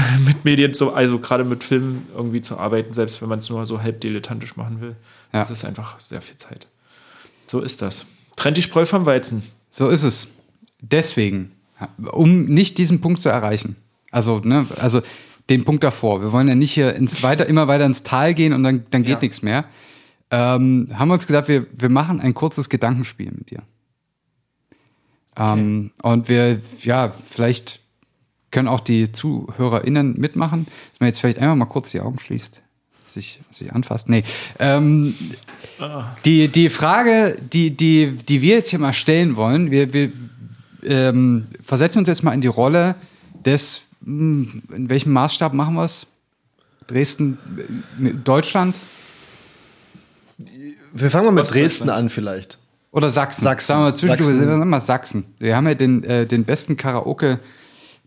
[0.24, 3.66] mit Medien, so, also gerade mit Filmen irgendwie zu arbeiten, selbst wenn man es nur
[3.66, 4.96] so halb dilettantisch machen will.
[5.32, 5.40] Ja.
[5.40, 6.66] Das ist einfach sehr viel Zeit.
[7.46, 8.06] So ist das.
[8.36, 9.42] Trennt die Spreu vom Weizen.
[9.70, 10.28] So ist es.
[10.80, 11.52] Deswegen,
[12.12, 13.76] um nicht diesen Punkt zu erreichen.
[14.10, 15.00] Also, ne, also
[15.50, 16.22] den Punkt davor.
[16.22, 19.02] Wir wollen ja nicht hier ins weiter, immer weiter ins Tal gehen und dann, dann
[19.02, 19.20] geht ja.
[19.20, 19.64] nichts mehr
[20.32, 23.62] ähm, haben wir uns gedacht, wir, wir machen ein kurzes Gedankenspiel mit dir.
[25.34, 25.60] Okay.
[25.60, 27.81] Ähm, und wir, ja, vielleicht
[28.52, 32.62] können auch die ZuhörerInnen mitmachen, dass man jetzt vielleicht einmal mal kurz die Augen schließt,
[33.08, 34.08] sich, sich anfasst.
[34.08, 34.22] Nee.
[34.60, 35.14] Ähm,
[35.80, 36.04] ah.
[36.24, 40.12] die, die Frage, die, die, die wir jetzt hier mal stellen wollen, wir, wir
[40.84, 42.94] ähm, versetzen uns jetzt mal in die Rolle
[43.44, 46.06] des, hm, in welchem Maßstab machen wir es?
[46.86, 47.38] Dresden,
[48.00, 48.76] äh, Deutschland?
[50.92, 52.58] Wir fangen mal mit Dresden an vielleicht.
[52.90, 53.44] Oder Sachsen.
[53.44, 53.68] Sachsen.
[53.68, 54.46] Sagen wir zwischendurch, Sachsen.
[54.46, 55.24] Sagen wir Sachsen.
[55.38, 56.76] Wir haben ja den, äh, den besten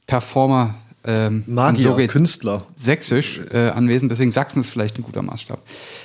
[0.08, 0.76] Karaoke-Performer
[1.08, 2.66] ähm, Magier, so Künstler.
[2.76, 5.62] Sächsisch äh, anwesend, deswegen Sachsen ist vielleicht ein guter Maßstab.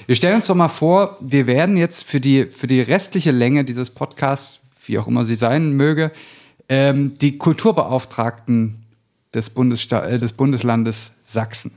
[0.06, 3.64] Wir stellen uns doch mal vor, wir werden jetzt für die, für die restliche Länge
[3.64, 6.12] dieses Podcasts, wie auch immer sie sein möge,
[6.68, 8.84] ähm, die Kulturbeauftragten
[9.32, 11.72] des, Bundessta äh, des Bundeslandes Sachsen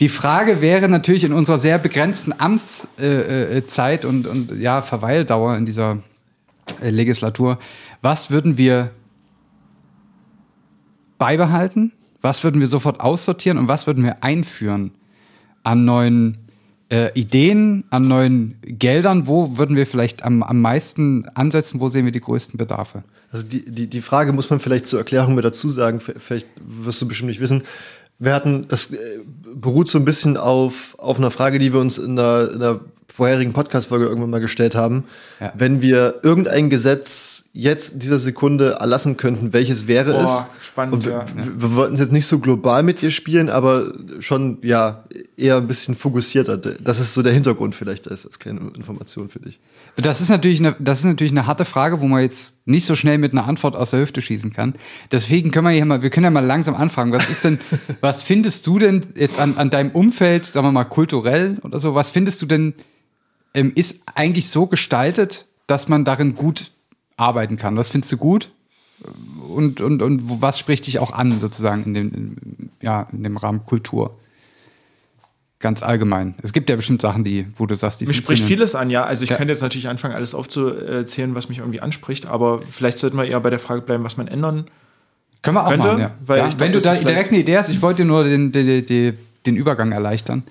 [0.00, 5.64] die Frage wäre natürlich in unserer sehr begrenzten Amtszeit äh, und, und ja, Verweildauer in
[5.64, 5.98] dieser
[6.82, 7.58] äh, Legislatur,
[8.02, 8.90] was würden wir
[11.18, 11.92] beibehalten?
[12.20, 14.90] Was würden wir sofort aussortieren und was würden wir einführen
[15.62, 16.38] an neuen
[16.88, 19.26] äh, Ideen, an neuen Geldern?
[19.26, 21.80] Wo würden wir vielleicht am, am meisten ansetzen?
[21.80, 23.04] Wo sehen wir die größten Bedarfe?
[23.30, 27.02] Also die, die, die Frage muss man vielleicht zur Erklärung mit dazu sagen, vielleicht wirst
[27.02, 27.62] du bestimmt nicht wissen.
[28.18, 28.96] Wir hatten, das äh,
[29.54, 32.80] beruht so ein bisschen auf, auf einer Frage, die wir uns in der, in der
[33.12, 35.04] vorherigen Podcast-Folge irgendwann mal gestellt haben.
[35.40, 35.52] Ja.
[35.56, 40.66] Wenn wir irgendein Gesetz jetzt in dieser Sekunde erlassen könnten, welches wäre Boah, es?
[40.66, 41.24] Spannend, Und wir, ja.
[41.34, 45.04] wir, wir wollten es jetzt nicht so global mit dir spielen, aber schon, ja,
[45.36, 46.58] eher ein bisschen fokussierter.
[46.58, 49.58] Das ist so der Hintergrund vielleicht als, als kleine Information für dich.
[49.96, 52.94] Das ist natürlich eine, das ist natürlich eine harte Frage, wo man jetzt nicht so
[52.94, 54.74] schnell mit einer Antwort aus der Hüfte schießen kann.
[55.10, 57.12] Deswegen können wir hier mal, wir können ja mal langsam anfangen.
[57.12, 57.58] Was ist denn,
[58.02, 61.94] was findest du denn jetzt an, an deinem Umfeld, sagen wir mal kulturell oder so,
[61.94, 62.74] was findest du denn,
[63.54, 66.70] ähm, ist eigentlich so gestaltet, dass man darin gut
[67.16, 67.76] arbeiten kann?
[67.76, 68.50] Was findest du gut?
[69.48, 73.36] Und, und, und was spricht dich auch an, sozusagen, in dem, in, ja, in dem
[73.36, 74.16] Rahmen Kultur?
[75.58, 76.34] ganz allgemein.
[76.42, 79.04] Es gibt ja bestimmt Sachen, die, wo du sagst, die Mich spricht vieles an, ja.
[79.04, 79.36] Also ich Ja.
[79.36, 83.40] könnte jetzt natürlich anfangen, alles aufzuzählen, was mich irgendwie anspricht, aber vielleicht sollten wir eher
[83.40, 84.66] bei der Frage bleiben, was man ändern.
[85.42, 86.36] Können wir auch Könnte, machen, ja.
[86.36, 88.52] ja ich glaub, wenn du da direkt eine Idee hast, ich wollte dir nur den,
[88.52, 90.44] den, den, den Übergang erleichtern.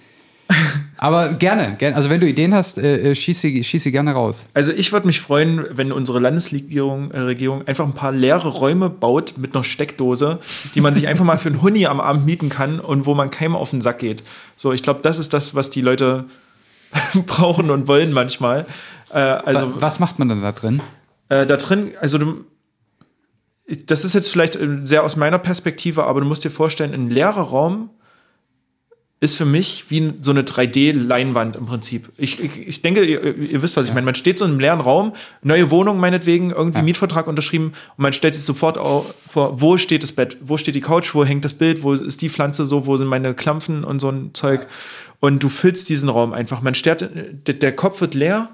[0.97, 1.95] Aber gerne, gerne.
[1.95, 4.47] Also wenn du Ideen hast, äh, äh, schieß, sie, schieß sie gerne raus.
[4.53, 8.89] Also ich würde mich freuen, wenn unsere Landesregierung äh, Regierung einfach ein paar leere Räume
[8.89, 10.39] baut mit einer Steckdose,
[10.73, 13.29] die man sich einfach mal für einen Huni am Abend mieten kann und wo man
[13.29, 14.23] keinem auf den Sack geht.
[14.55, 16.25] So, ich glaube, das ist das, was die Leute
[17.25, 18.65] brauchen und wollen manchmal.
[19.11, 20.81] Äh, also Wa- Was macht man denn da drin?
[21.27, 22.45] Äh, da drin, also du,
[23.87, 27.09] das ist jetzt vielleicht äh, sehr aus meiner Perspektive, aber du musst dir vorstellen, ein
[27.09, 27.89] leerer Raum
[29.25, 32.09] ist für mich wie so eine 3D-Leinwand im Prinzip.
[32.17, 34.05] Ich, ich, ich denke, ihr, ihr wisst, was ich meine.
[34.05, 35.13] Man steht so in einem leeren Raum,
[35.43, 36.83] neue Wohnung meinetwegen, irgendwie Ja.
[36.83, 38.77] Mietvertrag unterschrieben und man stellt sich sofort
[39.27, 42.21] vor, wo steht das Bett, wo steht die Couch, wo hängt das Bild, wo ist
[42.21, 44.67] die Pflanze so, wo sind meine Klampfen und so ein Zeug.
[45.19, 46.61] Und du füllst diesen Raum einfach.
[46.61, 47.09] Man sterrt,
[47.47, 48.49] der, der Kopf wird leer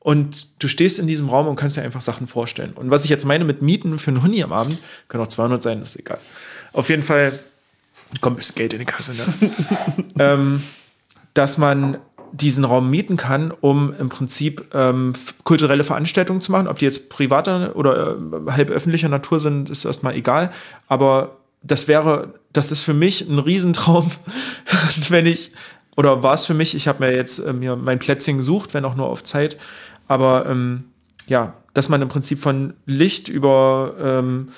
[0.00, 2.72] und du stehst in diesem Raum und kannst dir einfach Sachen vorstellen.
[2.74, 5.62] Und was ich jetzt meine mit Mieten für einen Huni am Abend, können auch 200
[5.62, 6.18] sein, das ist egal.
[6.72, 7.32] Auf jeden Fall
[8.20, 9.24] kommt ein bisschen Geld in die Kasse, ne?
[10.18, 10.62] ähm,
[11.34, 11.98] dass man
[12.32, 16.68] diesen Raum mieten kann, um im Prinzip ähm, kulturelle Veranstaltungen zu machen.
[16.68, 20.52] Ob die jetzt privater oder äh, halb öffentlicher Natur sind, ist erstmal egal.
[20.88, 24.10] Aber das wäre, das ist für mich ein Riesentraum,
[25.08, 25.52] wenn ich,
[25.96, 28.84] oder war es für mich, ich habe mir jetzt äh, mir mein Plätzchen gesucht, wenn
[28.84, 29.56] auch nur auf Zeit.
[30.08, 30.84] Aber ähm,
[31.26, 34.48] ja, dass man im Prinzip von Licht über ähm,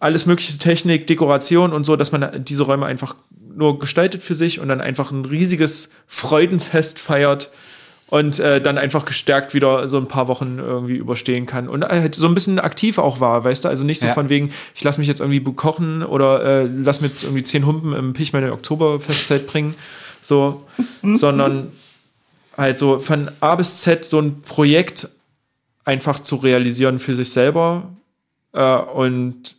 [0.00, 3.14] alles mögliche Technik, Dekoration und so, dass man diese Räume einfach
[3.54, 7.50] nur gestaltet für sich und dann einfach ein riesiges Freudenfest feiert
[8.06, 12.14] und äh, dann einfach gestärkt wieder so ein paar Wochen irgendwie überstehen kann und halt
[12.14, 14.14] so ein bisschen aktiv auch war, weißt du, also nicht so Ja.
[14.14, 17.66] von wegen, ich lass mich jetzt irgendwie kochen oder äh, lass mir jetzt irgendwie zehn
[17.66, 19.74] Humpen im Pich meine Oktoberfestzeit bringen,
[20.22, 20.64] so,
[21.14, 21.70] sondern
[22.56, 25.08] halt so von A bis Z so ein Projekt
[25.84, 27.84] einfach zu realisieren für sich selber
[28.52, 29.54] äh, und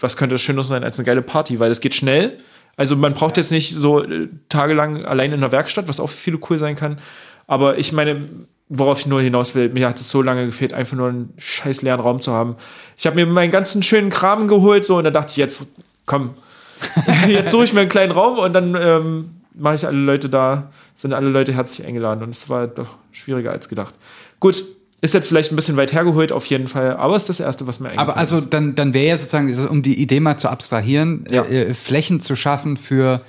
[0.00, 2.38] was könnte schöner sein als eine geile Party, weil es geht schnell.
[2.76, 6.16] Also man braucht jetzt nicht so äh, tagelang allein in der Werkstatt, was auch für
[6.16, 6.98] viele cool sein kann.
[7.46, 8.28] Aber ich meine,
[8.68, 11.82] worauf ich nur hinaus will, mir hat es so lange gefehlt, einfach nur einen scheiß
[11.82, 12.56] leeren Raum zu haben.
[12.96, 15.68] Ich habe mir meinen ganzen schönen Kram geholt, so, und dann dachte ich, jetzt,
[16.06, 16.34] komm,
[17.26, 20.70] jetzt suche ich mir einen kleinen Raum und dann ähm, mache ich alle Leute da,
[20.94, 22.22] sind alle Leute herzlich eingeladen.
[22.22, 23.94] Und es war doch schwieriger als gedacht.
[24.38, 24.64] Gut,
[25.02, 27.80] ist jetzt vielleicht ein bisschen weit hergeholt, auf jeden Fall, aber ist das Erste, was
[27.80, 28.50] mir eingefallen Aber also ist.
[28.50, 31.42] dann, dann wäre ja sozusagen, um die Idee mal zu abstrahieren, Ja.
[31.42, 33.22] äh, äh, Flächen zu schaffen für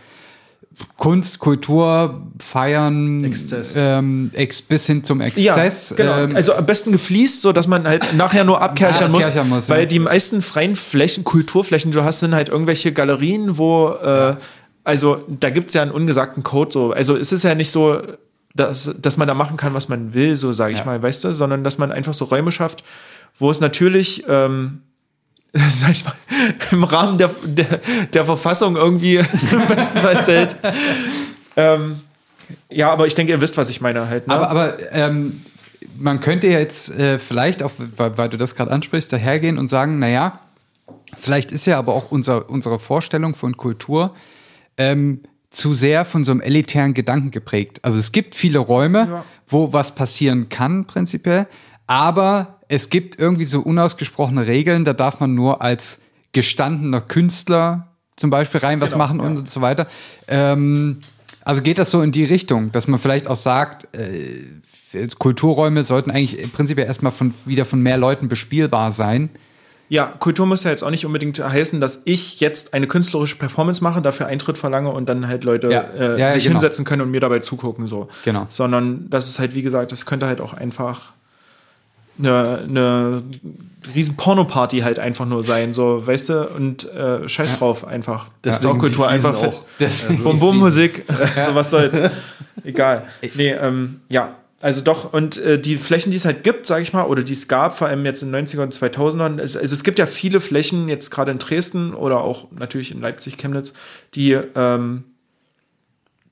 [0.98, 3.74] Kunst, Kultur, Feiern, Exzess.
[3.78, 5.92] Ähm, ex, bis hin zum Exzess.
[5.92, 6.18] Ja, genau.
[6.18, 9.82] ähm, also am besten gefliest, so dass man halt nachher nur abkerchern muss, muss, weil
[9.82, 9.86] ja.
[9.86, 14.36] die meisten freien Flächen, Kulturflächen, die du hast, sind halt irgendwelche Galerien, wo äh,
[14.84, 16.92] also da gibt's ja einen ungesagten Code so.
[16.92, 18.02] Also es ist ja nicht so,
[18.56, 20.86] dass, dass man da machen kann, was man will, so sage ich Ja.
[20.86, 22.84] mal, weißt du, sondern dass man einfach so Räume schafft,
[23.40, 24.82] wo es natürlich ähm,
[25.54, 26.14] sag ich mal,
[26.72, 27.80] im Rahmen der, der,
[28.14, 29.16] der Verfassung irgendwie
[29.52, 30.56] im besten Fall hält.
[31.58, 32.02] ähm,
[32.70, 34.28] ja, aber ich denke, ihr wisst, was ich meine halt.
[34.28, 34.34] Ne?
[34.34, 35.42] Aber, aber ähm,
[35.98, 40.00] man könnte jetzt äh, vielleicht, auch weil, weil du das gerade ansprichst, dahergehen und sagen,
[40.00, 40.40] naja,
[41.18, 44.14] vielleicht ist ja aber auch unser, unsere Vorstellung von Kultur
[44.78, 45.22] ähm,
[45.52, 47.80] zu sehr von so einem elitären Gedanken geprägt.
[47.84, 49.26] Also es gibt viele Räume, Ja.
[49.48, 51.46] wo was passieren kann, prinzipiell,
[51.88, 56.00] aber es gibt irgendwie so unausgesprochene Regeln, da darf man nur als
[56.32, 59.26] gestandener Künstler zum Beispiel rein was Genau, machen ja.
[59.26, 59.88] und so weiter.
[60.30, 61.00] Ähm,
[61.44, 66.12] also geht das so in die Richtung, dass man vielleicht auch sagt, äh, Kulturräume sollten
[66.12, 69.30] eigentlich im Prinzip ja erstmal von, wieder von mehr Leuten bespielbar sein.
[69.92, 73.84] Ja, Kultur muss ja jetzt auch nicht unbedingt heißen, dass ich jetzt eine künstlerische Performance
[73.84, 75.82] mache, dafür Eintritt verlange und dann halt Leute Ja.
[75.82, 76.54] äh, Ja, sich genau.
[76.54, 77.88] hinsetzen können und mir dabei zugucken.
[77.88, 78.08] So.
[78.24, 78.48] Genau.
[78.50, 81.12] Sondern das ist halt, wie gesagt, das könnte halt auch einfach
[82.18, 83.22] eine, eine
[83.94, 88.28] riesen Porno-Party halt einfach nur sein, so, weißt du, und äh, scheiß drauf einfach.
[88.44, 89.66] Das ist auch Kultur, einfach auch.
[90.24, 91.04] Bum-Bum-Musik,
[91.48, 92.00] so was soll's.
[92.64, 93.08] Egal.
[93.36, 94.36] Nee, ähm, ja.
[94.62, 97.34] Also doch, und äh, die Flächen, die es halt gibt, sage ich mal, oder die
[97.34, 100.06] es gab, vor allem jetzt in den 90er und 2000ern, es, also es gibt ja
[100.06, 103.74] viele Flächen, jetzt gerade in Dresden oder auch natürlich in Leipzig, Chemnitz,
[104.14, 105.04] die, ähm,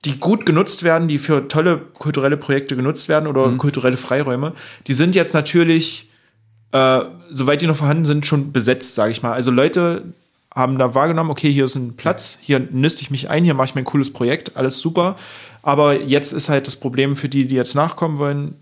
[0.05, 4.53] die gut genutzt werden, die für tolle kulturelle Projekte genutzt werden oder kulturelle Freiräume.
[4.87, 6.09] Die sind jetzt natürlich,
[6.71, 7.01] äh,
[7.31, 9.33] soweit die noch vorhanden sind, schon besetzt, sage ich mal.
[9.33, 10.03] Also Leute
[10.53, 13.67] haben da wahrgenommen, okay, hier ist ein Platz, hier niste ich mich ein, hier mache
[13.67, 15.15] ich mir ein cooles Projekt, alles super.
[15.69, 18.55] Aber jetzt ist halt das Problem für die, die jetzt nachkommen wollen,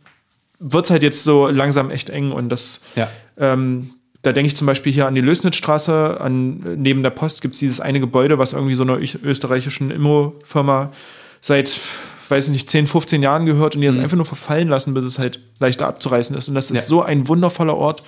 [0.60, 3.08] wird es halt jetzt so langsam echt eng und das, Ja.
[3.38, 3.92] ähm,
[4.24, 7.60] da denke ich zum Beispiel hier an die Lösnitzstraße, an, neben der Post gibt es
[7.62, 10.92] dieses eine Gebäude, was irgendwie so einer österreichischen Immo-Firma
[11.40, 11.80] seit,
[12.28, 15.06] weiß ich nicht, 10, 15 Jahren gehört und die das einfach nur verfallen lassen, bis
[15.06, 16.50] es halt leichter abzureißen ist.
[16.50, 16.84] Und das ist Ja.
[16.84, 18.04] so ein wundervoller Ort.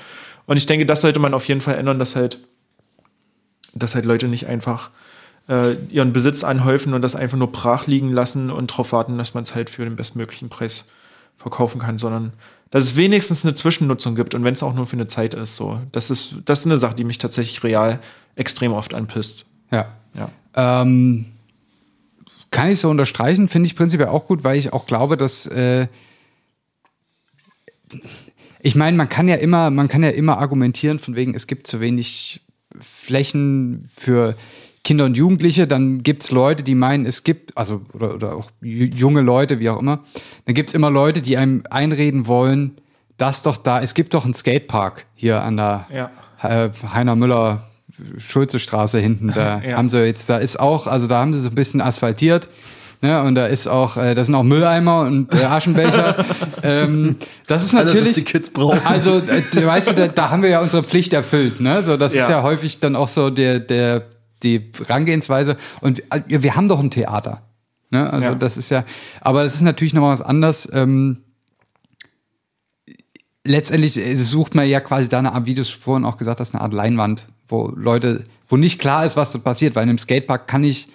[0.45, 2.39] Und ich denke, das sollte man auf jeden Fall ändern, dass halt,
[3.74, 4.89] dass halt Leute nicht einfach
[5.50, 9.34] äh, ihren Besitz anhäufen und das einfach nur brach liegen lassen und darauf warten, dass
[9.34, 10.89] man es halt für den bestmöglichen Preis
[11.38, 12.34] verkaufen kann, sondern
[12.70, 15.56] dass es wenigstens eine Zwischennutzung gibt und wenn es auch nur für eine Zeit ist.
[15.56, 18.00] So, das ist das ist eine Sache, die mich tatsächlich real
[18.36, 19.45] extrem oft anpisst.
[19.72, 19.88] Ja.
[20.14, 20.30] Ja.
[20.56, 21.26] Ähm,
[22.52, 25.88] kann ich so unterstreichen, finde ich prinzipiell auch gut, weil ich auch glaube, dass äh,
[28.62, 31.66] ich meine, man kann ja immer, man kann ja immer argumentieren von wegen, es gibt
[31.66, 32.41] zu wenig
[32.80, 34.36] Flächen für
[34.90, 38.92] Kinder und Jugendliche, dann gibt's Leute, die meinen, es gibt, also oder, oder auch ju-
[38.96, 40.00] junge Leute, wie auch immer,
[40.46, 42.72] dann gibt's immer Leute, die einem einreden wollen,
[43.20, 46.10] dass doch da, es gibt doch einen Skatepark hier an der Ja.
[46.42, 47.68] äh, Heiner Müller
[48.18, 49.78] Schulze Straße hinten, da Ja.
[49.78, 52.50] haben sie jetzt, da ist auch, also da haben sie so ein bisschen asphaltiert.
[53.02, 56.18] Ne, und da ist auch, äh, da sind auch Mülleimer und äh, Aschenbecher.
[56.64, 57.16] ähm,
[57.48, 58.10] das ist Alles, natürlich.
[58.10, 58.82] was die Kids brauchen.
[58.84, 61.82] Also, äh, weißt du, da, da haben wir ja unsere Pflicht erfüllt, ne?
[61.84, 62.24] So, das Ja.
[62.24, 64.04] ist ja häufig dann auch so der, der,
[64.44, 65.58] die Herangehensweise.
[65.82, 67.42] Und äh, wir haben doch ein Theater.
[67.92, 68.12] Ne?
[68.12, 68.36] Also, Ja.
[68.36, 68.86] das ist ja,
[69.22, 70.70] aber das ist natürlich nochmal was anderes.
[70.72, 71.24] Ähm,
[73.46, 76.40] letztendlich äh, sucht man ja quasi da eine Art, wie du es vorhin auch gesagt
[76.40, 79.90] hast, eine Art Leinwand, wo Leute, wo nicht klar ist, was dort passiert, weil in
[79.90, 80.88] einem Skatepark kann ich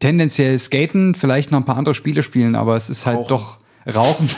[0.00, 3.28] tendenziell skaten, vielleicht noch ein paar andere Spiele spielen, aber es ist halt Rauchen.
[3.28, 3.58] doch
[3.94, 4.30] Rauchen.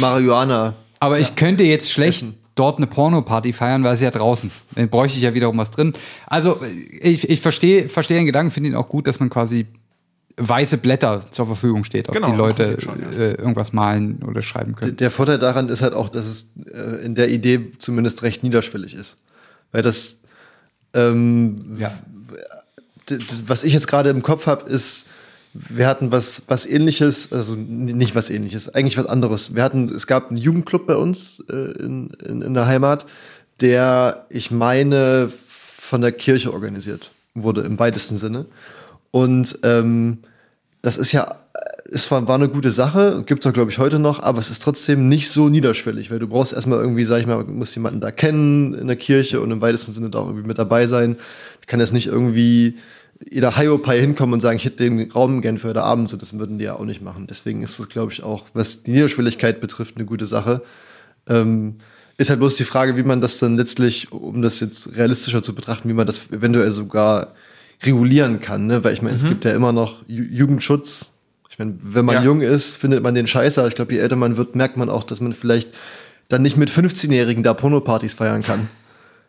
[0.00, 0.74] Marihuana.
[1.00, 2.24] Aber ich könnte jetzt schlecht
[2.56, 4.50] dort eine Porno-Party feiern, weil es ja draußen.
[4.74, 5.92] Dann bräuchte ich ja wiederum was drin.
[6.26, 6.60] Also
[7.00, 9.66] ich, ich verstehe verstehe den Gedanken, finde ihn auch gut, dass man quasi
[10.38, 13.10] weiße Blätter zur Verfügung steht, auf Genau, die Leute schon, ja.
[13.18, 14.96] äh, irgendwas malen oder schreiben können.
[14.96, 18.94] Der Vorteil daran ist halt auch, dass es äh, in der Idee zumindest recht niederschwellig
[18.94, 19.16] ist.
[19.72, 20.20] Weil das,
[20.92, 21.90] ähm, Ja.
[23.46, 25.06] was ich jetzt gerade im Kopf habe, ist,
[25.68, 29.54] wir hatten was, was ähnliches, also nicht was ähnliches, eigentlich was anderes.
[29.54, 33.06] Wir hatten, es gab einen Jugendclub bei uns äh, in, in, in der Heimat,
[33.60, 38.46] der, ich meine, von der Kirche organisiert wurde, im weitesten Sinne.
[39.10, 40.18] Und ähm,
[40.82, 41.36] das ist ja,
[41.90, 44.62] es war, war eine gute Sache, gibt's auch, glaube ich, heute noch, aber es ist
[44.62, 48.10] trotzdem nicht so niederschwellig, weil du brauchst erstmal irgendwie, sag ich mal, musst jemanden da
[48.10, 51.16] kennen in der Kirche und im weitesten Sinne da auch irgendwie mit dabei sein.
[51.60, 52.76] Ich kann jetzt nicht irgendwie
[53.30, 56.38] jeder Hiopai hinkommen und sagen, ich hätte den Raum gern für heute Abend, so das
[56.38, 57.26] würden die ja auch nicht machen.
[57.26, 60.62] Deswegen ist es, glaube ich, auch, was die Niederschwelligkeit betrifft, eine gute Sache.
[61.28, 61.76] Ähm,
[62.18, 65.54] ist halt bloß die Frage, wie man das dann letztlich, um das jetzt realistischer zu
[65.54, 67.34] betrachten, wie man das eventuell sogar
[67.82, 68.84] regulieren kann, ne?
[68.84, 71.12] Weil ich meine, es gibt ja immer noch Ju Jugendschutz.
[71.50, 72.22] Ich meine, wenn man Ja.
[72.22, 73.60] jung ist, findet man den scheiße.
[73.60, 75.70] Aber ich glaube, je älter man wird, merkt man auch, dass man vielleicht
[76.28, 78.68] dann nicht mit 15-Jährigen da Pornopartys feiern kann.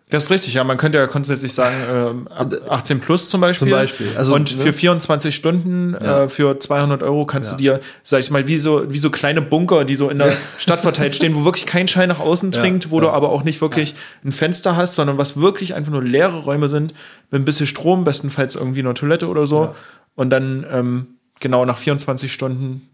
[0.10, 0.64] Das ist richtig, ja.
[0.64, 3.68] Man könnte ja grundsätzlich sagen, ähm, ab 18 plus zum Beispiel.
[3.68, 4.64] Zum Beispiel, also, und ne?
[4.64, 6.24] für 24 Stunden, Ja.
[6.24, 7.58] äh, für 200 Euro kannst Ja.
[7.58, 10.32] du dir, sag ich mal, wie so, wie so kleine Bunker, die so in der
[10.60, 13.02] Stadt verteilt stehen, wo wirklich kein Schein nach außen Ja, dringt, wo ja.
[13.02, 16.70] du aber auch nicht wirklich ein Fenster hast, sondern was wirklich einfach nur leere Räume
[16.70, 16.94] sind,
[17.30, 19.64] mit ein bisschen Strom, bestenfalls irgendwie eine Toilette oder so.
[19.64, 19.76] Ja.
[20.16, 21.08] Und dann, ähm,
[21.42, 22.88] genau nach 24 Stunden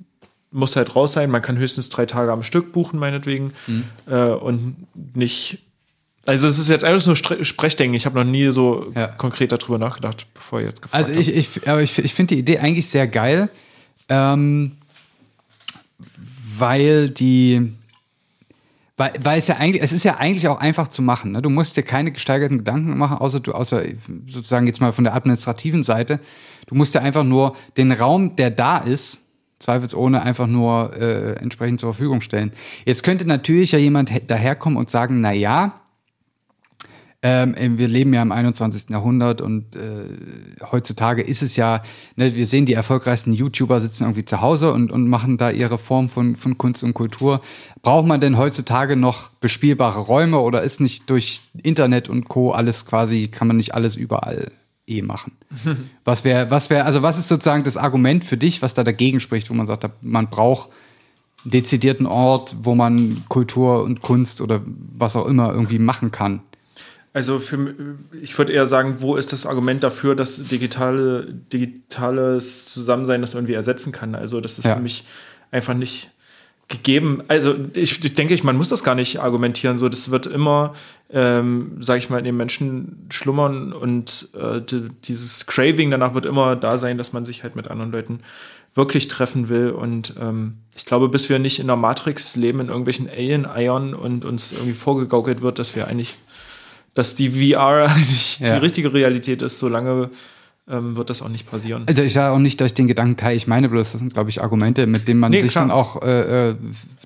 [0.50, 1.30] muss halt raus sein.
[1.30, 3.54] Man kann höchstens drei Tage am Stück buchen, meinetwegen.
[3.68, 3.84] Mhm.
[4.10, 4.76] Äh, und
[5.16, 5.60] nicht.
[6.26, 7.96] Also es ist jetzt alles nur Sprechdenken.
[7.96, 9.08] Ich habe noch nie so Ja.
[9.08, 12.40] konkret darüber nachgedacht, bevor ihr jetzt gefragt Also ich, ich, aber ich, ich finde die
[12.40, 13.50] Idee eigentlich sehr geil,
[14.08, 14.72] ähm,
[16.58, 17.74] weil die,
[18.98, 21.32] weil, weil es ja eigentlich, es ist ja eigentlich auch einfach zu machen.
[21.32, 21.42] Ne?
[21.42, 23.84] Du musst dir keine gesteigerten Gedanken machen, außer du, außer
[24.28, 26.20] sozusagen jetzt mal von der administrativen Seite.
[26.68, 29.20] Du musst dir einfach nur den Raum, der da ist,
[29.60, 32.52] zweifelsohne einfach nur äh, entsprechend zur Verfügung stellen.
[32.86, 35.80] Jetzt könnte natürlich ja jemand he- daherkommen und sagen, na ja,
[37.26, 38.90] ähm, wir leben ja im 21.
[38.90, 39.80] Jahrhundert und äh,
[40.74, 41.82] heutzutage ist es ja,
[42.18, 45.78] ne, wir sehen die erfolgreichsten YouTuber sitzen irgendwie zu Hause und, und machen da ihre
[45.78, 47.40] Form von, von Kunst und Kultur.
[47.82, 52.52] Braucht man denn heutzutage noch bespielbare Räume oder ist nicht durch Internet und Co.
[52.52, 54.52] alles quasi, kann man nicht alles überall
[54.86, 55.32] eh machen?
[56.04, 59.22] was wäre, was wäre, also was ist sozusagen das Argument für dich, was da dagegen
[59.22, 60.72] spricht, wo man sagt, man braucht
[61.46, 66.42] einen dezidierten Ort, wo man Kultur und Kunst oder was auch immer irgendwie machen kann?
[67.14, 67.76] Also für,
[68.22, 73.54] ich würde eher sagen, wo ist das Argument dafür, dass digitale, digitales Zusammensein das irgendwie
[73.54, 74.16] ersetzen kann?
[74.16, 74.76] Also das ist Ja.
[74.76, 75.06] für mich
[75.52, 76.10] einfach nicht
[76.70, 77.22] gegeben.
[77.28, 79.78] Also ich, ich denke, ich, man muss das gar nicht argumentieren.
[79.78, 80.74] So, das wird immer,
[81.12, 86.26] ähm, sage ich mal, in den Menschen schlummern und äh, di- dieses Craving danach wird
[86.26, 88.22] immer da sein, dass man sich halt mit anderen Leuten
[88.76, 89.70] wirklich treffen will.
[89.70, 94.26] Und ähm, ich glaube, bis wir nicht in der Matrix leben, in irgendwelchen Alien-Eiern und
[94.26, 96.16] uns irgendwie vorgegaukelt wird, dass wir eigentlich
[96.94, 98.54] dass die VR eigentlich Ja.
[98.54, 100.10] die richtige Realität ist, solange
[100.70, 101.84] ähm, wird das auch nicht passieren.
[101.88, 103.36] Also ich sage auch nicht, dass ich den Gedanken teile.
[103.36, 105.66] Ich meine bloß, das sind, glaube ich, Argumente, mit denen man Nee, sich klar.
[105.66, 106.56] dann auch äh, äh,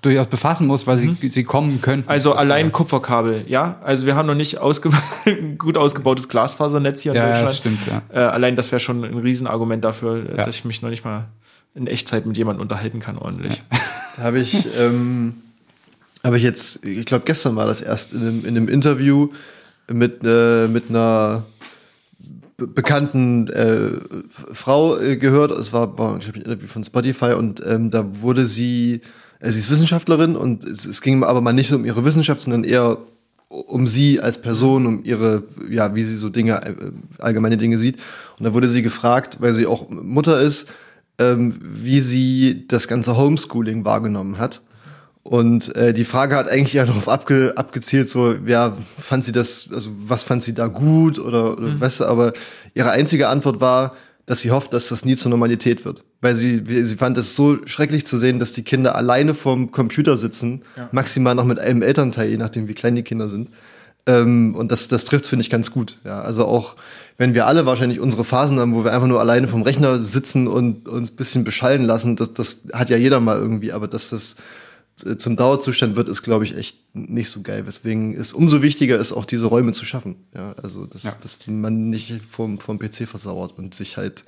[0.03, 2.07] durchaus befassen muss, weil sie, sie kommen könnten.
[2.07, 3.79] Also allein Kupferkabel, ja.
[3.83, 4.91] Also wir haben noch nicht ausge
[5.25, 7.49] ein gut ausgebautes Glasfasernetz hier in Ja, ja, Deutschland.
[7.49, 8.01] das stimmt, ja.
[8.13, 10.43] Äh, allein das wäre schon ein Riesenargument dafür, äh, Ja.
[10.45, 11.25] dass ich mich noch nicht mal
[11.73, 13.63] in Echtzeit mit jemandem unterhalten kann ordentlich.
[14.17, 15.35] Da habe ich, ähm,
[16.23, 19.29] habe ich jetzt, ich glaube gestern war das erst in einem, in einem Interview
[19.91, 21.45] mit, äh, mit einer
[22.57, 23.91] be- bekannten äh,
[24.53, 25.51] Frau äh, gehört.
[25.51, 29.01] Es war, war ich glaub, ein Interview von Spotify und ähm, da wurde sie,
[29.39, 32.63] äh, sie ist Wissenschaftlerin und es, es ging aber mal nicht um ihre Wissenschaft, sondern
[32.63, 32.97] eher
[33.49, 37.97] um sie als Person, um ihre, ja, wie sie so Dinge, äh, allgemeine Dinge sieht.
[38.37, 40.67] Und da wurde sie gefragt, weil sie auch Mutter ist,
[41.17, 44.61] ähm, wie sie das ganze Homeschooling wahrgenommen hat.
[45.27, 49.67] Und äh, die Frage hat eigentlich ja darauf abge, abgezielt, so, ja, fand sie das,
[49.73, 52.31] also was fand sie da gut oder, oder weißt du, aber
[52.73, 53.93] ihre einzige Antwort war,
[54.25, 56.05] dass sie hofft, dass das nie zur Normalität wird.
[56.21, 60.15] Weil sie, sie fand es so schrecklich zu sehen, dass die Kinder alleine vorm Computer
[60.17, 60.87] sitzen, Ja.
[60.93, 63.49] maximal noch mit einem Elternteil, je nachdem, wie klein die Kinder sind.
[64.05, 65.99] Ähm, und das, das trifft, finde ich, ganz gut.
[66.05, 66.77] Ja, also auch,
[67.17, 70.47] wenn wir alle wahrscheinlich unsere Phasen haben, wo wir einfach nur alleine vom Rechner sitzen
[70.47, 74.09] und uns ein bisschen beschallen lassen, das, das hat ja jeder mal irgendwie, aber dass
[74.09, 74.37] das
[74.97, 77.65] zum Dauerzustand wird, ist, glaube ich, echt nicht so geil.
[77.67, 80.15] Weswegen es umso wichtiger ist, auch diese Räume zu schaffen.
[80.33, 81.13] Ja, also, dass, Ja.
[81.21, 84.25] dass man nicht vom, vom PC versauert und sich halt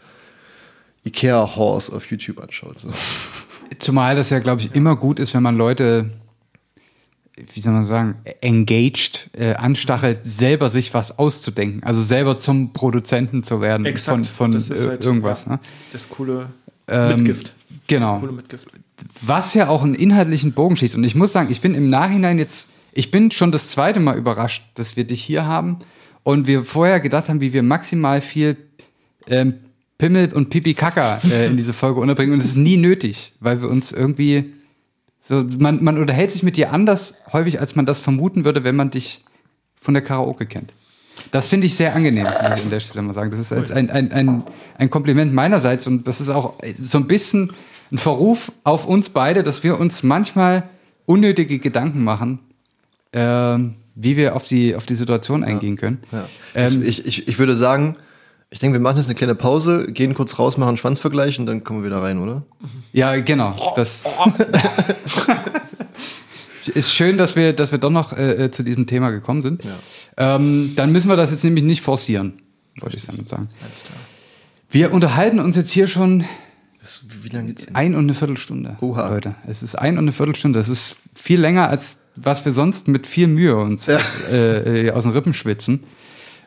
[1.06, 2.80] Ikea Horse auf YouTube anschaut.
[2.80, 2.91] So.
[3.80, 6.10] Zumal das ja, glaube ich, immer gut ist, wenn man Leute,
[7.54, 11.82] wie soll man sagen, engaged, äh, anstachelt, selber sich was auszudenken.
[11.84, 15.46] Also selber zum Produzenten zu werden von, von Das ist äh, halt, irgendwas.
[15.46, 15.60] ja, Ne?
[15.94, 16.50] Das coole
[16.88, 17.54] Ähm, Mitgift.
[17.88, 18.20] Genau.
[18.20, 18.68] Coole Mitgift.
[19.22, 20.96] Was ja auch einen inhaltlichen Bogen schießt.
[20.96, 24.18] Und ich muss sagen, ich bin im Nachhinein jetzt, ich bin schon das zweite Mal
[24.18, 25.80] überrascht, dass wir dich hier haben
[26.24, 28.58] und wir vorher gedacht haben, wie wir maximal viel
[29.28, 29.56] ähm,
[29.98, 32.34] Pimmel und Pipi Kaka äh, in diese Folge unterbringen.
[32.34, 34.54] Und es ist nie nötig, weil wir uns irgendwie
[35.22, 38.76] so, man, man unterhält sich mit dir anders häufig, als man das vermuten würde, wenn
[38.76, 39.22] man dich
[39.80, 40.74] von der Karaoke kennt.
[41.31, 43.31] Das finde ich sehr angenehm, muss ich an der Stelle mal sagen.
[43.31, 44.43] Das ist ein, ein, ein,
[44.77, 47.53] ein Kompliment meinerseits und das ist auch so ein bisschen
[47.91, 50.64] ein Verruf auf uns beide, dass wir uns manchmal
[51.06, 52.39] unnötige Gedanken machen,
[53.14, 55.99] ähm, wie wir auf die, auf die Situation eingehen können.
[56.11, 56.27] Ja.
[56.56, 57.95] Ähm, ich, ich, ich würde sagen,
[58.51, 61.45] ich denke, wir machen jetzt eine kleine Pause, gehen kurz raus, machen einen Schwanzvergleich und
[61.45, 62.43] dann kommen wir wieder rein, oder?
[62.93, 63.73] Ja, genau.
[63.76, 64.06] Das
[66.70, 69.64] ist schön, dass wir, dass wir doch noch äh, äh, zu diesem Thema gekommen sind.
[70.18, 72.41] Ähm, dann müssen wir das jetzt nämlich nicht forcieren,
[72.80, 73.50] wollte ich damit sagen.
[73.62, 73.98] Alles klar.
[74.72, 76.26] Wir unterhalten uns jetzt hier schon
[76.82, 77.76] Das, wie lange geht's denn?
[77.76, 79.10] ein und eine Viertelstunde, Oha.
[79.10, 79.36] Leute.
[79.48, 80.58] Es ist ein und eine Viertelstunde.
[80.60, 84.00] Das ist viel länger, als was wir sonst mit viel Mühe uns Ja.
[84.32, 85.84] äh, äh, aus den Rippen schwitzen.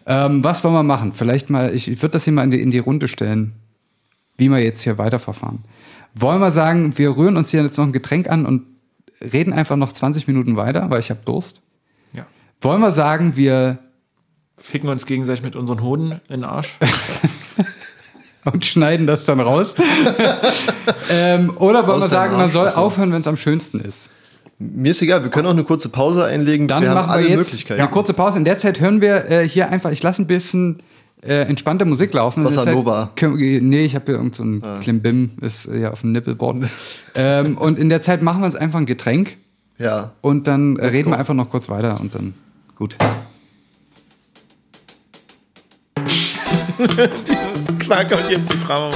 [0.07, 1.12] Ähm, was wollen wir machen?
[1.15, 3.53] Vielleicht mal, ich, ich würde das hier mal in die, in die Runde stellen,
[4.36, 5.61] wie wir jetzt hier weiterverfahren.
[6.15, 8.65] Wollen wir sagen, wir rühren uns hier jetzt noch ein Getränk an und
[9.32, 11.62] reden einfach noch 20 Minuten weiter, weil ich habe Durst?
[12.12, 12.27] Ja.
[12.61, 13.78] Wollen wir sagen, wir
[14.62, 16.78] Ficken uns gegenseitig mit unseren Hoden in den Arsch.
[18.44, 19.74] und schneiden das dann raus?
[21.11, 24.09] ähm, oder wollen wir sagen, man soll aufhören, wenn es am schönsten ist?
[24.61, 26.69] Mir ist egal, wir können auch eine kurze Pause einlegen.
[26.69, 27.81] Dann wir haben machen wir alle jetzt Möglichkeiten.
[27.81, 28.39] eine kurze Pause.
[28.39, 30.81] In der Zeit hören wir äh, hier einfach, ich lasse ein bisschen
[31.23, 32.43] äh, entspannte Musik laufen.
[32.44, 33.11] Bossa Zeit Nova.
[33.20, 36.65] nee, ich habe hier irgend so ein Klimbim, ist äh, ja auf dem Nippelboard.
[37.15, 39.36] ähm, und in der Zeit machen wir uns einfach ein Getränk
[39.78, 40.12] Ja.
[40.20, 41.11] und dann äh, reden go.
[41.12, 42.35] wir einfach noch kurz weiter und dann
[42.77, 42.97] gut.
[47.78, 48.90] Klar kommt jetzt die Drama.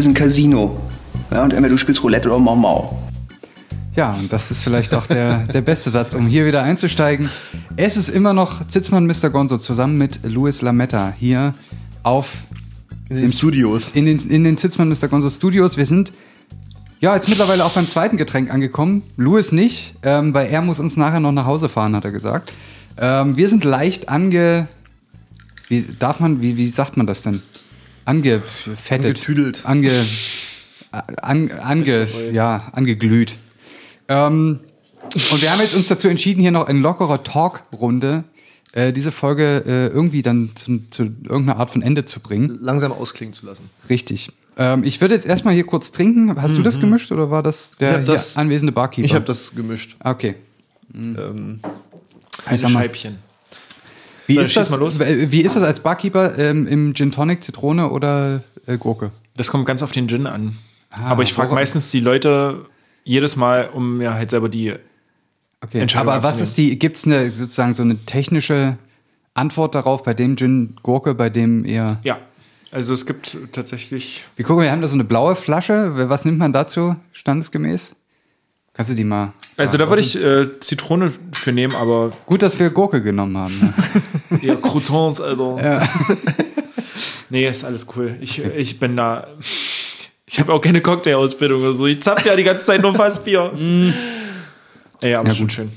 [0.00, 0.80] Ist ein Casino.
[1.30, 2.98] Ja, und entweder du spielst Roulette oder Mau Mau.
[3.96, 7.28] Ja, und das ist vielleicht auch der, der beste Satz, um hier wieder einzusteigen.
[7.76, 9.28] Es ist immer noch Zitzmann Mr.
[9.28, 11.52] Gonzo zusammen mit Luis Lametta hier
[12.02, 12.32] auf
[13.10, 13.90] In den Studios.
[13.92, 15.08] In den, in den Sitzmann Mr.
[15.08, 15.76] Gonzo Studios.
[15.76, 16.14] Wir sind
[17.00, 19.02] ja jetzt mittlerweile auch beim zweiten Getränk angekommen.
[19.18, 22.52] Louis nicht, ähm, weil er muss uns nachher noch nach Hause fahren, hat er gesagt.
[22.96, 24.66] Ähm, wir sind leicht ange.
[25.68, 27.42] Wie darf man, wie, wie sagt man das denn?
[28.04, 29.06] Angefettet.
[29.06, 29.62] Angetüdelt.
[29.64, 30.04] Ange.
[30.90, 33.36] An, ange, ja, angeglüht.
[34.08, 34.60] Ähm,
[35.30, 38.24] und wir haben jetzt uns dazu entschieden, hier noch in lockerer Talk-Runde
[38.72, 42.58] äh, diese Folge äh, irgendwie dann zu, zu irgendeiner Art von Ende zu bringen.
[42.60, 43.70] Langsam ausklingen zu lassen.
[43.88, 44.30] Richtig.
[44.56, 46.40] Ähm, ich würde jetzt erstmal hier kurz trinken.
[46.40, 49.06] Hast du das gemischt oder war das der das- anwesende Barkeeper?
[49.06, 49.96] Ich habe das gemischt.
[50.02, 50.34] Okay.
[50.94, 51.60] Ähm,
[52.46, 53.18] Ein Scheibchen.
[54.30, 54.70] Wie So, ist, das,
[55.00, 59.10] wie ist das als Barkeeper ähm, im Gin Tonic, Zitrone oder äh, Gurke?
[59.36, 60.56] Das kommt ganz auf den Gin an.
[60.90, 62.66] Ah, Aber ich frage meistens die Leute
[63.04, 64.74] jedes Mal, um mir halt selber die.
[65.62, 65.80] Okay.
[65.80, 68.78] Entscheidung Aber was ist die, gibt es eine sozusagen so eine technische
[69.34, 71.98] Antwort darauf, bei dem Gin Gurke, bei dem eher.
[72.04, 72.18] Ja.
[72.72, 74.24] Also es gibt tatsächlich.
[74.36, 76.08] Wir gucken, wir haben da so eine blaue Flasche.
[76.08, 77.96] Was nimmt man dazu standesgemäß?
[78.72, 79.32] Kannst du die mal.
[79.56, 83.58] Also da würde ich äh, Zitrone für nehmen, aber Gut, dass wir Gurke genommen haben.
[83.60, 83.74] Ne?
[84.42, 85.86] eher Croutons, Alter.
[87.30, 88.16] nee, ist alles cool.
[88.20, 89.26] Ich, ich bin da.
[90.26, 91.86] Ich habe auch keine Cocktail-Ausbildung oder so.
[91.86, 93.52] Ich zapf ja die ganze Zeit nur Fassbier.
[95.02, 95.52] Ja, aber Ja, gut.
[95.52, 95.72] schön.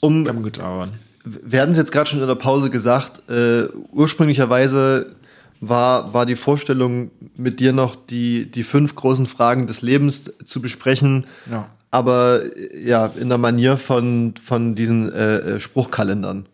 [0.00, 0.92] um, Kann gut dauern.
[1.24, 5.14] wir hatten es jetzt gerade schon in der Pause gesagt, äh, ursprünglicherweise
[5.60, 10.60] war, war die Vorstellung, mit dir noch die, die fünf großen Fragen des Lebens zu
[10.62, 11.68] besprechen, Ja.
[11.90, 16.46] aber äh, ja, in der Manier von, von diesen äh, äh, Spruchkalendern.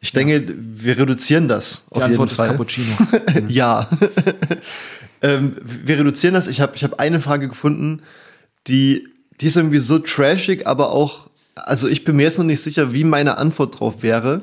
[0.00, 2.48] Ich denke, wir reduzieren das Die auf Antwort jeden ist Fall.
[2.50, 2.96] Cappuccino.
[3.48, 3.88] ja.
[5.22, 6.46] ähm, wir reduzieren das.
[6.46, 8.02] Ich habe ich hab eine Frage gefunden,
[8.68, 9.08] die,
[9.40, 12.92] die ist irgendwie so trashig, aber auch, also ich bin mir jetzt noch nicht sicher,
[12.94, 14.42] wie meine Antwort drauf wäre.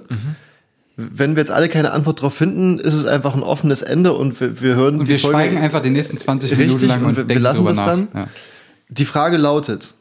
[0.98, 4.40] Wenn wir jetzt alle keine Antwort drauf finden, ist es einfach ein offenes Ende und
[4.40, 7.08] wir, wir hören Und wir Folge- schweigen einfach die nächsten 20 Minuten Richtig, lang und
[7.10, 7.86] und, wir- wir lassen das nach.
[7.86, 8.08] dann.
[8.14, 8.28] Ja.
[8.90, 9.94] Die Frage lautet.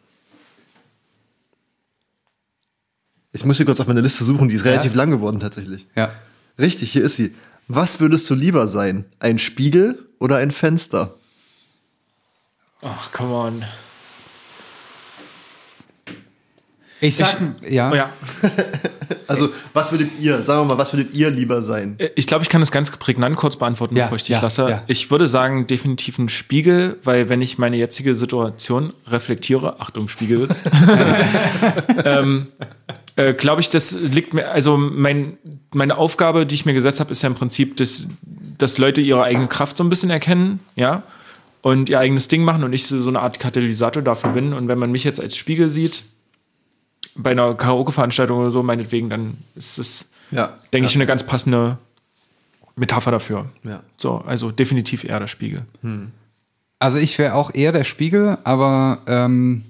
[3.35, 5.87] Ich muss hier kurz auf meine Liste suchen, die ist relativ lang geworden tatsächlich.
[5.97, 6.11] ja.
[6.57, 7.35] Richtig, hier ist sie.
[7.67, 9.07] Was würdest du lieber sein?
[9.19, 11.17] Ein Spiegel oder ein Fenster?
[12.81, 13.65] Ach, come on.
[17.07, 17.37] Ich sag,
[17.69, 17.91] ja.
[17.91, 18.11] Oh ja.
[19.27, 21.95] Also, was würdet ihr, sagen wir mal, was würdet ihr lieber sein?
[21.99, 24.41] Äh, Ich glaube, ich kann das ganz prägnant kurz beantworten, Ja, bevor ich dich ja,
[24.41, 24.69] lasse.
[24.69, 24.83] ja.
[24.87, 30.63] Ich würde sagen, definitiv ein Spiegel, weil wenn ich meine jetzige Situation reflektiere, Achtung, Spiegelwitz,
[32.05, 32.49] ähm,
[33.17, 35.39] äh, glaube ich, das liegt mir, also mein,
[35.73, 38.07] meine Aufgabe, die ich mir gesetzt habe, ist ja im Prinzip, dass,
[38.59, 41.03] dass Leute ihre eigene Kraft so ein bisschen erkennen, ja,
[41.63, 44.53] und ihr eigenes Ding machen und ich so eine Art Katalysator dafür bin.
[44.53, 46.05] Und wenn man mich jetzt als Spiegel sieht,
[47.17, 50.59] bei einer Karaoke-Veranstaltung oder so, meinetwegen, dann ist es Ja.
[50.73, 51.79] denke ich, eine ganz passende
[52.77, 53.47] Metapher dafür.
[53.63, 53.83] Ja.
[53.97, 55.63] So, also definitiv eher der Spiegel.
[56.79, 59.65] Also ich wäre auch eher der Spiegel, aber ähm,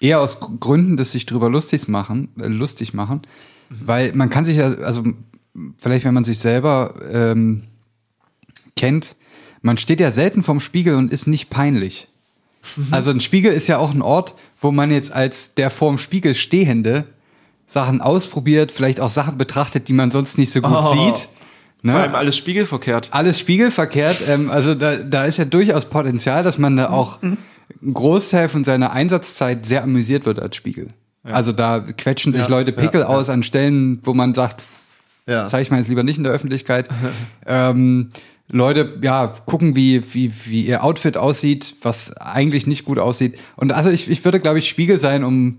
[0.00, 3.22] eher aus Gründen, dass sich drüber lustig machen, äh, lustig machen,
[3.70, 5.02] weil man kann sich ja, also
[5.78, 7.62] vielleicht wenn man sich selber ähm,
[8.76, 9.16] kennt,
[9.60, 12.07] man steht ja selten vorm Spiegel und ist nicht peinlich.
[12.90, 16.34] Also ein Spiegel ist ja auch ein Ort, wo man jetzt als der vorm Spiegel
[16.34, 17.04] Stehende
[17.66, 20.92] Sachen ausprobiert, vielleicht auch Sachen betrachtet, die man sonst nicht so gut Oh.
[20.92, 21.28] sieht.
[21.82, 21.92] Ne?
[21.92, 23.08] Vor allem alles spiegelverkehrt.
[23.12, 24.16] alles spiegelverkehrt.
[24.26, 27.36] Ähm, also da, da ist ja durchaus Potenzial, dass man da auch einen
[27.94, 30.88] Großteil von seiner Einsatzzeit sehr amüsiert wird als Spiegel.
[31.22, 34.62] Also da quetschen sich Ja, Leute Pickel ja, aus an Stellen, wo man sagt,
[35.26, 35.46] Ja.
[35.46, 36.88] zeige ich mal jetzt lieber nicht in der Öffentlichkeit.
[37.46, 38.10] ähm,
[38.50, 43.38] Leute, ja, gucken, wie, wie, wie ihr Outfit aussieht, was eigentlich nicht gut aussieht.
[43.56, 45.58] Und also ich, ich würde, glaube ich, Spiegel sein, um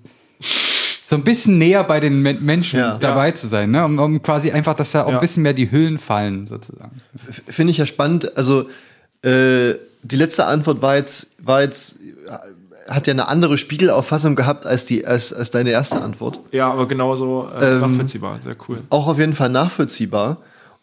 [1.06, 2.98] so ein bisschen näher bei den Men Menschen Ja.
[2.98, 3.86] dabei zu sein, ne?
[3.86, 5.16] um, um quasi einfach, dass da auch Ja.
[5.16, 7.02] ein bisschen mehr die Hüllen fallen, sozusagen.
[7.48, 8.36] Finde ich ja spannend.
[8.38, 8.70] Also,
[9.22, 11.98] äh, die letzte Antwort war jetzt, war jetzt,
[12.88, 16.40] hat ja eine andere Spiegelauffassung gehabt als die, als, als deine erste Antwort.
[16.52, 18.40] Ja, aber genauso äh, Ähm, nachvollziehbar.
[18.44, 18.82] Sehr cool.
[18.90, 20.38] auch auf jeden Fall nachvollziehbar.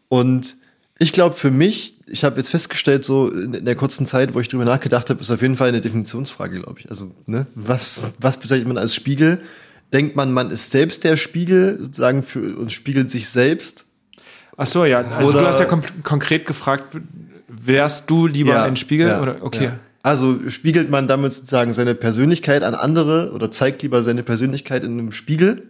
[0.08, 0.56] Und
[0.98, 4.48] ich glaube, für mich, ich habe jetzt festgestellt, so in der kurzen Zeit, wo ich
[4.48, 6.90] drüber nachgedacht habe, ist auf jeden Fall eine Definitionsfrage, glaube ich.
[6.90, 9.40] Also, ne, was, was bezeichnet man als Spiegel?
[9.92, 13.84] Denkt man, man ist selbst der Spiegel, sozusagen für und spiegelt sich selbst?
[14.56, 15.00] Ach so, ja.
[15.02, 16.96] Also Oder- du hast ja konkret gefragt,
[17.48, 19.08] wärst du lieber ein Spiegel?
[19.08, 19.42] ja, oder?
[19.42, 19.64] Okay.
[19.64, 19.78] ja.
[20.02, 24.92] Also spiegelt man damit sozusagen seine Persönlichkeit an andere oder zeigt lieber seine Persönlichkeit in
[24.92, 25.64] einem Spiegel?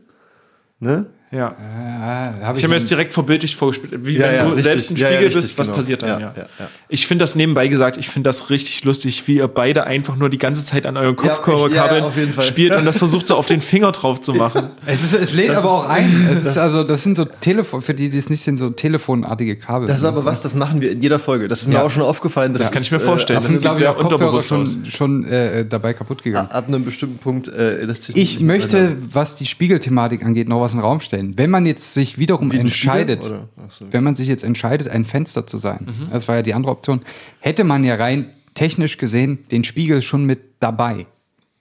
[0.78, 1.07] Ne?
[1.32, 1.48] Ja.
[1.59, 4.07] Äh, hab Ich habe mir das direkt vorbildlich vorgespielt.
[4.07, 4.65] Wie Ja, wenn ja, du richtig.
[4.65, 5.77] selbst ein Spiegel ja, richtig, bist, was genau.
[5.78, 6.32] passiert dann, Ja, ja.
[6.36, 6.69] ja, ja.
[6.89, 10.31] Ich finde das nebenbei gesagt, ich finde das richtig lustig, wie ihr beide einfach nur
[10.31, 12.44] die ganze Zeit an euren Fall.
[12.44, 14.70] spielt und das versucht so auf den Finger drauf zu machen.
[14.86, 16.28] Es, ist, es lädt aber auch ein.
[16.36, 19.57] Es ist also, das sind so Telefon, für die, die es nicht sind, so telefonartige
[19.57, 19.89] Kabel.
[19.89, 21.48] Das ist aber was, das machen wir in jeder Folge.
[21.48, 21.82] Das ist mir Ja.
[21.82, 22.53] auch schon aufgefallen.
[22.53, 23.39] Das, Das kann ich mir vorstellen.
[23.39, 26.51] Äh, Das sind, glaube ich, auch Kopfhörer unterbewusst schon, schon äh, dabei kaputt gegangen.
[26.53, 30.73] ab einem bestimmten Punkt äh, lässt sich Ich möchte, was die Spiegelthematik angeht, noch was
[30.73, 31.15] in den Raum stellen.
[31.36, 33.30] Wenn man jetzt sich wiederum entscheidet?
[33.56, 33.86] Ach so.
[33.90, 36.10] wenn man sich jetzt entscheidet, ein Fenster zu sein, Mhm.
[36.10, 37.01] das war ja die andere Option,
[37.40, 41.06] hätte man ja rein technisch gesehen den Spiegel schon mit dabei.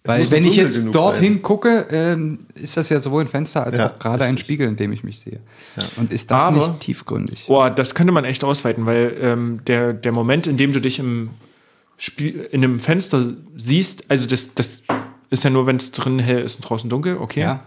[0.07, 1.41] Weil wenn ich jetzt dorthin sein.
[1.41, 4.75] gucke, ähm, ist das ja sowohl ein Fenster als Ja, auch gerade ein Spiegel, in
[4.75, 5.39] dem ich mich sehe.
[5.97, 7.45] Und ist das Aber- nicht tiefgründig?
[7.47, 10.99] Boah, das könnte man echt ausweiten, weil ähm, der, der Moment, in dem du dich
[10.99, 11.31] im
[11.97, 14.83] Spiel, in einem Fenster siehst, also das, das
[15.31, 17.41] ist ja nur, wenn es drin hell ist und draußen dunkel, okay.
[17.41, 17.63] Ja.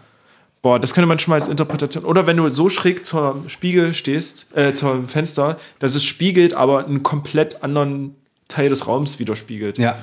[0.62, 2.04] Boah, das könnte man schon mal als Interpretation.
[2.04, 6.84] Oder wenn du so schräg zur Spiegel stehst, äh, zum Fenster, dass es spiegelt, aber
[6.84, 8.16] einen komplett anderen
[8.48, 9.78] Teil des Raums widerspiegelt.
[9.78, 9.98] Ja.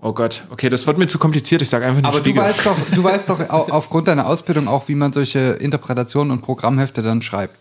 [0.00, 1.62] Oh Gott, okay, das wird mir zu kompliziert.
[1.62, 2.42] Ich sage einfach nur Aber du Spiegel.
[2.42, 6.42] weißt doch, du weißt doch au- aufgrund deiner Ausbildung auch, wie man solche Interpretationen und
[6.42, 7.56] Programmhefte dann schreibt.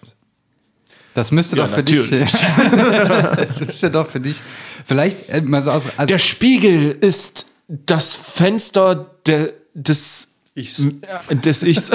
[1.13, 4.41] Das müsste Ja, doch für dich, das müsste doch für dich,
[4.85, 10.85] vielleicht, äh, mal so aus, also, Der Spiegel ist das Fenster der, des Ichs.
[11.01, 11.89] Ja, des Ichs.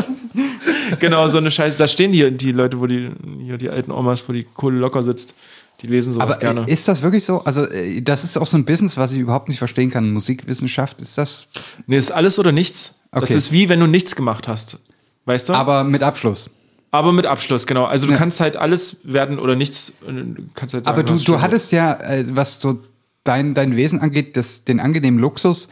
[1.00, 1.76] genau, so eine Scheiße.
[1.78, 3.10] Da stehen die, die Leute, wo die,
[3.42, 5.34] hier die alten Omas, wo die Kohle locker sitzt.
[5.82, 6.64] Die lesen sowas aber gerne.
[6.66, 7.40] äh, ist das wirklich so?
[7.44, 10.10] Also, äh, das ist auch so ein Business, was ich überhaupt nicht verstehen kann.
[10.10, 11.48] Musikwissenschaft, ist das?
[11.86, 12.94] nee, ist alles oder nichts.
[13.12, 13.34] Das Okay.
[13.34, 14.78] ist wie wenn du nichts gemacht hast.
[15.26, 15.52] Weißt du?
[15.52, 16.50] Aber mit Abschluss.
[16.92, 17.84] Aber mit Abschluss, genau.
[17.84, 18.18] Also du Ja.
[18.18, 19.90] kannst halt alles werden oder nichts.
[20.06, 20.12] äh,
[20.54, 21.98] Kannst halt sagen, Aber du, du schon- hattest ja,
[22.30, 22.78] was so
[23.24, 25.68] dein, dein Wesen angeht, das, den angenehmen Luxus,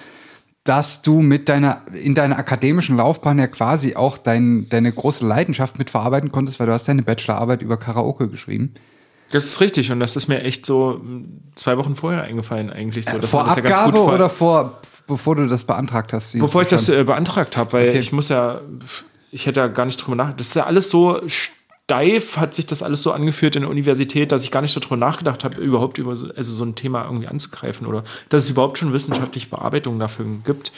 [0.65, 5.79] dass du mit deiner, in deiner akademischen Laufbahn ja quasi auch dein, deine große Leidenschaft
[5.79, 8.73] mit verarbeiten konntest, weil du hast deine Bachelorarbeit über Karaoke geschrieben.
[9.31, 11.25] Das ist richtig und das ist mir echt so mh,
[11.55, 13.19] zwei Wochen vorher eingefallen eigentlich so.
[13.19, 16.39] dass vor das ja Abgabe ver- oder vor, bevor du das beantragt hast?
[16.39, 17.99] Bevor ich das äh, beantragt habe, weil Okay.
[17.99, 18.61] ich muss ja,
[19.31, 20.41] ich hätte ja gar nicht drüber nachgedacht.
[20.41, 21.21] Das ist ja alles so
[21.87, 24.97] steif, hat sich das alles so angeführt in der Universität, dass ich gar nicht darüber
[24.97, 28.79] nachgedacht habe, überhaupt über so, also so ein Thema irgendwie anzugreifen oder dass es überhaupt
[28.79, 30.73] schon wissenschaftliche Bearbeitungen dafür gibt.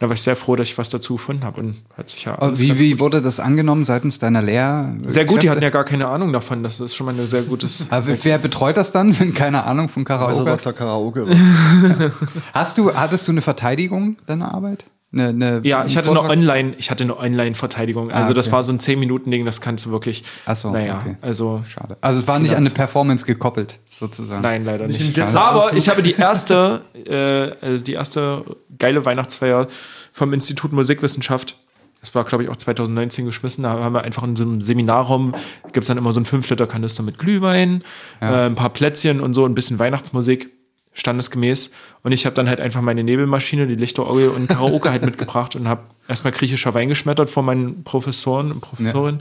[0.00, 2.36] Da war ich sehr froh, dass ich was dazu gefunden habe und hat sich ja
[2.54, 4.96] wie, wie wurde das angenommen seitens deiner Lehr?
[5.08, 6.62] sehr gut, die hatten ja gar keine Ahnung davon.
[6.62, 7.86] Das ist schon mal ein sehr gutes.
[7.90, 10.50] Aber wer betreut das dann, wenn keine Ahnung von Also Karaoke?
[10.50, 10.60] hat?
[10.60, 10.72] Dr.
[10.72, 11.26] Karaoke.
[12.54, 14.86] Hast du, hattest du eine Verteidigung deiner Arbeit?
[15.12, 16.36] Eine, eine, Ja, ich hatte eine Vortrag?
[16.36, 18.12] Online, ich hatte eine Online-Verteidigung.
[18.12, 18.52] Also Ah, das okay.
[18.52, 20.22] war so ein 10-Minuten-Ding, das kannst du wirklich.
[20.46, 21.16] Ach so, naja, okay.
[21.20, 21.96] also Schade.
[22.00, 24.42] Also es war nicht an eine Performance gekoppelt, sozusagen.
[24.42, 25.20] Nein, leider Nicht nicht.
[25.34, 28.44] Aber ich habe die erste, äh, also die erste
[28.78, 29.66] geile Weihnachtsfeier
[30.12, 31.56] vom Institut Musikwissenschaft.
[32.00, 33.64] Das war, glaube ich, auch 2019 geschmissen.
[33.64, 35.34] Da haben wir einfach in so einem Seminarraum,
[35.64, 37.82] gibt es dann immer so einen 5-Liter-Kanister mit Glühwein,
[38.20, 40.50] äh, ein paar Plätzchen und so, ein bisschen Weihnachtsmusik,
[40.94, 41.70] standesgemäß.
[42.02, 45.68] Und ich habe dann halt einfach meine Nebelmaschine, die Lichterorgel und Karaoke halt mitgebracht und
[45.68, 49.20] habe erstmal griechischer Wein geschmettert vor meinen Professoren und Professorinnen.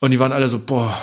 [0.00, 0.98] Und die waren alle so, boah,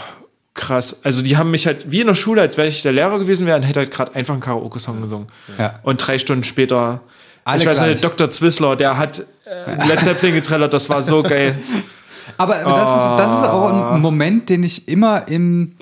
[0.53, 1.01] krass.
[1.03, 3.45] Also die haben mich halt, wie in der Schule, als wäre ich der Lehrer gewesen
[3.47, 5.27] wäre, und hätte halt gerade einfach einen Karaoke-Song gesungen.
[5.57, 5.75] Ja.
[5.83, 6.99] Und drei Stunden später,
[7.45, 7.91] Alle ich weiß gleich.
[7.91, 8.29] nicht, Dr.
[8.31, 11.55] Zwissler, der hat äh, Led Zeppelin getrellert, das war so geil.
[12.37, 13.95] Aber das, ist, das ist auch Ah.
[13.95, 15.75] ein Moment, den ich immer im,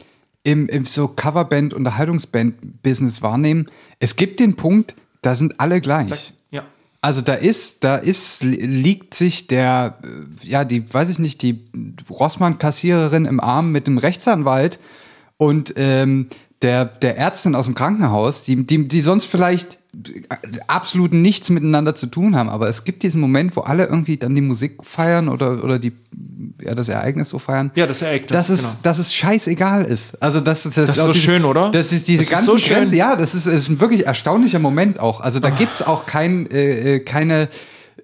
[0.48, 3.65] im, im so Coverband, Unterhaltungsband-Business wahrnehme.
[3.99, 6.34] Es gibt den Punkt, da sind alle gleich.
[6.52, 6.64] Ja.
[7.02, 11.41] Also da ist, da ist, li- liegt sich der, äh, ja, die, weiß ich nicht,
[11.41, 11.60] die
[12.10, 14.80] Rossmann-Kassiererin im Arm mit dem Rechtsanwalt
[15.36, 16.28] und ähm,
[16.61, 19.77] der, der Ärztin aus dem Krankenhaus, die, die, die sonst vielleicht
[20.67, 24.35] absolut nichts miteinander zu tun haben, aber es gibt diesen Moment, wo alle irgendwie dann
[24.35, 25.93] die Musik feiern oder, oder die,
[26.61, 27.71] ja, das Ereignis so feiern.
[27.75, 28.73] Ja, das Ereignis, Dass es, genau.
[28.84, 30.21] dass es scheißegal ist.
[30.21, 31.71] Also, das, das, das ist so schön, oder?
[31.71, 32.77] Das ist diese Das ist ganzen so schön.
[32.77, 35.21] Grenzen, ja, das ist, ist ein wirklich erstaunlicher Moment auch.
[35.21, 37.49] Also da gibt's auch kein, äh, äh, keine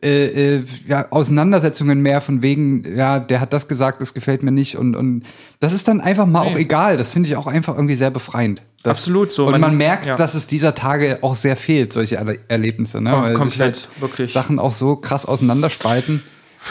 [0.04, 4.52] äh, äh, ja, Auseinandersetzungen mehr von wegen, ja, der hat das gesagt, das gefällt mir
[4.52, 5.24] nicht und, und
[5.60, 6.98] das ist dann einfach mal auch egal.
[6.98, 8.62] Das finde ich auch einfach irgendwie sehr befreiend.
[8.84, 9.46] Das, Absolut so.
[9.46, 10.18] Und man, Man- merkt, ja.
[10.18, 13.00] dass es dieser Tage auch sehr fehlt, solche Erle Erlebnisse.
[13.02, 13.16] Ne?
[13.16, 14.34] Oh, komplett, wirklich.
[14.34, 16.22] Sachen auch so krass auseinanderspalten.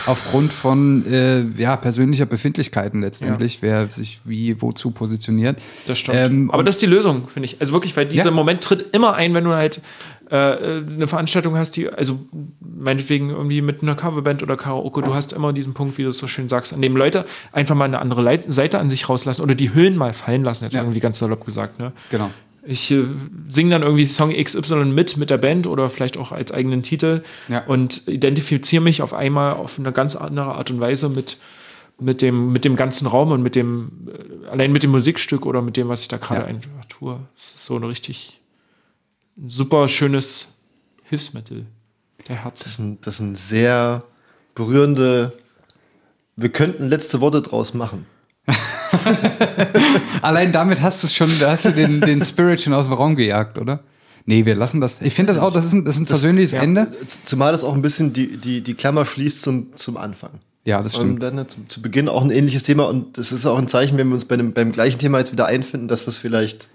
[0.07, 5.61] Aufgrund von äh, ja, persönlicher Befindlichkeiten letztendlich, wer sich wie wozu positioniert.
[5.87, 6.17] Das stimmt.
[6.17, 7.61] Ähm, Aber das ist die Lösung, finde ich.
[7.61, 8.31] Also wirklich, weil dieser Ja.
[8.31, 9.83] Moment tritt immer ein, wenn du halt
[10.33, 12.19] äh, eine Veranstaltung hast, die, also
[12.61, 16.19] meinetwegen irgendwie mit einer Coverband oder Karaoke, du hast immer diesen Punkt, wie du es
[16.19, 19.43] so schön sagst, an dem Leute einfach mal eine andere Leit Seite an sich rauslassen
[19.43, 20.81] oder die Hüllen mal fallen lassen, jetzt Ja.
[20.81, 21.79] irgendwie ganz salopp gesagt.
[21.79, 21.93] Ne?
[22.11, 22.31] Genau.
[22.65, 23.05] Ich äh,
[23.49, 27.23] singe dann irgendwie Song XY mit, mit der Band oder vielleicht auch als eigenen Titel
[27.49, 27.65] Ja.
[27.67, 31.39] und identifiziere mich auf einmal auf eine ganz andere Art und Weise mit
[32.01, 35.63] mit dem, mit dem ganzen Raum und mit dem, äh, allein mit dem Musikstück oder
[35.63, 36.47] mit dem, was ich da gerade Ja.
[36.47, 37.21] einfach tue.
[37.37, 38.41] Es ist so ein richtig
[39.37, 40.49] ein super schönes
[41.05, 41.67] Hilfsmittel
[42.29, 42.65] der Herzen.
[42.65, 44.05] Das sind, das sind sehr
[44.55, 45.33] berührende.
[46.37, 48.07] Wir könnten letzte Worte draus machen.
[50.23, 52.95] Allein damit hast du es schon, da hast du den, den Spirit schon aus dem
[52.95, 53.83] Raum gejagt, oder?
[54.25, 55.01] Nee, wir lassen das.
[55.01, 56.63] Ich finde das auch, das ist ein, das ist ein versöhnliches ja.
[56.63, 56.93] Ende.
[57.25, 60.31] Zumal das auch ein bisschen die, die, die Klammer schließt zum, zum Anfang.
[60.65, 61.23] Ja, das Und stimmt.
[61.23, 64.09] dann zu, zu Beginn auch ein ähnliches Thema und das ist auch ein Zeichen, wenn
[64.09, 66.69] wir uns bei dem, beim gleichen Thema jetzt wieder einfinden, dass wir es vielleicht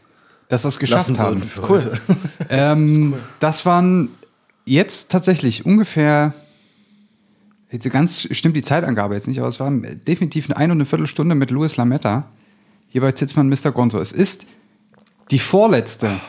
[0.50, 1.44] Dass wir es geschafft haben.
[1.68, 2.00] Cool.
[2.50, 4.08] Ähm, das waren
[4.64, 6.34] jetzt tatsächlich ungefähr,
[7.90, 11.36] ganz stimmt die Zeitangabe jetzt nicht, aber es war definitiv eine ein und eine Viertelstunde
[11.36, 12.28] mit Louis Lametta
[12.88, 13.72] hier bei Zitzmann Mr.
[13.72, 14.00] Gonzo.
[14.00, 14.48] Es ist
[15.30, 16.22] die vorletzte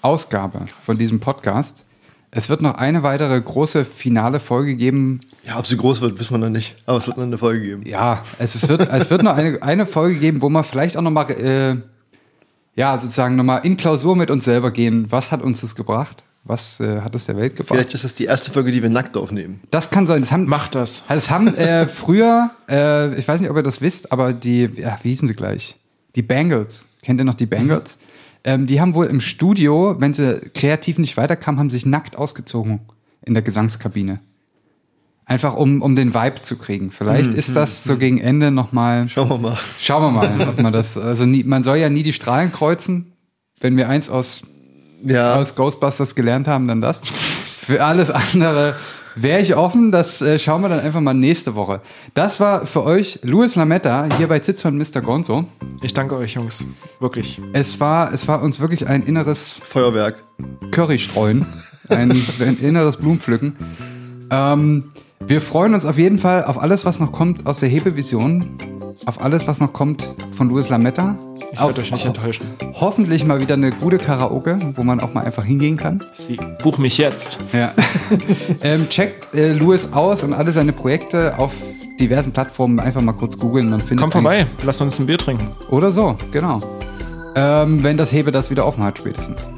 [0.00, 1.84] Ausgabe von diesem Podcast.
[2.30, 5.20] Es wird noch eine weitere große finale Folge geben.
[5.46, 6.76] Ja, ob sie groß wird, wissen wir noch nicht.
[6.84, 7.82] Aber es wird noch eine Folge geben.
[7.86, 11.02] Ja, es, es, wird, es wird noch eine, eine Folge geben, wo wir vielleicht auch
[11.02, 11.76] noch mal, äh,
[12.78, 15.10] ja, sozusagen noch mal in Klausur mit uns selber gehen.
[15.10, 16.22] Was hat uns das gebracht?
[16.44, 17.76] Was äh, hat es der Welt gebracht?
[17.76, 19.60] Vielleicht ist das die erste Folge, die wir nackt aufnehmen.
[19.72, 20.20] Das kann sein.
[20.20, 21.02] Das haben, Mach das.
[21.08, 24.70] Also es haben äh, früher, äh, ich weiß nicht, ob ihr das wisst, aber die,
[24.76, 25.76] ja, wie hießen sie gleich?
[26.14, 26.86] Die Bangles.
[27.02, 27.98] Kennt ihr noch die Bangles?
[28.44, 32.78] Ähm, die haben wohl im Studio, wenn sie kreativ nicht weiterkamen, haben sich nackt ausgezogen
[33.26, 34.20] in der Gesangskabine.
[35.28, 36.90] Einfach um, um den Vibe zu kriegen.
[36.90, 39.10] Vielleicht ist das so gegen Ende nochmal.
[39.10, 39.58] Schauen wir mal.
[39.78, 40.96] Schauen wir mal, ob man das.
[40.96, 43.12] Also nie, man soll ja nie die Strahlen kreuzen.
[43.60, 44.40] Wenn wir eins aus
[45.04, 47.02] Ja, aus Ghostbusters gelernt haben, dann das.
[47.58, 48.74] Für alles andere
[49.16, 49.92] wäre ich offen.
[49.92, 51.82] Das äh, schauen wir dann einfach mal nächste Woche.
[52.14, 55.02] Das war für euch Louis Lametta hier bei Zitz von Mr.
[55.02, 55.44] Gonzo.
[55.82, 56.64] Ich danke euch, Jungs.
[57.00, 57.38] Wirklich.
[57.52, 60.22] Es war, es war uns wirklich ein inneres Feuerwerk.
[60.70, 61.44] Curry-Streuen,
[61.90, 63.56] ein, ein inneres Blumenpflücken.
[64.30, 64.84] Ähm,
[65.26, 68.58] wir freuen uns auf jeden Fall auf alles, was noch kommt aus der Hebevision,
[69.06, 71.16] auf alles, was noch kommt von Louis Lametta.
[71.52, 72.46] Ich werde euch nicht enttäuschen.
[72.74, 76.04] hoffentlich mal wieder eine gute Karaoke, wo man auch mal einfach hingehen kann.
[76.14, 77.38] Sie, buch mich jetzt.
[77.52, 77.72] Ja.
[78.62, 81.52] ähm, checkt äh, Louis aus und alle seine Projekte auf
[81.98, 83.70] diversen Plattformen einfach mal kurz googeln.
[83.70, 85.48] Man findet Komm vorbei, lass uns ein Bier trinken.
[85.70, 86.60] Oder so, genau.
[87.34, 89.50] Ähm, wenn das Hebe das wieder offen hat, spätestens.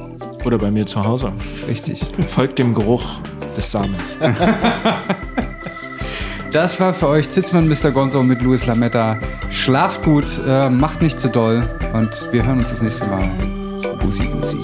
[0.44, 1.32] Oder bei mir zu Hause.
[1.68, 2.00] Richtig.
[2.28, 3.20] Folgt dem Geruch
[3.56, 4.16] des Samens.
[6.52, 7.92] Das war für euch Zitzmann Mr.
[7.92, 9.20] Gonzo mit Louis Lametta.
[9.50, 11.62] Schlaft gut, äh, macht nicht zu doll
[11.92, 13.28] und wir hören uns das nächste Mal.
[14.02, 14.58] Bussi, bussi.